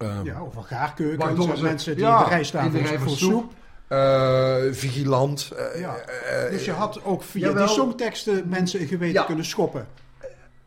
Ehm, 0.02 0.24
Ja, 0.24 0.38
over 0.38 0.62
gaarkeukens 0.62 1.24
Waardoor 1.24 1.50
en 1.50 1.56
ze- 1.56 1.62
mensen 1.62 1.94
die 1.96 2.04
ja, 2.04 2.18
in 2.18 2.24
de 2.24 2.28
rij 2.30 2.44
staan 2.44 2.66
in 2.66 2.72
de 2.72 2.78
rij 2.88 2.98
voor 2.98 3.08
soep. 3.16 3.30
soep. 3.30 3.52
eh, 3.88 4.56
vigilant. 4.70 5.50
eh, 5.56 5.80
Ja. 5.80 5.96
eh, 5.96 6.50
Dus 6.50 6.64
je 6.64 6.70
had 6.72 7.04
ook 7.04 7.22
via 7.22 7.46
Jawel. 7.48 7.66
die 7.66 7.74
songteksten 7.74 8.48
mensen 8.48 8.80
in 8.80 8.86
geweten 8.86 9.14
Ja. 9.14 9.24
kunnen 9.24 9.44
schoppen. 9.44 9.86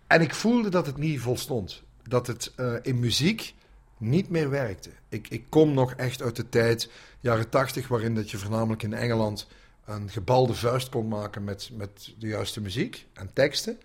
En 0.08 0.22
ik 0.22 0.34
voelde 0.34 0.70
dat 0.70 0.86
het 0.86 0.98
niet 0.98 1.20
volstond. 1.20 1.84
Dat 2.08 2.28
het 2.28 2.52
in 2.82 3.00
muziek 3.00 3.54
niet 3.98 4.30
meer 4.30 4.50
werkte. 4.50 4.90
Ik, 5.10 5.28
ik 5.30 5.44
kom 5.50 5.74
nog 5.74 5.94
echt 5.94 6.22
uit 6.22 6.36
de 6.36 6.50
tijd, 6.50 6.90
jaren 7.20 7.50
tachtig, 7.50 7.88
waarin 7.88 8.16
dat 8.16 8.32
je 8.32 8.38
voornamelijk 8.38 8.84
in 8.84 8.94
Engeland 8.94 9.48
een 9.86 10.10
gebalde 10.10 10.54
vuist 10.54 10.90
kon 10.90 11.08
maken 11.08 11.44
met, 11.44 11.70
met 11.74 12.14
de 12.20 12.28
juiste 12.28 12.62
muziek 12.62 13.06
en 13.14 13.30
teksten. 13.34 13.80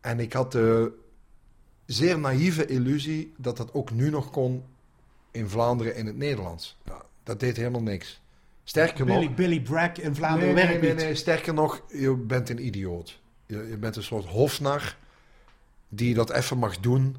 En 0.00 0.20
ik 0.20 0.32
had 0.32 0.52
de 0.52 0.92
zeer 1.92 2.18
naïeve 2.18 2.66
illusie 2.66 3.32
dat 3.36 3.56
dat 3.56 3.74
ook 3.74 3.90
nu 3.90 4.10
nog 4.10 4.30
kon 4.30 4.64
in 5.30 5.48
Vlaanderen 5.48 5.96
in 5.96 6.06
het 6.06 6.16
Nederlands. 6.16 6.78
Nou, 6.84 7.02
dat 7.22 7.40
deed 7.40 7.56
helemaal 7.56 7.82
niks. 7.82 8.20
Sterker 8.64 9.06
nog... 9.06 9.34
Billy, 9.34 9.60
Bragg 9.60 9.92
in 10.00 10.14
Vlaanderen 10.14 10.54
Nee, 10.54 10.64
nee, 10.64 10.66
werkt 10.66 10.82
nee, 10.82 10.94
niet. 10.94 11.04
nee, 11.04 11.14
sterker 11.14 11.54
nog, 11.54 11.82
je 11.88 12.14
bent 12.16 12.48
een 12.48 12.66
idioot. 12.66 13.20
Je, 13.46 13.66
je 13.70 13.76
bent 13.76 13.96
een 13.96 14.02
soort 14.02 14.24
hofnar 14.24 14.96
die 15.88 16.14
dat 16.14 16.30
even 16.30 16.58
mag 16.58 16.78
doen 16.80 17.16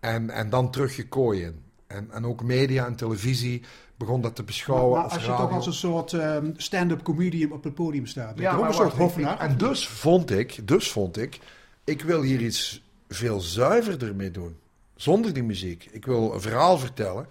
en, 0.00 0.30
en 0.30 0.50
dan 0.50 0.70
terug 0.70 0.96
je 0.96 1.08
kooi 1.08 1.42
in. 1.42 1.62
En, 1.86 2.10
en 2.10 2.26
ook 2.26 2.42
media 2.42 2.86
en 2.86 2.96
televisie 2.96 3.62
begon 3.96 4.20
dat 4.20 4.34
te 4.34 4.42
Maar, 4.42 4.50
beschouwen 4.50 4.94
maar 4.94 5.02
als 5.02 5.12
als 5.12 5.22
je 5.22 5.28
radio. 5.28 5.44
toch 5.46 5.54
als 5.54 5.66
een 5.66 5.72
soort 5.72 6.12
ehm, 6.12 6.50
stand-up 6.56 7.02
comedian 7.02 7.52
op 7.52 7.64
het 7.64 7.74
podium 7.74 8.06
staat. 8.06 8.38
Ja, 8.38 8.52
ook 8.52 8.60
maar 8.60 8.68
een 8.68 8.74
soort 8.74 8.92
hofnaar. 8.92 9.38
En 9.38 9.56
dus 9.56 9.88
vond 9.88 10.30
ik, 10.30 10.68
dus 10.68 10.90
vond 10.90 11.18
ik, 11.18 11.38
ik 11.84 12.02
wil 12.02 12.22
hier 12.22 12.40
iets 12.40 12.81
veel 13.14 13.40
zuiverder 13.40 14.14
mee 14.14 14.30
doen. 14.30 14.56
Zonder 14.96 15.32
die 15.32 15.42
muziek. 15.42 15.88
Ik 15.90 16.04
wil 16.04 16.34
een 16.34 16.40
verhaal 16.40 16.78
vertellen. 16.78 17.26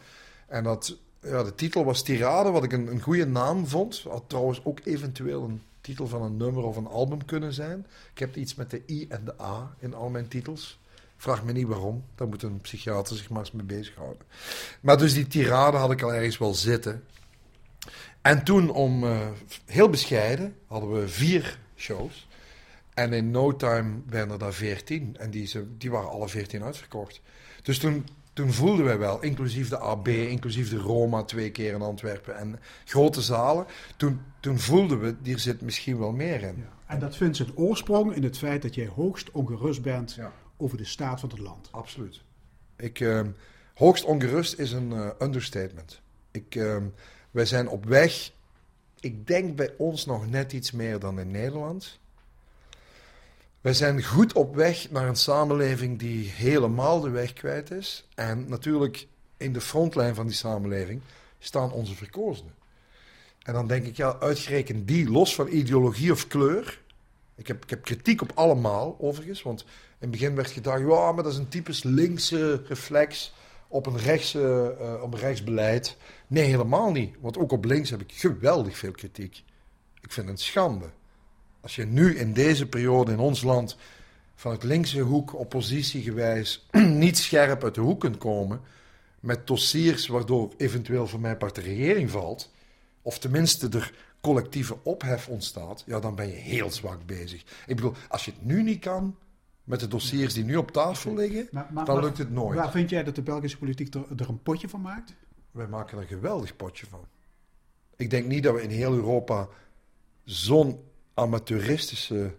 En 0.47 0.63
dat, 0.63 0.97
ja, 1.21 1.43
de 1.43 1.55
titel 1.55 1.85
was 1.85 2.03
Tirade, 2.03 2.49
wat 2.49 2.63
ik 2.63 2.71
een, 2.71 2.87
een 2.87 3.01
goede 3.01 3.25
naam 3.25 3.67
vond. 3.67 4.05
Had 4.09 4.23
trouwens 4.27 4.61
ook 4.63 4.79
eventueel 4.83 5.43
een 5.43 5.61
titel 5.81 6.07
van 6.07 6.21
een 6.21 6.37
nummer 6.37 6.63
of 6.63 6.75
een 6.75 6.87
album 6.87 7.25
kunnen 7.25 7.53
zijn. 7.53 7.85
Ik 8.13 8.19
heb 8.19 8.35
iets 8.35 8.55
met 8.55 8.69
de 8.69 8.81
I 8.87 9.07
en 9.09 9.25
de 9.25 9.41
A 9.41 9.75
in 9.79 9.93
al 9.93 10.09
mijn 10.09 10.27
titels. 10.27 10.79
Vraag 11.17 11.43
me 11.43 11.51
niet 11.51 11.67
waarom. 11.67 12.03
Daar 12.15 12.27
moet 12.27 12.43
een 12.43 12.61
psychiater 12.61 13.15
zich 13.15 13.29
maar 13.29 13.39
eens 13.39 13.51
mee 13.51 13.65
bezighouden. 13.65 14.21
Maar 14.81 14.97
dus 14.97 15.13
die 15.13 15.27
tirade 15.27 15.77
had 15.77 15.91
ik 15.91 16.01
al 16.01 16.13
ergens 16.13 16.37
wel 16.37 16.53
zitten. 16.53 17.03
En 18.21 18.43
toen, 18.43 18.69
om 18.69 19.03
eh, 19.03 19.27
heel 19.65 19.89
bescheiden, 19.89 20.55
hadden 20.67 20.91
we 20.91 21.07
vier 21.07 21.59
shows. 21.75 22.27
En 22.93 23.13
in 23.13 23.31
no 23.31 23.55
time 23.55 23.99
werden 24.07 24.31
er 24.31 24.39
daar 24.39 24.53
veertien. 24.53 25.17
En 25.17 25.31
die, 25.31 25.45
ze- 25.47 25.77
die 25.77 25.91
waren 25.91 26.09
alle 26.09 26.27
veertien 26.29 26.63
uitverkocht. 26.63 27.21
Dus 27.61 27.77
toen, 27.79 28.05
toen 28.33 28.51
voelden 28.53 28.85
wij 28.85 28.97
wel, 28.97 29.21
inclusief 29.21 29.69
de 29.69 29.77
AB, 29.77 30.07
inclusief 30.07 30.69
de 30.69 30.77
Roma 30.77 31.23
twee 31.23 31.51
keer 31.51 31.73
in 31.73 31.81
Antwerpen 31.81 32.37
en 32.37 32.59
grote 32.85 33.21
zalen. 33.21 33.65
Toen, 33.97 34.21
toen 34.39 34.59
voelden 34.59 34.99
we, 34.99 35.15
hier 35.23 35.39
zit 35.39 35.61
misschien 35.61 35.97
wel 35.99 36.11
meer 36.11 36.41
in. 36.41 36.55
Ja. 36.57 36.69
En 36.93 36.99
dat 36.99 37.15
vindt 37.15 37.37
zijn 37.37 37.55
oorsprong 37.57 38.13
in 38.15 38.23
het 38.23 38.37
feit 38.37 38.61
dat 38.61 38.75
jij 38.75 38.87
hoogst 38.87 39.31
ongerust 39.31 39.81
bent 39.81 40.13
Ja. 40.13 40.33
over 40.57 40.77
de 40.77 40.85
staat 40.85 41.19
van 41.19 41.29
het 41.29 41.39
land. 41.39 41.67
Absoluut. 41.71 42.21
Ik, 42.75 42.99
ehm, 42.99 43.29
hoogst 43.73 44.03
ongerust 44.03 44.59
is 44.59 44.71
een 44.71 44.91
eh, 44.93 45.09
understatement. 45.19 46.01
Ik, 46.31 46.55
ehm, 46.55 46.85
wij 47.31 47.45
zijn 47.45 47.67
op 47.67 47.85
weg, 47.85 48.31
ik 48.99 49.27
denk 49.27 49.55
bij 49.55 49.73
ons 49.77 50.05
nog 50.05 50.29
net 50.29 50.53
iets 50.53 50.71
meer 50.71 50.99
dan 50.99 51.19
in 51.19 51.31
Nederland. 51.31 51.99
Wij 53.61 53.73
zijn 53.73 54.03
goed 54.03 54.33
op 54.33 54.55
weg 54.55 54.91
naar 54.91 55.07
een 55.07 55.15
samenleving 55.15 55.99
die 55.99 56.29
helemaal 56.29 56.99
de 56.99 57.09
weg 57.09 57.33
kwijt 57.33 57.71
is. 57.71 58.07
En 58.15 58.49
natuurlijk 58.49 59.07
in 59.37 59.53
de 59.53 59.61
frontlijn 59.61 60.15
van 60.15 60.25
die 60.25 60.35
samenleving 60.35 61.01
staan 61.39 61.71
onze 61.71 61.95
verkozenen. 61.95 62.53
En 63.39 63.53
dan 63.53 63.67
denk 63.67 63.85
ik, 63.85 63.95
ja, 63.95 64.17
uitgerekend 64.19 64.87
die, 64.87 65.09
los 65.09 65.35
van 65.35 65.47
ideologie 65.47 66.11
of 66.11 66.27
kleur. 66.27 66.81
Ik 67.35 67.47
heb, 67.47 67.63
ik 67.63 67.69
heb 67.69 67.83
kritiek 67.83 68.21
op 68.21 68.31
allemaal, 68.35 68.95
overigens. 68.99 69.41
Want 69.41 69.61
in 69.61 69.67
het 69.99 70.11
begin 70.11 70.35
werd 70.35 70.51
gedacht, 70.51 70.79
ja, 70.79 71.11
maar 71.11 71.23
dat 71.23 71.33
is 71.33 71.39
een 71.39 71.47
typisch 71.47 71.83
linkse 71.83 72.61
reflex 72.67 73.33
op 73.67 73.85
een, 73.85 73.97
rechtse, 73.97 74.75
eh, 74.79 75.03
op 75.03 75.13
een 75.13 75.19
rechtsbeleid. 75.19 75.97
Nee, 76.27 76.45
helemaal 76.45 76.91
niet. 76.91 77.15
Want 77.19 77.37
ook 77.37 77.51
op 77.51 77.65
links 77.65 77.89
heb 77.89 78.01
ik 78.01 78.11
geweldig 78.13 78.77
veel 78.77 78.91
kritiek. 78.91 79.43
Ik 80.01 80.11
vind 80.11 80.27
het 80.27 80.41
schande. 80.41 80.89
Als 81.61 81.75
je 81.75 81.85
nu 81.85 82.17
in 82.17 82.33
deze 82.33 82.67
periode 82.67 83.11
in 83.11 83.19
ons 83.19 83.41
land 83.41 83.77
vanuit 84.35 84.63
linkse 84.63 84.99
hoek, 84.99 85.39
oppositiegewijs, 85.39 86.67
niet 87.05 87.17
scherp 87.17 87.63
uit 87.63 87.75
de 87.75 87.81
hoek 87.81 87.99
kunt 87.99 88.17
komen 88.17 88.61
met 89.19 89.47
dossiers 89.47 90.07
waardoor 90.07 90.53
eventueel 90.57 91.07
voor 91.07 91.19
mijn 91.19 91.37
part 91.37 91.55
de 91.55 91.61
regering 91.61 92.09
valt, 92.09 92.51
of 93.01 93.19
tenminste 93.19 93.69
er 93.69 93.93
collectieve 94.21 94.77
ophef 94.83 95.27
ontstaat, 95.27 95.83
ja, 95.85 95.99
dan 95.99 96.15
ben 96.15 96.27
je 96.27 96.33
heel 96.33 96.71
zwak 96.71 97.05
bezig. 97.05 97.41
Ik 97.67 97.75
bedoel, 97.75 97.93
als 98.07 98.25
je 98.25 98.31
het 98.31 98.45
nu 98.45 98.63
niet 98.63 98.79
kan 98.79 99.15
met 99.63 99.79
de 99.79 99.87
dossiers 99.87 100.33
die 100.33 100.43
nu 100.43 100.55
op 100.55 100.71
tafel 100.71 101.15
liggen, 101.15 101.47
Maar, 101.51 101.69
maar- 101.71 101.85
dan 101.85 101.99
lukt 101.99 102.17
het 102.17 102.31
nooit. 102.31 102.57
Waar 102.57 102.71
vind 102.71 102.89
jij 102.89 103.03
dat 103.03 103.15
de 103.15 103.21
Belgische 103.21 103.57
politiek 103.57 103.93
er, 103.93 104.05
er 104.17 104.29
een 104.29 104.41
potje 104.41 104.69
van 104.69 104.81
maakt? 104.81 105.13
Wij 105.51 105.67
maken 105.67 105.97
er 105.97 106.03
een 106.03 106.09
geweldig 106.09 106.55
potje 106.55 106.85
van. 106.85 107.05
Ik 107.95 108.09
denk 108.09 108.25
niet 108.25 108.43
dat 108.43 108.53
we 108.53 108.61
in 108.61 108.69
heel 108.69 108.93
Europa 108.93 109.47
zo'n 110.23 110.79
amateuristische 111.13 112.31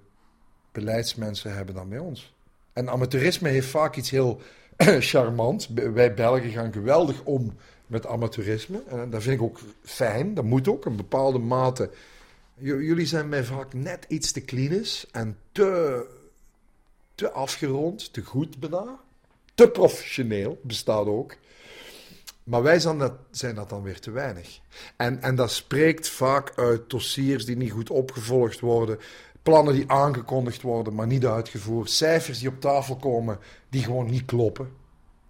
beleidsmensen 0.73 1.55
hebben 1.55 1.75
dan 1.75 1.89
bij 1.89 1.99
ons. 1.99 2.35
En 2.73 2.91
amateurisme 2.91 3.49
heeft 3.49 3.69
vaak 3.69 3.97
iets 3.97 4.11
heel 4.11 4.41
charmants. 5.11 5.69
Wij 5.69 6.15
Belgen 6.15 6.51
gaan 6.51 6.73
geweldig 6.73 7.23
om 7.25 7.57
met 7.87 8.07
amateurisme. 8.07 8.83
En 8.89 9.11
dat 9.11 9.23
vind 9.23 9.35
ik 9.35 9.43
ook 9.43 9.61
fijn. 9.83 10.35
Dat 10.35 10.45
moet 10.45 10.69
ook, 10.69 10.85
een 10.85 10.97
bepaalde 10.97 11.39
mate. 11.39 11.91
Jullie 12.55 13.07
zijn 13.07 13.29
mij 13.29 13.45
vaak 13.45 13.73
net 13.73 14.05
iets 14.09 14.33
te 14.33 14.41
klinisch 14.41 15.07
en 15.11 15.39
te, 15.53 16.07
te 17.15 17.31
afgerond, 17.31 18.13
te 18.13 18.23
goed 18.23 18.61
bijna. 18.61 19.01
Te 19.55 19.69
professioneel, 19.69 20.61
bestaat 20.63 21.07
ook. 21.07 21.37
Maar 22.45 22.63
wij 22.63 22.81
zijn 22.81 22.99
dat, 22.99 23.13
zijn 23.31 23.55
dat 23.55 23.69
dan 23.69 23.83
weer 23.83 24.01
te 24.01 24.11
weinig. 24.11 24.61
En, 24.97 25.23
en 25.23 25.35
dat 25.35 25.51
spreekt 25.51 26.09
vaak 26.09 26.53
uit 26.57 26.91
dossiers 26.91 27.45
die 27.45 27.57
niet 27.57 27.71
goed 27.71 27.91
opgevolgd 27.91 28.61
worden, 28.61 28.99
plannen 29.43 29.75
die 29.75 29.91
aangekondigd 29.91 30.63
worden, 30.63 30.95
maar 30.95 31.07
niet 31.07 31.27
uitgevoerd, 31.27 31.91
cijfers 31.91 32.39
die 32.39 32.49
op 32.49 32.61
tafel 32.61 32.97
komen 32.97 33.39
die 33.69 33.85
gewoon 33.85 34.11
niet 34.11 34.25
kloppen. 34.25 34.71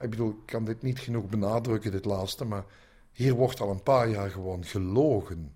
Ik 0.01 0.11
bedoel, 0.11 0.31
ik 0.31 0.47
kan 0.47 0.65
dit 0.65 0.83
niet 0.83 0.99
genoeg 0.99 1.29
benadrukken, 1.29 1.91
dit 1.91 2.05
laatste, 2.05 2.45
maar 2.45 2.65
hier 3.13 3.35
wordt 3.35 3.61
al 3.61 3.71
een 3.71 3.83
paar 3.83 4.09
jaar 4.09 4.31
gewoon 4.31 4.65
gelogen. 4.65 5.55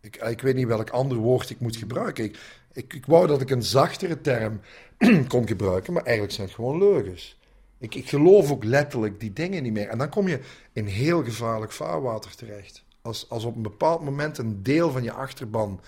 Ik, 0.00 0.16
ik 0.16 0.40
weet 0.40 0.54
niet 0.54 0.66
welk 0.66 0.90
ander 0.90 1.16
woord 1.16 1.50
ik 1.50 1.60
moet 1.60 1.76
gebruiken. 1.76 2.24
Ik, 2.24 2.38
ik, 2.72 2.94
ik 2.94 3.06
wou 3.06 3.26
dat 3.26 3.40
ik 3.40 3.50
een 3.50 3.62
zachtere 3.62 4.20
term 4.20 4.60
kon 5.28 5.46
gebruiken, 5.46 5.92
maar 5.92 6.02
eigenlijk 6.02 6.34
zijn 6.34 6.46
het 6.46 6.56
gewoon 6.56 6.78
leugens. 6.78 7.40
Ik, 7.82 7.94
ik 7.94 8.08
geloof 8.08 8.50
ook 8.50 8.64
letterlijk 8.64 9.20
die 9.20 9.32
dingen 9.32 9.62
niet 9.62 9.72
meer. 9.72 9.88
En 9.88 9.98
dan 9.98 10.08
kom 10.08 10.28
je 10.28 10.40
in 10.72 10.86
heel 10.86 11.24
gevaarlijk 11.24 11.72
vaarwater 11.72 12.36
terecht. 12.36 12.84
Als, 13.02 13.28
als 13.28 13.44
op 13.44 13.56
een 13.56 13.62
bepaald 13.62 14.02
moment 14.02 14.38
een 14.38 14.62
deel 14.62 14.90
van 14.90 15.02
je 15.02 15.12
achterban 15.12 15.80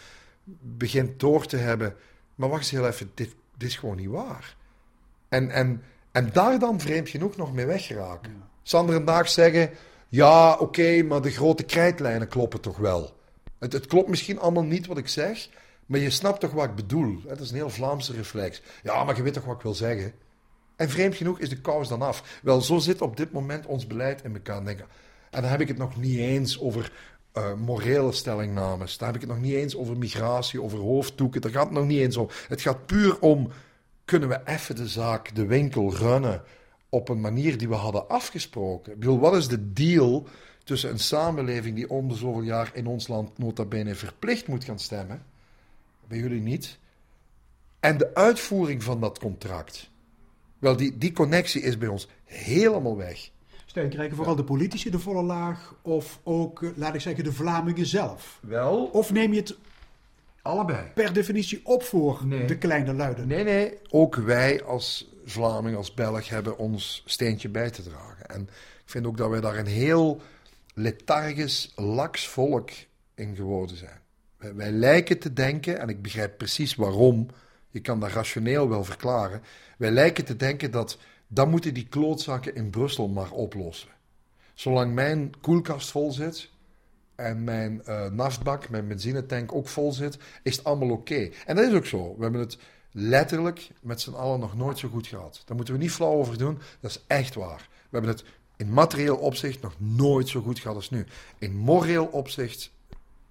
begint 0.60 1.20
door 1.20 1.46
te 1.46 1.56
hebben. 1.56 1.96
Maar 2.34 2.48
wacht 2.48 2.60
eens 2.60 2.70
heel 2.70 2.86
even, 2.86 3.10
dit, 3.14 3.34
dit 3.56 3.68
is 3.68 3.76
gewoon 3.76 3.96
niet 3.96 4.08
waar. 4.08 4.56
En, 5.28 5.50
en, 5.50 5.82
en 6.12 6.30
daar 6.32 6.58
dan 6.58 6.80
vreemd 6.80 7.08
genoeg 7.08 7.36
nog 7.36 7.52
mee 7.52 7.66
weggeraken. 7.66 8.42
Sander 8.62 8.94
en 8.94 9.04
Daag 9.04 9.28
zeggen: 9.28 9.70
ja, 10.08 10.56
oké, 10.56 11.02
maar 11.02 11.22
de 11.22 11.30
grote 11.30 11.62
krijtlijnen 11.62 12.28
kloppen 12.28 12.60
toch 12.60 12.76
wel. 12.76 13.16
Het, 13.58 13.72
het 13.72 13.86
klopt 13.86 14.08
misschien 14.08 14.38
allemaal 14.38 14.64
niet 14.64 14.86
wat 14.86 14.98
ik 14.98 15.08
zeg, 15.08 15.48
maar 15.86 16.00
je 16.00 16.10
snapt 16.10 16.40
toch 16.40 16.52
wat 16.52 16.64
ik 16.64 16.74
bedoel. 16.74 17.20
Dat 17.26 17.40
is 17.40 17.50
een 17.50 17.56
heel 17.56 17.70
Vlaamse 17.70 18.12
reflex. 18.12 18.62
Ja, 18.82 19.04
maar 19.04 19.16
je 19.16 19.22
weet 19.22 19.32
toch 19.32 19.44
wat 19.44 19.56
ik 19.56 19.62
wil 19.62 19.74
zeggen. 19.74 20.12
En 20.76 20.90
vreemd 20.90 21.14
genoeg 21.14 21.38
is 21.38 21.48
de 21.48 21.60
kous 21.60 21.88
dan 21.88 22.02
af. 22.02 22.40
Wel, 22.42 22.60
zo 22.60 22.78
zit 22.78 23.00
op 23.00 23.16
dit 23.16 23.32
moment 23.32 23.66
ons 23.66 23.86
beleid 23.86 24.22
in 24.24 24.34
elkaar. 24.34 24.66
En 24.66 25.42
dan 25.42 25.44
heb 25.44 25.60
ik 25.60 25.68
het 25.68 25.78
nog 25.78 25.96
niet 25.96 26.18
eens 26.18 26.60
over 26.60 26.92
uh, 27.34 27.54
morele 27.54 28.12
stellingnames. 28.12 28.98
Daar 28.98 29.06
heb 29.06 29.22
ik 29.22 29.28
het 29.28 29.30
nog 29.30 29.40
niet 29.40 29.54
eens 29.54 29.76
over 29.76 29.98
migratie, 29.98 30.62
over 30.62 30.78
hoofddoeken. 30.78 31.40
Daar 31.40 31.50
gaat 31.50 31.64
het 31.64 31.74
nog 31.74 31.86
niet 31.86 32.00
eens 32.00 32.16
om. 32.16 32.28
Het 32.48 32.60
gaat 32.60 32.86
puur 32.86 33.20
om, 33.20 33.50
kunnen 34.04 34.28
we 34.28 34.40
even 34.44 34.76
de 34.76 34.88
zaak, 34.88 35.34
de 35.34 35.46
winkel 35.46 35.94
runnen 35.94 36.42
op 36.88 37.08
een 37.08 37.20
manier 37.20 37.58
die 37.58 37.68
we 37.68 37.74
hadden 37.74 38.08
afgesproken? 38.08 38.92
Ik 38.92 38.98
bedoel, 38.98 39.18
wat 39.18 39.36
is 39.36 39.48
de 39.48 39.72
deal 39.72 40.26
tussen 40.64 40.90
een 40.90 40.98
samenleving 40.98 41.76
die 41.76 41.90
om 41.90 42.08
de 42.08 42.14
zoveel 42.14 42.42
jaar 42.42 42.70
in 42.74 42.86
ons 42.86 43.08
land 43.08 43.38
nota 43.38 43.64
bene 43.64 43.94
verplicht 43.94 44.46
moet 44.46 44.64
gaan 44.64 44.78
stemmen, 44.78 45.24
bij 46.08 46.18
jullie 46.18 46.40
niet, 46.40 46.78
en 47.80 47.98
de 47.98 48.14
uitvoering 48.14 48.82
van 48.82 49.00
dat 49.00 49.18
contract? 49.18 49.90
Wel, 50.64 50.76
die, 50.76 50.98
die 50.98 51.12
connectie 51.12 51.62
is 51.62 51.78
bij 51.78 51.88
ons 51.88 52.08
helemaal 52.24 52.96
weg. 52.96 53.30
Steun, 53.66 53.88
krijgen 53.88 54.16
vooral 54.16 54.36
de 54.36 54.44
politici 54.44 54.90
de 54.90 54.98
volle 54.98 55.22
laag 55.22 55.74
of 55.82 56.20
ook, 56.22 56.62
eh, 56.62 56.70
laat 56.76 56.94
ik 56.94 57.00
zeggen, 57.00 57.24
de 57.24 57.32
Vlamingen 57.32 57.86
zelf? 57.86 58.38
Wel. 58.42 58.84
Of 58.84 59.12
neem 59.12 59.32
je 59.32 59.40
het 59.40 59.56
allebei 60.42 60.90
per 60.94 61.12
definitie 61.12 61.60
op 61.64 61.82
voor 61.82 62.20
de 62.46 62.58
kleine 62.58 62.94
luiden? 62.94 63.28
Nee, 63.28 63.44
nee. 63.44 63.78
Ook 63.90 64.14
wij 64.14 64.62
als 64.62 65.08
Vlaming, 65.24 65.76
als 65.76 65.94
Belg, 65.94 66.28
hebben 66.28 66.58
ons 66.58 67.02
steentje 67.06 67.48
bij 67.48 67.70
te 67.70 67.82
dragen. 67.82 68.26
En 68.26 68.40
ik 68.84 68.90
vind 68.90 69.06
ook 69.06 69.16
dat 69.16 69.30
wij 69.30 69.40
daar 69.40 69.58
een 69.58 69.66
heel 69.66 70.20
lethargisch, 70.74 71.72
laks 71.76 72.28
volk 72.28 72.70
in 73.14 73.36
geworden 73.36 73.76
zijn. 73.76 74.00
Wij, 74.36 74.54
wij 74.54 74.70
lijken 74.70 75.18
te 75.18 75.32
denken, 75.32 75.78
en 75.78 75.88
ik 75.88 76.02
begrijp 76.02 76.38
precies 76.38 76.74
waarom, 76.74 77.28
je 77.74 77.80
kan 77.80 78.00
dat 78.00 78.10
rationeel 78.10 78.68
wel 78.68 78.84
verklaren. 78.84 79.42
Wij 79.78 79.90
lijken 79.90 80.24
te 80.24 80.36
denken 80.36 80.70
dat 80.70 80.98
dan 81.26 81.50
moeten 81.50 81.74
die 81.74 81.86
klootzakken 81.88 82.54
in 82.54 82.70
Brussel 82.70 83.08
maar 83.08 83.30
oplossen. 83.30 83.88
Zolang 84.54 84.94
mijn 84.94 85.32
koelkast 85.40 85.90
vol 85.90 86.12
zit 86.12 86.50
en 87.14 87.44
mijn 87.44 87.82
uh, 87.88 88.06
naftbak, 88.06 88.68
mijn 88.68 88.88
benzinetank 88.88 89.54
ook 89.54 89.68
vol 89.68 89.92
zit, 89.92 90.18
is 90.42 90.56
het 90.56 90.64
allemaal 90.64 90.90
oké. 90.90 91.30
En 91.46 91.56
dat 91.56 91.68
is 91.68 91.74
ook 91.74 91.86
zo. 91.86 92.14
We 92.16 92.22
hebben 92.22 92.40
het 92.40 92.58
letterlijk 92.90 93.70
met 93.80 94.00
z'n 94.00 94.12
allen 94.12 94.40
nog 94.40 94.56
nooit 94.56 94.78
zo 94.78 94.88
goed 94.88 95.06
gehad. 95.06 95.42
Daar 95.46 95.56
moeten 95.56 95.74
we 95.74 95.80
niet 95.80 95.92
flauw 95.92 96.12
over 96.12 96.38
doen. 96.38 96.58
Dat 96.80 96.90
is 96.90 97.04
echt 97.06 97.34
waar. 97.34 97.68
We 97.70 97.98
hebben 97.98 98.10
het 98.10 98.24
in 98.56 98.72
materieel 98.72 99.16
opzicht 99.16 99.62
nog 99.62 99.74
nooit 99.78 100.28
zo 100.28 100.40
goed 100.40 100.58
gehad 100.58 100.76
als 100.76 100.90
nu. 100.90 101.06
In 101.38 101.56
moreel 101.56 102.06
opzicht 102.06 102.72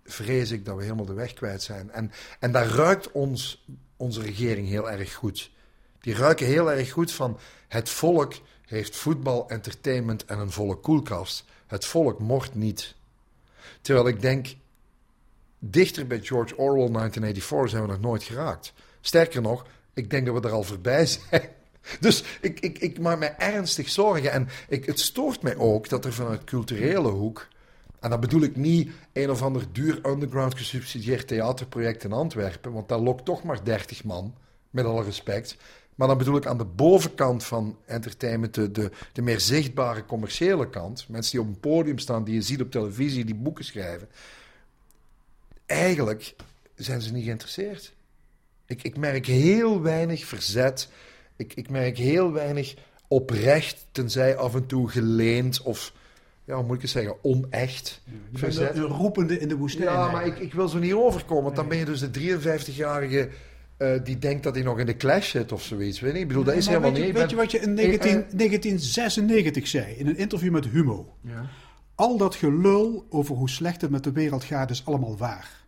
vrees 0.03 0.51
ik 0.51 0.65
dat 0.65 0.75
we 0.75 0.83
helemaal 0.83 1.05
de 1.05 1.13
weg 1.13 1.33
kwijt 1.33 1.61
zijn. 1.61 1.91
En, 1.91 2.11
en 2.39 2.51
daar 2.51 2.67
ruikt 2.67 3.11
ons, 3.11 3.65
onze 4.03 4.21
regering 4.21 4.67
heel 4.67 4.91
erg 4.91 5.13
goed. 5.13 5.51
Die 6.01 6.15
ruiken 6.15 6.45
heel 6.45 6.71
erg 6.71 6.91
goed 6.91 7.11
van 7.11 7.39
het 7.67 7.89
volk 7.89 8.33
heeft 8.65 8.95
voetbal, 8.95 9.49
entertainment 9.49 10.25
en 10.25 10.39
een 10.39 10.51
volle 10.51 10.75
koelkast. 10.75 11.45
Het 11.67 11.85
volk 11.85 12.19
mocht 12.19 12.55
niet. 12.55 12.95
Terwijl 13.81 14.07
ik 14.07 14.21
denk, 14.21 14.55
dichter 15.59 16.07
bij 16.07 16.19
George 16.21 16.57
Orwell 16.57 16.91
1984 16.91 17.69
zijn 17.69 17.81
we 17.81 17.87
nog 17.87 17.99
nooit 17.99 18.23
geraakt. 18.23 18.73
Sterker 19.01 19.41
nog, 19.41 19.65
ik 19.93 20.09
denk 20.09 20.25
dat 20.25 20.41
we 20.41 20.47
er 20.47 20.53
al 20.53 20.63
voorbij 20.63 21.05
zijn. 21.05 21.49
Dus 21.99 22.23
ik, 22.41 22.59
ik, 22.59 22.79
ik 22.79 22.99
maak 22.99 23.19
me 23.19 23.25
ernstig 23.25 23.89
zorgen. 23.89 24.31
En 24.31 24.49
ik, 24.67 24.85
het 24.85 24.99
stoort 24.99 25.41
mij 25.41 25.55
ook 25.55 25.89
dat 25.89 26.05
er 26.05 26.13
vanuit 26.13 26.43
culturele 26.43 27.09
hoek. 27.09 27.47
En 28.03 28.09
dat 28.09 28.19
bedoel 28.19 28.41
ik 28.41 28.55
niet 28.55 28.91
een 29.13 29.29
of 29.29 29.41
ander 29.41 29.65
duur 29.71 30.05
underground 30.05 30.57
gesubsidieerd 30.57 31.27
theaterproject 31.27 32.03
in 32.03 32.11
Antwerpen. 32.11 32.71
Want 32.71 32.87
dat 32.87 33.01
lokt 33.01 33.25
toch 33.25 33.43
maar 33.43 33.63
30 33.63 34.03
man, 34.03 34.35
met 34.69 34.85
alle 34.85 35.03
respect. 35.03 35.57
Maar 35.95 36.07
dan 36.07 36.17
bedoel 36.17 36.35
ik 36.35 36.45
aan 36.45 36.57
de 36.57 36.65
bovenkant 36.65 37.43
van 37.43 37.77
entertainment, 37.85 38.53
de, 38.53 38.71
de, 38.71 38.91
de 39.13 39.21
meer 39.21 39.39
zichtbare 39.39 40.05
commerciële 40.05 40.69
kant. 40.69 41.05
Mensen 41.09 41.31
die 41.31 41.41
op 41.41 41.47
een 41.47 41.59
podium 41.59 41.97
staan, 41.97 42.23
die 42.23 42.33
je 42.33 42.41
ziet 42.41 42.61
op 42.61 42.71
televisie, 42.71 43.25
die 43.25 43.35
boeken 43.35 43.65
schrijven. 43.65 44.09
Eigenlijk 45.65 46.35
zijn 46.75 47.01
ze 47.01 47.11
niet 47.11 47.23
geïnteresseerd. 47.23 47.93
Ik, 48.65 48.83
ik 48.83 48.97
merk 48.97 49.25
heel 49.25 49.81
weinig 49.81 50.25
verzet. 50.25 50.89
Ik, 51.35 51.53
ik 51.53 51.69
merk 51.69 51.97
heel 51.97 52.31
weinig 52.31 52.75
oprecht, 53.07 53.85
tenzij 53.91 54.37
af 54.37 54.55
en 54.55 54.65
toe 54.65 54.89
geleend 54.89 55.61
of, 55.61 55.93
ja, 56.45 56.55
hoe 56.55 56.63
moet 56.63 56.75
ik 56.75 56.81
het 56.81 56.91
zeggen, 56.91 57.15
onecht. 57.21 58.01
Ja, 58.05 58.39
verzet. 58.39 58.77
Roepende 58.77 59.39
in 59.39 59.47
de 59.47 59.57
woestijn. 59.57 59.83
Ja, 59.83 60.11
maar 60.11 60.25
ik, 60.25 60.39
ik 60.39 60.53
wil 60.53 60.67
zo 60.67 60.79
niet 60.79 60.93
overkomen, 60.93 61.43
want 61.43 61.55
dan 61.55 61.67
ben 61.67 61.77
je 61.77 61.85
dus 61.85 61.99
de 61.99 62.39
53-jarige 62.39 63.29
uh, 63.77 64.03
die 64.03 64.19
denkt 64.19 64.43
dat 64.43 64.55
hij 64.55 64.63
nog 64.63 64.79
in 64.79 64.85
de 64.85 64.97
clash 64.97 65.29
zit 65.29 65.51
of 65.51 65.63
zoiets. 65.63 65.99
Weet 65.99 66.13
je? 66.13 66.19
Ik 66.19 66.27
bedoel, 66.27 66.43
dat 66.43 66.55
is 66.55 66.67
helemaal 66.67 66.91
weet 66.91 66.99
niet. 66.99 67.13
Je, 67.13 67.19
weet 67.19 67.29
je 67.29 67.35
wat 67.35 67.51
je 67.51 67.59
in 67.59 67.73
19, 67.73 68.11
1996 68.11 69.67
zei, 69.67 69.93
in 69.93 70.07
een 70.07 70.17
interview 70.17 70.51
met 70.51 70.67
Humo? 70.67 71.15
Ja. 71.21 71.45
Al 71.95 72.17
dat 72.17 72.35
gelul 72.35 73.05
over 73.09 73.35
hoe 73.35 73.49
slecht 73.49 73.81
het 73.81 73.91
met 73.91 74.03
de 74.03 74.11
wereld 74.11 74.43
gaat 74.43 74.69
is 74.69 74.85
allemaal 74.85 75.17
waar. 75.17 75.63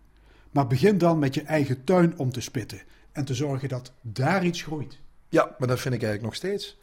Maar 0.51 0.67
begin 0.67 0.97
dan 0.97 1.19
met 1.19 1.33
je 1.33 1.41
eigen 1.41 1.83
tuin 1.83 2.17
om 2.17 2.31
te 2.31 2.41
spitten 2.41 2.81
en 3.11 3.25
te 3.25 3.33
zorgen 3.33 3.69
dat 3.69 3.93
daar 4.01 4.45
iets 4.45 4.61
groeit. 4.61 4.99
Ja, 5.29 5.55
maar 5.57 5.67
dat 5.67 5.79
vind 5.79 5.95
ik 5.95 6.03
eigenlijk 6.03 6.21
nog 6.21 6.35
steeds. 6.35 6.77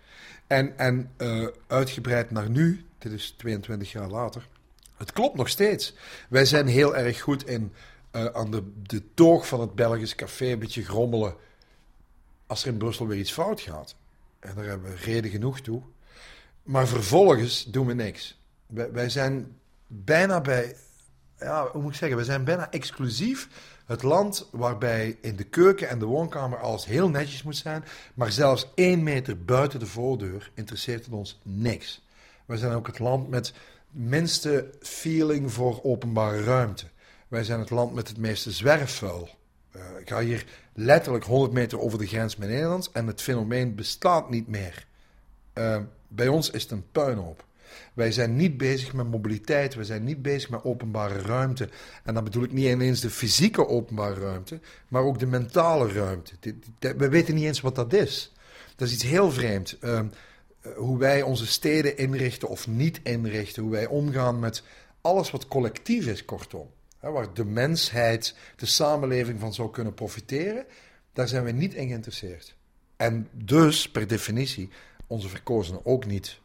En, 0.47 0.79
en 0.79 1.13
uh, 1.19 1.47
uitgebreid 1.67 2.31
naar 2.31 2.51
nu, 2.51 2.85
dit 2.99 3.13
is 3.13 3.31
22 3.31 3.93
jaar 3.93 4.09
later, 4.09 4.49
het 4.97 5.13
klopt 5.13 5.37
nog 5.37 5.49
steeds. 5.49 5.95
Wij 6.29 6.45
zijn 6.45 6.67
heel 6.67 6.97
erg 6.97 7.21
goed 7.21 7.47
in 7.47 7.73
uh, 8.13 8.25
aan 8.25 8.51
de, 8.51 8.73
de 8.83 9.03
toog 9.15 9.47
van 9.47 9.61
het 9.61 9.75
Belgisch 9.75 10.15
café 10.15 10.47
een 10.47 10.59
beetje 10.59 10.85
grommelen 10.85 11.35
als 12.47 12.63
er 12.63 12.69
in 12.69 12.77
Brussel 12.77 13.07
weer 13.07 13.19
iets 13.19 13.33
fout 13.33 13.61
gaat. 13.61 13.95
En 14.39 14.55
daar 14.55 14.65
hebben 14.65 14.91
we 14.91 14.97
reden 14.97 15.31
genoeg 15.31 15.61
toe. 15.61 15.83
Maar 16.63 16.89
vervolgens 16.89 17.65
doen 17.65 17.87
we 17.87 17.95
niks. 17.95 18.39
Wij, 18.67 18.93
wij 18.93 19.09
zijn 19.09 19.57
bijna 19.87 20.41
bij, 20.41 20.77
ja, 21.39 21.69
hoe 21.71 21.83
moet 21.83 21.93
ik 21.93 21.99
zeggen, 21.99 22.19
we 22.19 22.25
zijn 22.25 22.45
bijna 22.45 22.71
exclusief 22.71 23.49
het 23.93 24.03
land 24.03 24.49
waarbij 24.51 25.19
in 25.21 25.37
de 25.37 25.45
keuken 25.45 25.89
en 25.89 25.99
de 25.99 26.05
woonkamer 26.05 26.59
alles 26.59 26.85
heel 26.85 27.09
netjes 27.09 27.43
moet 27.43 27.57
zijn, 27.57 27.85
maar 28.15 28.33
zelfs 28.33 28.69
één 28.75 29.03
meter 29.03 29.45
buiten 29.45 29.79
de 29.79 29.87
voordeur 29.87 30.51
interesseert 30.55 31.05
het 31.05 31.15
ons 31.15 31.41
niks. 31.43 32.07
We 32.47 32.59
zijn 32.59 32.73
ook 32.73 32.87
het 32.87 32.99
land 32.99 33.29
met 33.29 33.53
minste 33.91 34.71
feeling 34.81 35.53
voor 35.53 35.81
openbare 35.83 36.43
ruimte. 36.43 36.87
Wij 37.29 37.45
zijn 37.45 37.61
het 37.61 37.71
land 37.71 37.95
met 37.95 38.09
het 38.09 38.19
meeste 38.19 38.51
zwerfvuil. 38.51 39.29
Uh, 39.77 39.83
ik 40.01 40.09
ga 40.09 40.21
hier 40.21 40.45
letterlijk 40.75 41.25
100 41.25 41.53
meter 41.53 41.81
over 41.81 41.99
de 41.99 42.07
grens 42.07 42.37
met 42.37 42.49
Nederland 42.49 42.91
en 42.93 43.07
het 43.07 43.23
fenomeen 43.23 43.75
bestaat 43.75 44.31
niet 44.31 44.49
meer. 44.49 44.87
Uh, 45.55 45.79
bij 46.09 46.29
ons 46.29 46.51
is 46.51 46.63
het 46.63 46.71
een 46.71 46.91
puinhoop. 46.93 47.45
Wij 47.95 48.13
zijn 48.13 48.37
niet 48.37 48.57
bezig 48.57 48.93
met 48.93 49.11
mobiliteit, 49.11 49.75
we 49.75 49.85
zijn 49.85 50.05
niet 50.05 50.23
bezig 50.23 50.51
met 50.51 50.65
openbare 50.65 51.21
ruimte. 51.21 51.69
En 52.05 52.15
dan 52.15 52.25
bedoel 52.25 52.43
ik 52.43 52.53
niet 52.53 52.81
eens 52.81 53.01
de 53.01 53.11
fysieke 53.11 53.69
openbare 53.69 54.21
ruimte, 54.21 54.61
maar 54.89 55.03
ook 55.03 55.19
de 55.19 55.27
mentale 55.27 55.93
ruimte. 55.93 56.33
We 56.79 57.09
weten 57.09 57.35
niet 57.35 57.45
eens 57.45 57.61
wat 57.61 57.75
dat 57.75 57.93
is. 57.93 58.33
Dat 58.77 58.89
is 58.89 58.95
iets 58.95 59.03
heel 59.03 59.31
vreemd. 59.31 59.77
Uh, 59.81 60.01
hoe 60.77 60.99
wij 60.99 61.23
onze 61.23 61.47
steden 61.47 61.97
inrichten 61.97 62.49
of 62.49 62.67
niet 62.67 63.01
inrichten, 63.03 63.63
hoe 63.63 63.73
wij 63.73 63.87
omgaan 63.87 64.39
met 64.39 64.63
alles 65.01 65.31
wat 65.31 65.49
collectief 65.49 66.07
is, 66.07 66.25
kortom 66.25 66.71
waar 67.11 67.35
de 67.35 67.45
mensheid, 67.45 68.35
de 68.57 68.67
samenleving 68.67 69.41
van 69.41 69.55
zou 69.55 69.71
kunnen 69.71 69.95
profiteren, 69.95 70.67
daar 71.13 71.29
zijn 71.29 71.45
we 71.45 71.51
niet 71.51 71.75
in 71.75 71.89
geïnteresseerd. 71.89 72.57
En 72.97 73.29
dus, 73.33 73.91
per 73.91 74.07
definitie, 74.07 74.69
onze 75.07 75.29
verkozenen 75.29 75.87
ook 75.87 76.07
niet. 76.07 76.41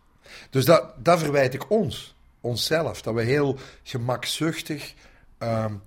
Dus 0.50 0.66
dat, 0.66 0.94
dat 1.04 1.20
verwijt 1.20 1.54
ik 1.54 1.72
ons, 1.72 2.16
onszelf, 2.42 3.02
dat 3.02 3.14
we 3.14 3.24
heel 3.24 3.58
gemakzuchtig 3.84 4.94
um, 5.40 5.82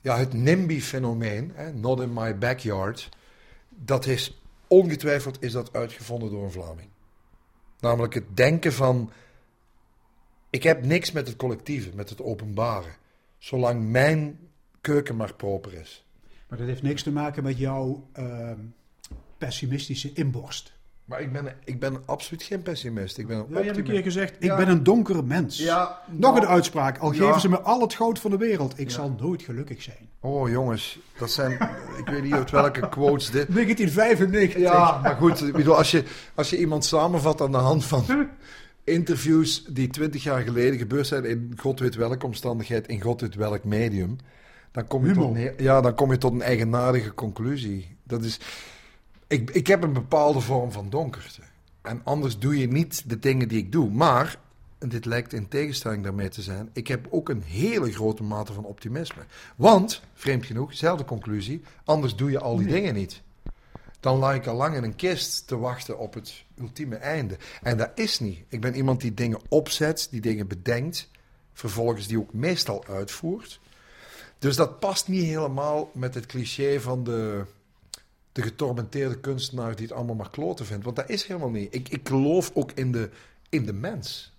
ja, 0.00 0.16
het 0.18 0.32
NIMBY-fenomeen, 0.32 1.52
not 1.74 2.00
in 2.00 2.12
my 2.12 2.38
backyard, 2.38 3.08
dat 3.68 4.06
is 4.06 4.40
ongetwijfeld 4.66 5.42
is 5.42 5.52
dat 5.52 5.72
uitgevonden 5.72 6.30
door 6.30 6.44
een 6.44 6.50
Vlaming. 6.50 6.88
Namelijk 7.80 8.14
het 8.14 8.36
denken 8.36 8.72
van, 8.72 9.12
ik 10.50 10.62
heb 10.62 10.84
niks 10.84 11.12
met 11.12 11.26
het 11.26 11.36
collectieve, 11.36 11.90
met 11.94 12.08
het 12.08 12.22
openbare 12.22 12.88
zolang 13.38 13.90
mijn 13.90 14.38
keuken 14.80 15.16
maar 15.16 15.34
proper 15.34 15.72
is. 15.72 16.04
Maar 16.48 16.58
dat 16.58 16.66
heeft 16.66 16.82
niks 16.82 17.02
te 17.02 17.12
maken 17.12 17.42
met 17.42 17.58
jouw 17.58 18.08
uh, 18.18 18.50
pessimistische 19.38 20.12
inborst. 20.12 20.72
Maar 21.08 21.20
ik 21.20 21.32
ben, 21.32 21.56
ik 21.64 21.80
ben 21.80 22.02
absoluut 22.04 22.42
geen 22.42 22.62
pessimist. 22.62 23.18
Ik 23.18 23.26
ben 23.26 23.36
een 23.36 23.46
ja, 23.48 23.58
je 23.58 23.64
hebt 23.64 23.76
een 23.76 23.84
keer 23.84 24.02
gezegd, 24.02 24.34
ik 24.38 24.56
ben 24.56 24.68
een 24.68 24.82
donkere 24.82 25.22
mens. 25.22 25.58
Ja, 25.58 26.02
Nog 26.06 26.36
een 26.36 26.46
uitspraak, 26.46 26.98
al 26.98 27.10
geven 27.10 27.40
ze 27.40 27.48
me 27.48 27.60
al 27.60 27.80
het 27.80 27.94
goud 27.94 28.18
van 28.18 28.30
de 28.30 28.36
wereld. 28.36 28.78
Ik 28.78 28.90
zal 28.90 29.16
nooit 29.20 29.42
gelukkig 29.42 29.82
zijn. 29.82 30.08
Oh 30.20 30.48
jongens, 30.48 30.98
dat 31.18 31.30
zijn, 31.30 31.52
ik 31.98 32.06
weet 32.06 32.22
niet 32.22 32.32
uit 32.32 32.50
welke 32.50 32.88
quotes 32.88 33.30
dit... 33.30 33.46
1995. 33.54 34.62
Ja, 34.62 34.98
maar 35.02 35.16
goed, 35.16 35.52
bedoel, 35.52 35.76
als, 35.76 35.90
je, 35.90 36.04
als 36.34 36.50
je 36.50 36.58
iemand 36.58 36.84
samenvat 36.84 37.40
aan 37.40 37.52
de 37.52 37.58
hand 37.58 37.84
van 37.84 38.04
interviews 38.84 39.64
die 39.64 39.88
twintig 39.88 40.22
jaar 40.22 40.42
geleden 40.42 40.78
gebeurd 40.78 41.06
zijn 41.06 41.24
in 41.24 41.52
god 41.56 41.80
weet 41.80 41.94
welke 41.94 42.26
omstandigheid, 42.26 42.88
in 42.88 43.00
god 43.00 43.20
weet 43.20 43.34
welk 43.34 43.64
medium, 43.64 44.16
dan 44.72 44.86
kom 44.86 45.06
je, 45.06 45.12
tot 45.12 45.34
een, 45.34 45.52
ja, 45.56 45.80
dan 45.80 45.94
kom 45.94 46.10
je 46.10 46.18
tot 46.18 46.32
een 46.32 46.42
eigenaardige 46.42 47.14
conclusie. 47.14 47.96
Dat 48.04 48.24
is, 48.24 48.40
ik, 49.28 49.50
ik 49.50 49.66
heb 49.66 49.82
een 49.82 49.92
bepaalde 49.92 50.40
vorm 50.40 50.72
van 50.72 50.90
donkerte. 50.90 51.42
En 51.82 52.00
anders 52.04 52.38
doe 52.38 52.58
je 52.58 52.68
niet 52.68 53.08
de 53.08 53.18
dingen 53.18 53.48
die 53.48 53.58
ik 53.58 53.72
doe. 53.72 53.90
Maar 53.90 54.38
en 54.78 54.88
dit 54.88 55.04
lijkt 55.04 55.32
in 55.32 55.48
tegenstelling 55.48 56.02
daarmee 56.02 56.28
te 56.28 56.42
zijn, 56.42 56.70
ik 56.72 56.88
heb 56.88 57.06
ook 57.10 57.28
een 57.28 57.42
hele 57.42 57.92
grote 57.92 58.22
mate 58.22 58.52
van 58.52 58.64
optimisme. 58.64 59.22
Want, 59.56 60.02
vreemd 60.14 60.46
genoeg, 60.46 60.70
dezelfde 60.70 61.04
conclusie, 61.04 61.62
anders 61.84 62.16
doe 62.16 62.30
je 62.30 62.40
al 62.40 62.56
die 62.56 62.66
dingen 62.66 62.94
niet. 62.94 63.22
Dan 64.00 64.18
lag 64.18 64.34
ik 64.34 64.46
al 64.46 64.56
lang 64.56 64.76
in 64.76 64.82
een 64.82 64.96
kist 64.96 65.46
te 65.46 65.58
wachten 65.58 65.98
op 65.98 66.14
het 66.14 66.44
ultieme 66.60 66.96
einde. 66.96 67.36
En 67.62 67.76
dat 67.76 67.90
is 67.94 68.20
niet. 68.20 68.38
Ik 68.48 68.60
ben 68.60 68.74
iemand 68.74 69.00
die 69.00 69.14
dingen 69.14 69.40
opzet, 69.48 70.08
die 70.10 70.20
dingen 70.20 70.46
bedenkt, 70.46 71.10
vervolgens 71.52 72.06
die 72.06 72.18
ook 72.18 72.32
meestal 72.32 72.84
uitvoert. 72.86 73.60
Dus 74.38 74.56
dat 74.56 74.78
past 74.78 75.08
niet 75.08 75.24
helemaal 75.24 75.90
met 75.94 76.14
het 76.14 76.26
cliché 76.26 76.80
van 76.80 77.04
de, 77.04 77.44
de 78.38 78.44
getormenteerde 78.44 79.20
kunstenaar 79.20 79.76
die 79.76 79.86
het 79.86 79.94
allemaal 79.94 80.14
maar 80.14 80.30
kloten 80.30 80.66
vindt. 80.66 80.84
Want 80.84 80.96
dat 80.96 81.08
is 81.08 81.24
helemaal 81.24 81.50
niet. 81.50 81.74
Ik, 81.74 81.88
ik 81.88 82.08
geloof 82.08 82.50
ook 82.54 82.72
in 82.72 82.92
de, 82.92 83.10
in 83.48 83.66
de 83.66 83.72
mens. 83.72 84.36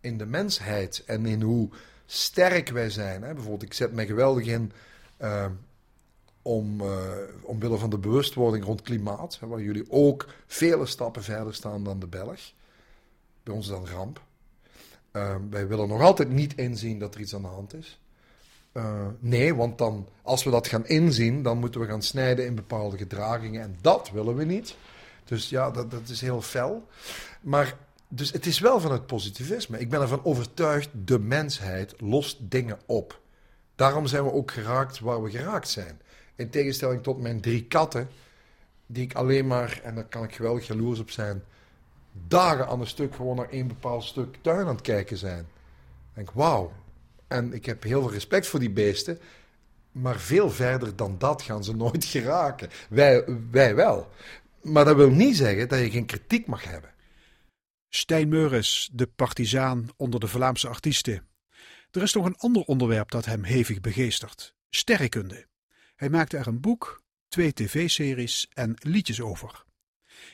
In 0.00 0.18
de 0.18 0.26
mensheid 0.26 1.02
en 1.06 1.26
in 1.26 1.42
hoe 1.42 1.68
sterk 2.06 2.68
wij 2.68 2.90
zijn. 2.90 3.22
Hè? 3.22 3.32
Bijvoorbeeld, 3.32 3.62
ik 3.62 3.72
zet 3.74 3.92
me 3.92 4.06
geweldig 4.06 4.46
in 4.46 4.72
uh, 5.20 5.46
om, 6.42 6.80
uh, 6.80 7.00
omwille 7.42 7.78
van 7.78 7.90
de 7.90 7.98
bewustwording 7.98 8.64
rond 8.64 8.82
klimaat, 8.82 9.38
hè, 9.40 9.46
waar 9.46 9.62
jullie 9.62 9.90
ook 9.90 10.28
vele 10.46 10.86
stappen 10.86 11.22
verder 11.22 11.54
staan 11.54 11.84
dan 11.84 11.98
de 11.98 12.06
Belg. 12.06 12.52
Bij 13.42 13.54
ons 13.54 13.66
is 13.66 13.72
dat 13.72 13.88
ramp. 13.88 14.22
Uh, 15.12 15.36
wij 15.50 15.66
willen 15.66 15.88
nog 15.88 16.00
altijd 16.00 16.30
niet 16.30 16.54
inzien 16.54 16.98
dat 16.98 17.14
er 17.14 17.20
iets 17.20 17.34
aan 17.34 17.42
de 17.42 17.48
hand 17.48 17.74
is. 17.74 18.00
Uh, 18.72 19.06
nee, 19.18 19.54
want 19.54 19.78
dan, 19.78 20.08
als 20.22 20.44
we 20.44 20.50
dat 20.50 20.66
gaan 20.66 20.86
inzien, 20.86 21.42
dan 21.42 21.58
moeten 21.58 21.80
we 21.80 21.86
gaan 21.86 22.02
snijden 22.02 22.46
in 22.46 22.54
bepaalde 22.54 22.96
gedragingen. 22.96 23.62
En 23.62 23.78
dat 23.80 24.10
willen 24.10 24.34
we 24.34 24.44
niet. 24.44 24.76
Dus 25.24 25.48
ja, 25.48 25.70
dat, 25.70 25.90
dat 25.90 26.08
is 26.08 26.20
heel 26.20 26.42
fel. 26.42 26.86
Maar 27.40 27.76
dus 28.08 28.32
het 28.32 28.46
is 28.46 28.58
wel 28.58 28.80
van 28.80 28.92
het 28.92 29.06
positivisme. 29.06 29.78
Ik 29.78 29.90
ben 29.90 30.00
ervan 30.00 30.24
overtuigd, 30.24 30.88
de 31.04 31.18
mensheid 31.18 31.94
lost 32.00 32.36
dingen 32.40 32.78
op. 32.86 33.20
Daarom 33.74 34.06
zijn 34.06 34.24
we 34.24 34.32
ook 34.32 34.50
geraakt 34.50 35.00
waar 35.00 35.22
we 35.22 35.30
geraakt 35.30 35.68
zijn. 35.68 36.00
In 36.34 36.50
tegenstelling 36.50 37.02
tot 37.02 37.20
mijn 37.20 37.40
drie 37.40 37.64
katten, 37.64 38.08
die 38.86 39.04
ik 39.04 39.14
alleen 39.14 39.46
maar, 39.46 39.80
en 39.84 39.94
daar 39.94 40.04
kan 40.04 40.24
ik 40.24 40.34
geweldig 40.34 40.66
jaloers 40.66 40.98
op 40.98 41.10
zijn, 41.10 41.42
dagen 42.28 42.66
aan 42.66 42.80
een 42.80 42.86
stuk 42.86 43.14
gewoon 43.14 43.36
naar 43.36 43.48
één 43.48 43.68
bepaald 43.68 44.04
stuk 44.04 44.38
tuin 44.40 44.66
aan 44.66 44.74
het 44.74 44.80
kijken 44.80 45.16
zijn. 45.16 45.40
Ik 45.40 46.14
denk, 46.14 46.30
wauw, 46.30 46.72
en 47.32 47.52
ik 47.52 47.66
heb 47.66 47.82
heel 47.82 48.00
veel 48.00 48.10
respect 48.10 48.46
voor 48.46 48.60
die 48.60 48.70
beesten. 48.70 49.18
Maar 49.92 50.20
veel 50.20 50.50
verder 50.50 50.96
dan 50.96 51.18
dat 51.18 51.42
gaan 51.42 51.64
ze 51.64 51.76
nooit 51.76 52.04
geraken. 52.14 52.68
Wij, 52.88 53.24
wij 53.50 53.74
wel. 53.74 54.10
Maar 54.62 54.84
dat 54.84 54.96
wil 54.96 55.10
niet 55.10 55.36
zeggen 55.36 55.68
dat 55.68 55.78
je 55.78 55.90
geen 55.90 56.06
kritiek 56.06 56.46
mag 56.46 56.64
hebben. 56.64 56.90
Stijn 57.88 58.28
Meures, 58.28 58.90
de 58.92 59.06
partizaan 59.06 59.88
onder 59.96 60.20
de 60.20 60.26
Vlaamse 60.26 60.68
artiesten. 60.68 61.26
Er 61.90 62.02
is 62.02 62.12
nog 62.12 62.24
een 62.24 62.36
ander 62.36 62.62
onderwerp 62.62 63.10
dat 63.10 63.24
hem 63.24 63.42
hevig 63.42 63.80
begeestert: 63.80 64.54
sterrenkunde. 64.70 65.46
Hij 65.96 66.10
maakte 66.10 66.36
er 66.36 66.46
een 66.46 66.60
boek, 66.60 67.02
twee 67.28 67.52
tv-series 67.52 68.48
en 68.52 68.74
liedjes 68.78 69.20
over. 69.20 69.64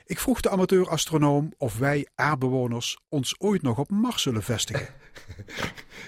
Ik 0.05 0.19
vroeg 0.19 0.41
de 0.41 0.51
amateur-astronoom 0.51 1.53
of 1.59 1.79
wij 1.79 2.07
aardbewoners 2.15 2.99
ons 3.09 3.35
ooit 3.39 3.63
nog 3.63 3.79
op 3.79 3.91
Mars 3.91 4.23
zullen 4.23 4.43
vestigen. 4.43 4.89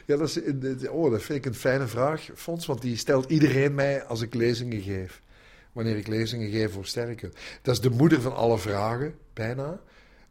Ja, 0.07 0.17
dat, 0.17 0.37
is, 0.37 0.89
oh, 0.89 1.11
dat 1.11 1.23
vind 1.23 1.39
ik 1.39 1.47
een 1.47 1.59
fijne 1.59 1.87
vraag, 1.87 2.29
Fons, 2.35 2.67
want 2.67 2.81
die 2.81 2.97
stelt 2.97 3.31
iedereen 3.31 3.75
mij 3.75 4.05
als 4.05 4.21
ik 4.21 4.35
lezingen 4.35 4.81
geef. 4.81 5.23
Wanneer 5.73 5.97
ik 5.97 6.07
lezingen 6.07 6.51
geef 6.51 6.73
voor 6.73 6.87
sterken. 6.87 7.33
Dat 7.63 7.75
is 7.75 7.81
de 7.81 7.91
moeder 7.91 8.21
van 8.21 8.35
alle 8.35 8.59
vragen, 8.59 9.15
bijna. 9.33 9.81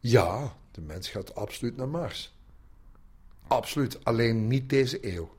Ja, 0.00 0.56
de 0.70 0.80
mens 0.80 1.08
gaat 1.08 1.34
absoluut 1.34 1.76
naar 1.76 1.88
Mars. 1.88 2.34
Absoluut, 3.46 4.04
alleen 4.04 4.48
niet 4.48 4.68
deze 4.68 5.14
eeuw. 5.14 5.36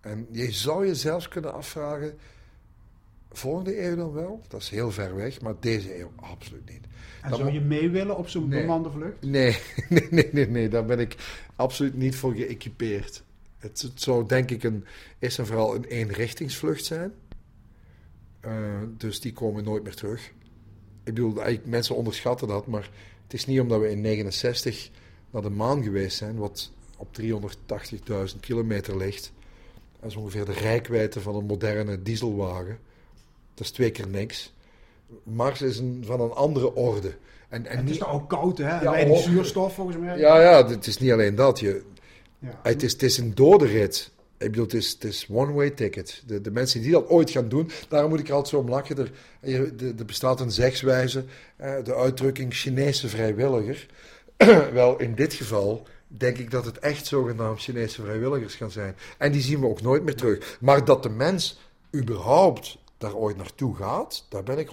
En 0.00 0.26
je 0.30 0.52
zou 0.52 0.86
je 0.86 0.94
zelfs 0.94 1.28
kunnen 1.28 1.54
afvragen, 1.54 2.18
volgende 3.36 3.82
eeuw 3.82 3.96
dan 3.96 4.12
wel? 4.12 4.42
Dat 4.48 4.60
is 4.60 4.68
heel 4.68 4.90
ver 4.90 5.16
weg, 5.16 5.40
maar 5.40 5.54
deze 5.60 5.98
eeuw 5.98 6.12
absoluut 6.16 6.70
niet. 6.70 6.86
En 7.22 7.36
zou 7.36 7.52
je 7.52 7.60
mee 7.60 7.90
willen 7.90 8.16
op 8.16 8.28
zo'n 8.28 8.48
nee. 8.48 8.60
bemande 8.60 8.90
vlucht? 8.90 9.22
Nee, 9.22 9.58
nee, 9.88 10.06
nee, 10.10 10.28
nee, 10.32 10.48
nee, 10.48 10.68
daar 10.68 10.84
ben 10.84 10.98
ik 10.98 11.16
absoluut 11.56 11.94
niet 11.94 12.16
voor 12.16 12.34
geëquipeerd. 12.34 13.22
Het, 13.58 13.80
het 13.80 14.02
zou 14.02 14.26
denk 14.26 14.50
ik 14.50 14.62
een, 14.62 14.84
is 15.18 15.38
en 15.38 15.46
vooral 15.46 15.74
een 15.74 15.84
eenrichtingsvlucht 15.84 16.84
zijn. 16.84 17.12
Uh, 18.46 18.52
dus 18.96 19.20
die 19.20 19.32
komen 19.32 19.64
nooit 19.64 19.82
meer 19.82 19.94
terug. 19.94 20.32
Ik 21.04 21.14
bedoel, 21.14 21.36
eigenlijk, 21.36 21.66
mensen 21.66 21.96
onderschatten 21.96 22.48
dat, 22.48 22.66
maar 22.66 22.90
het 23.22 23.34
is 23.34 23.46
niet 23.46 23.60
omdat 23.60 23.80
we 23.80 23.90
in 23.90 24.00
69 24.00 24.90
naar 25.30 25.42
de 25.42 25.50
maan 25.50 25.82
geweest 25.82 26.16
zijn, 26.16 26.36
wat 26.36 26.72
op 26.96 27.20
380.000 27.20 28.40
kilometer 28.40 28.96
ligt. 28.96 29.32
Dat 30.00 30.10
is 30.10 30.16
ongeveer 30.16 30.44
de 30.44 30.52
rijkwijde 30.52 31.20
van 31.20 31.34
een 31.34 31.46
moderne 31.46 32.02
dieselwagen. 32.02 32.78
Dat 33.56 33.66
is 33.66 33.70
twee 33.72 33.90
keer 33.90 34.08
niks. 34.08 34.54
Mars 35.22 35.62
is 35.62 35.78
een, 35.78 36.02
van 36.06 36.20
een 36.20 36.30
andere 36.30 36.74
orde. 36.74 37.12
En, 37.48 37.66
en 37.66 37.78
het 37.78 37.90
is 37.90 37.98
toch 37.98 38.12
ook 38.12 38.28
koud, 38.28 38.58
hè? 38.58 38.80
Ja, 38.80 39.04
die 39.04 39.16
zuurstof 39.16 39.74
volgens 39.74 39.96
mij. 39.96 40.18
Ja, 40.18 40.40
ja, 40.40 40.66
het 40.66 40.86
is 40.86 40.98
niet 40.98 41.12
alleen 41.12 41.34
dat. 41.34 41.60
Je, 41.60 41.82
ja. 42.38 42.60
het, 42.62 42.82
is, 42.82 42.92
het 42.92 43.02
is 43.02 43.18
een 43.18 43.34
dode 43.34 43.66
rit. 43.66 44.10
Ik 44.38 44.50
bedoel, 44.50 44.64
het 44.64 44.74
is, 44.74 44.92
het 44.92 45.04
is 45.04 45.26
one-way 45.30 45.70
ticket. 45.70 46.22
De, 46.26 46.40
de 46.40 46.50
mensen 46.50 46.80
die 46.80 46.90
dat 46.90 47.08
ooit 47.08 47.30
gaan 47.30 47.48
doen, 47.48 47.70
daarom 47.88 48.10
moet 48.10 48.20
ik 48.20 48.28
er 48.28 48.34
altijd 48.34 48.54
zo 48.54 48.60
om 48.60 48.68
lachen. 48.68 48.98
Er, 48.98 49.12
er, 49.98 50.04
bestaat 50.06 50.40
een 50.40 50.50
zegswijze, 50.50 51.24
de 51.56 51.94
uitdrukking 51.94 52.54
Chinese 52.54 53.08
vrijwilliger. 53.08 53.86
Wel, 54.72 55.00
in 55.00 55.14
dit 55.14 55.34
geval 55.34 55.86
denk 56.06 56.38
ik 56.38 56.50
dat 56.50 56.64
het 56.64 56.78
echt 56.78 57.06
zogenaamd 57.06 57.60
Chinese 57.60 58.02
vrijwilligers 58.02 58.54
gaan 58.54 58.70
zijn. 58.70 58.96
En 59.18 59.32
die 59.32 59.40
zien 59.40 59.60
we 59.60 59.66
ook 59.66 59.82
nooit 59.82 60.04
meer 60.04 60.14
terug. 60.14 60.58
Maar 60.60 60.84
dat 60.84 61.02
de 61.02 61.08
mens 61.08 61.58
überhaupt 61.94 62.78
daar 62.98 63.14
ooit 63.14 63.36
naartoe 63.36 63.76
gaat, 63.76 64.26
daar 64.28 64.42
ben 64.42 64.58
ik 64.58 64.70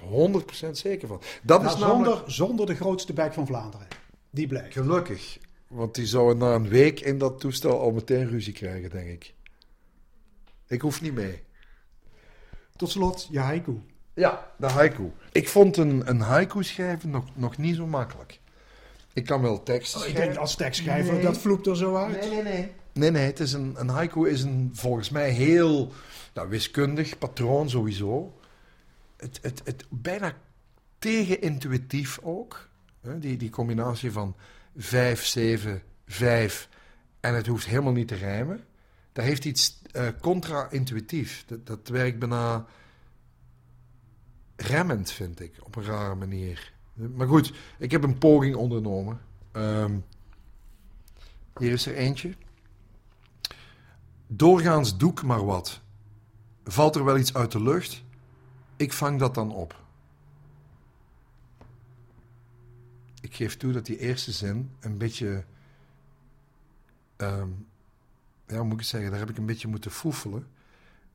100% 0.68 0.70
zeker 0.72 1.08
van. 1.08 1.22
Dat 1.44 1.62
nou, 1.62 1.74
is 1.74 1.80
namelijk... 1.80 2.16
zonder, 2.16 2.32
zonder 2.32 2.66
de 2.66 2.76
grootste 2.76 3.14
bijk 3.14 3.34
van 3.34 3.48
Vlaanderen. 3.48 3.88
Die 4.30 4.48
blijkt. 4.48 4.74
Gelukkig. 4.74 5.38
Want 5.68 5.96
die 5.96 6.06
zou 6.06 6.36
na 6.36 6.54
een 6.54 6.68
week 6.68 7.00
in 7.00 7.18
dat 7.18 7.40
toestel 7.40 7.80
al 7.80 7.92
meteen 7.92 8.30
ruzie 8.30 8.54
krijgen, 8.54 8.90
denk 8.90 9.08
ik. 9.08 9.34
Ik 10.68 10.82
hoef 10.82 11.02
niet 11.02 11.14
mee. 11.14 11.44
Tot 12.76 12.90
slot, 12.90 13.28
je 13.32 13.40
haiku. 13.40 13.82
Ja, 14.14 14.52
de 14.58 14.68
haiku. 14.68 15.12
Ik 15.32 15.50
vond 15.50 15.78
een, 15.78 16.10
een 16.10 16.20
haiku 16.20 16.64
schrijven 16.64 17.10
nog, 17.10 17.26
nog 17.34 17.58
niet 17.58 17.76
zo 17.76 17.88
makkelijk. 17.88 18.40
Ik 19.14 19.26
kan 19.26 19.42
wel 19.42 19.64
tekst 19.64 19.96
oh, 19.96 20.08
Ik 20.08 20.16
denk 20.16 20.36
als 20.36 20.56
tekstschrijver, 20.56 21.22
dat 21.22 21.38
vloept 21.38 21.68
er 21.68 21.78
zo 21.78 21.96
uit. 21.96 22.20
Nee, 22.20 22.30
nee, 22.30 22.44
nee. 22.44 22.72
Nee, 22.94 23.12
nee, 23.12 23.26
het 23.26 23.40
is 23.40 23.54
een, 23.54 23.90
haiku 23.90 24.30
is 24.30 24.44
een, 24.44 24.72
volgens 24.74 25.10
mij 25.10 25.30
heel 25.30 25.92
nou, 26.34 26.50
wiskundig, 26.50 27.18
patroon 27.18 27.70
sowieso. 27.70 28.40
Het, 29.18 29.40
het, 29.42 29.62
het 29.64 29.86
bijna 29.90 30.34
tegenintuïtief 31.00 32.20
ook. 32.22 32.70
Hè? 33.02 33.20
Die, 33.20 33.38
die 33.38 33.50
combinatie 33.50 34.12
van 34.12 34.36
5, 34.78 35.26
7, 35.26 35.82
5 36.08 36.70
en 37.20 37.36
het 37.36 37.48
hoeft 37.48 37.66
helemaal 37.66 37.94
niet 37.94 38.08
te 38.08 38.16
rijmen. 38.16 38.64
Dat 39.12 39.26
heeft 39.26 39.46
iets 39.46 39.82
uh, 39.96 40.08
contra-intuïtief. 40.22 41.44
Dat, 41.48 41.66
dat 41.68 41.88
werkt 41.88 42.20
bijna 42.20 42.66
remmend, 44.56 45.12
vind 45.12 45.40
ik, 45.40 45.54
op 45.64 45.76
een 45.76 45.84
rare 45.84 46.16
manier. 46.16 46.74
Maar 46.94 47.28
goed, 47.28 47.54
ik 47.78 47.92
heb 47.92 48.04
een 48.04 48.18
poging 48.18 48.56
ondernomen. 48.56 49.22
Um, 49.52 50.04
hier 51.58 51.72
is 51.72 51.86
er 51.86 51.96
eentje. 51.96 52.34
Doorgaans 54.36 54.98
doe 54.98 55.12
ik 55.12 55.24
maar 55.24 55.46
wat. 55.46 55.82
Valt 56.64 56.96
er 56.96 57.04
wel 57.04 57.18
iets 57.18 57.34
uit 57.34 57.52
de 57.52 57.62
lucht? 57.62 58.04
Ik 58.76 58.94
vang 58.94 59.20
dat 59.20 59.36
dan 59.36 59.52
op. 59.52 59.82
Ik 63.22 63.36
geef 63.36 63.58
toe 63.58 63.72
dat 63.72 63.86
die 63.86 63.98
eerste 63.98 64.32
zin 64.32 64.72
een 64.80 64.98
beetje. 64.98 65.44
Um, 67.18 67.68
ja, 68.48 68.58
hoe 68.58 68.66
moet 68.66 68.80
ik 68.80 68.86
zeggen? 68.86 69.10
Daar 69.10 69.20
heb 69.20 69.30
ik 69.30 69.38
een 69.38 69.46
beetje 69.46 69.68
moeten 69.68 69.92
foefelen. 69.92 70.48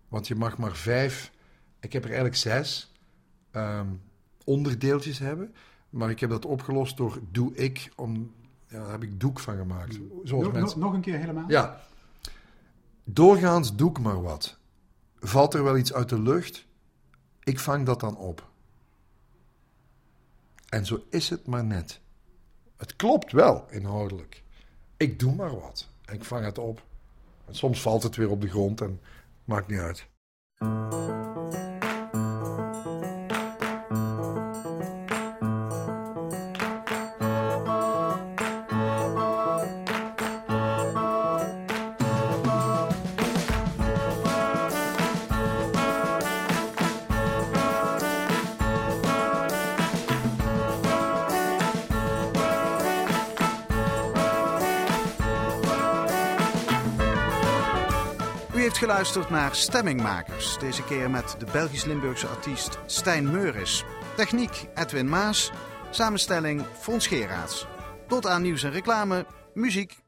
Want 0.09 0.29
je 0.29 0.35
mag 0.35 0.59
maar 0.59 0.77
vijf. 0.77 1.33
Ik 1.81 1.93
heb 1.93 2.03
er 2.03 2.09
eigenlijk 2.09 2.39
zes 2.39 2.93
um, 3.53 4.01
onderdeeltjes 4.45 5.19
hebben. 5.19 5.55
Maar 5.91 6.11
ik 6.11 6.21
heb 6.21 6.31
dat 6.31 6.45
opgelost 6.45 6.97
door 6.97 7.21
doe 7.31 7.55
ik. 7.55 7.93
Om, 7.97 8.33
ja, 8.67 8.79
daar 8.79 8.91
heb 8.91 9.03
ik 9.03 9.21
doek 9.21 9.41
van 9.41 9.57
gemaakt. 9.57 9.99
Zoals 10.25 10.53
mensen... 10.53 10.79
nog 10.81 10.93
een 10.93 11.01
keer 11.01 11.19
helemaal? 11.19 11.49
Ja. 11.49 11.87
Doorgaans 13.11 13.77
doe 13.77 13.91
ik 13.91 13.99
maar 13.99 14.23
wat. 14.23 14.59
Valt 15.19 15.55
er 15.55 15.65
wel 15.65 15.77
iets 15.77 15.93
uit 15.93 16.09
de 16.09 16.21
lucht? 16.21 16.67
Ik 17.43 17.59
vang 17.59 17.87
dat 17.87 18.01
dan 18.01 18.17
op. 18.17 18.51
En 20.69 20.87
zo 20.87 21.03
is 21.11 21.29
het 21.29 21.47
maar 21.47 21.65
net. 21.65 22.01
Het 22.77 22.97
klopt 22.97 23.33
wel 23.33 23.67
inhoudelijk. 23.71 24.43
Ik 24.97 25.19
doe 25.19 25.35
maar 25.35 25.61
wat. 25.61 25.89
Ik 26.13 26.25
vang 26.25 26.45
het 26.45 26.59
op. 26.59 26.83
En 27.47 27.55
soms 27.55 27.81
valt 27.81 28.03
het 28.03 28.17
weer 28.17 28.31
op 28.31 28.41
de 28.41 28.49
grond 28.49 28.81
en 28.81 29.01
maakt 29.45 29.69
niet 29.69 29.81
uit. 29.81 30.07
Geluisterd 58.79 59.31
naar 59.31 59.55
Stemmingmakers. 59.55 60.59
Deze 60.59 60.85
keer 60.85 61.11
met 61.11 61.35
de 61.39 61.47
Belgisch-Limburgse 61.53 62.27
artiest 62.27 62.79
Stijn 62.87 63.31
Meuris. 63.31 63.85
Techniek 64.17 64.67
Edwin 64.75 65.09
Maas. 65.09 65.51
Samenstelling 65.91 66.63
Fons 66.79 67.07
Geraerts. 67.07 67.67
Tot 68.07 68.27
aan 68.27 68.43
nieuws 68.43 68.63
en 68.63 68.71
reclame. 68.71 69.27
Muziek 69.55 69.99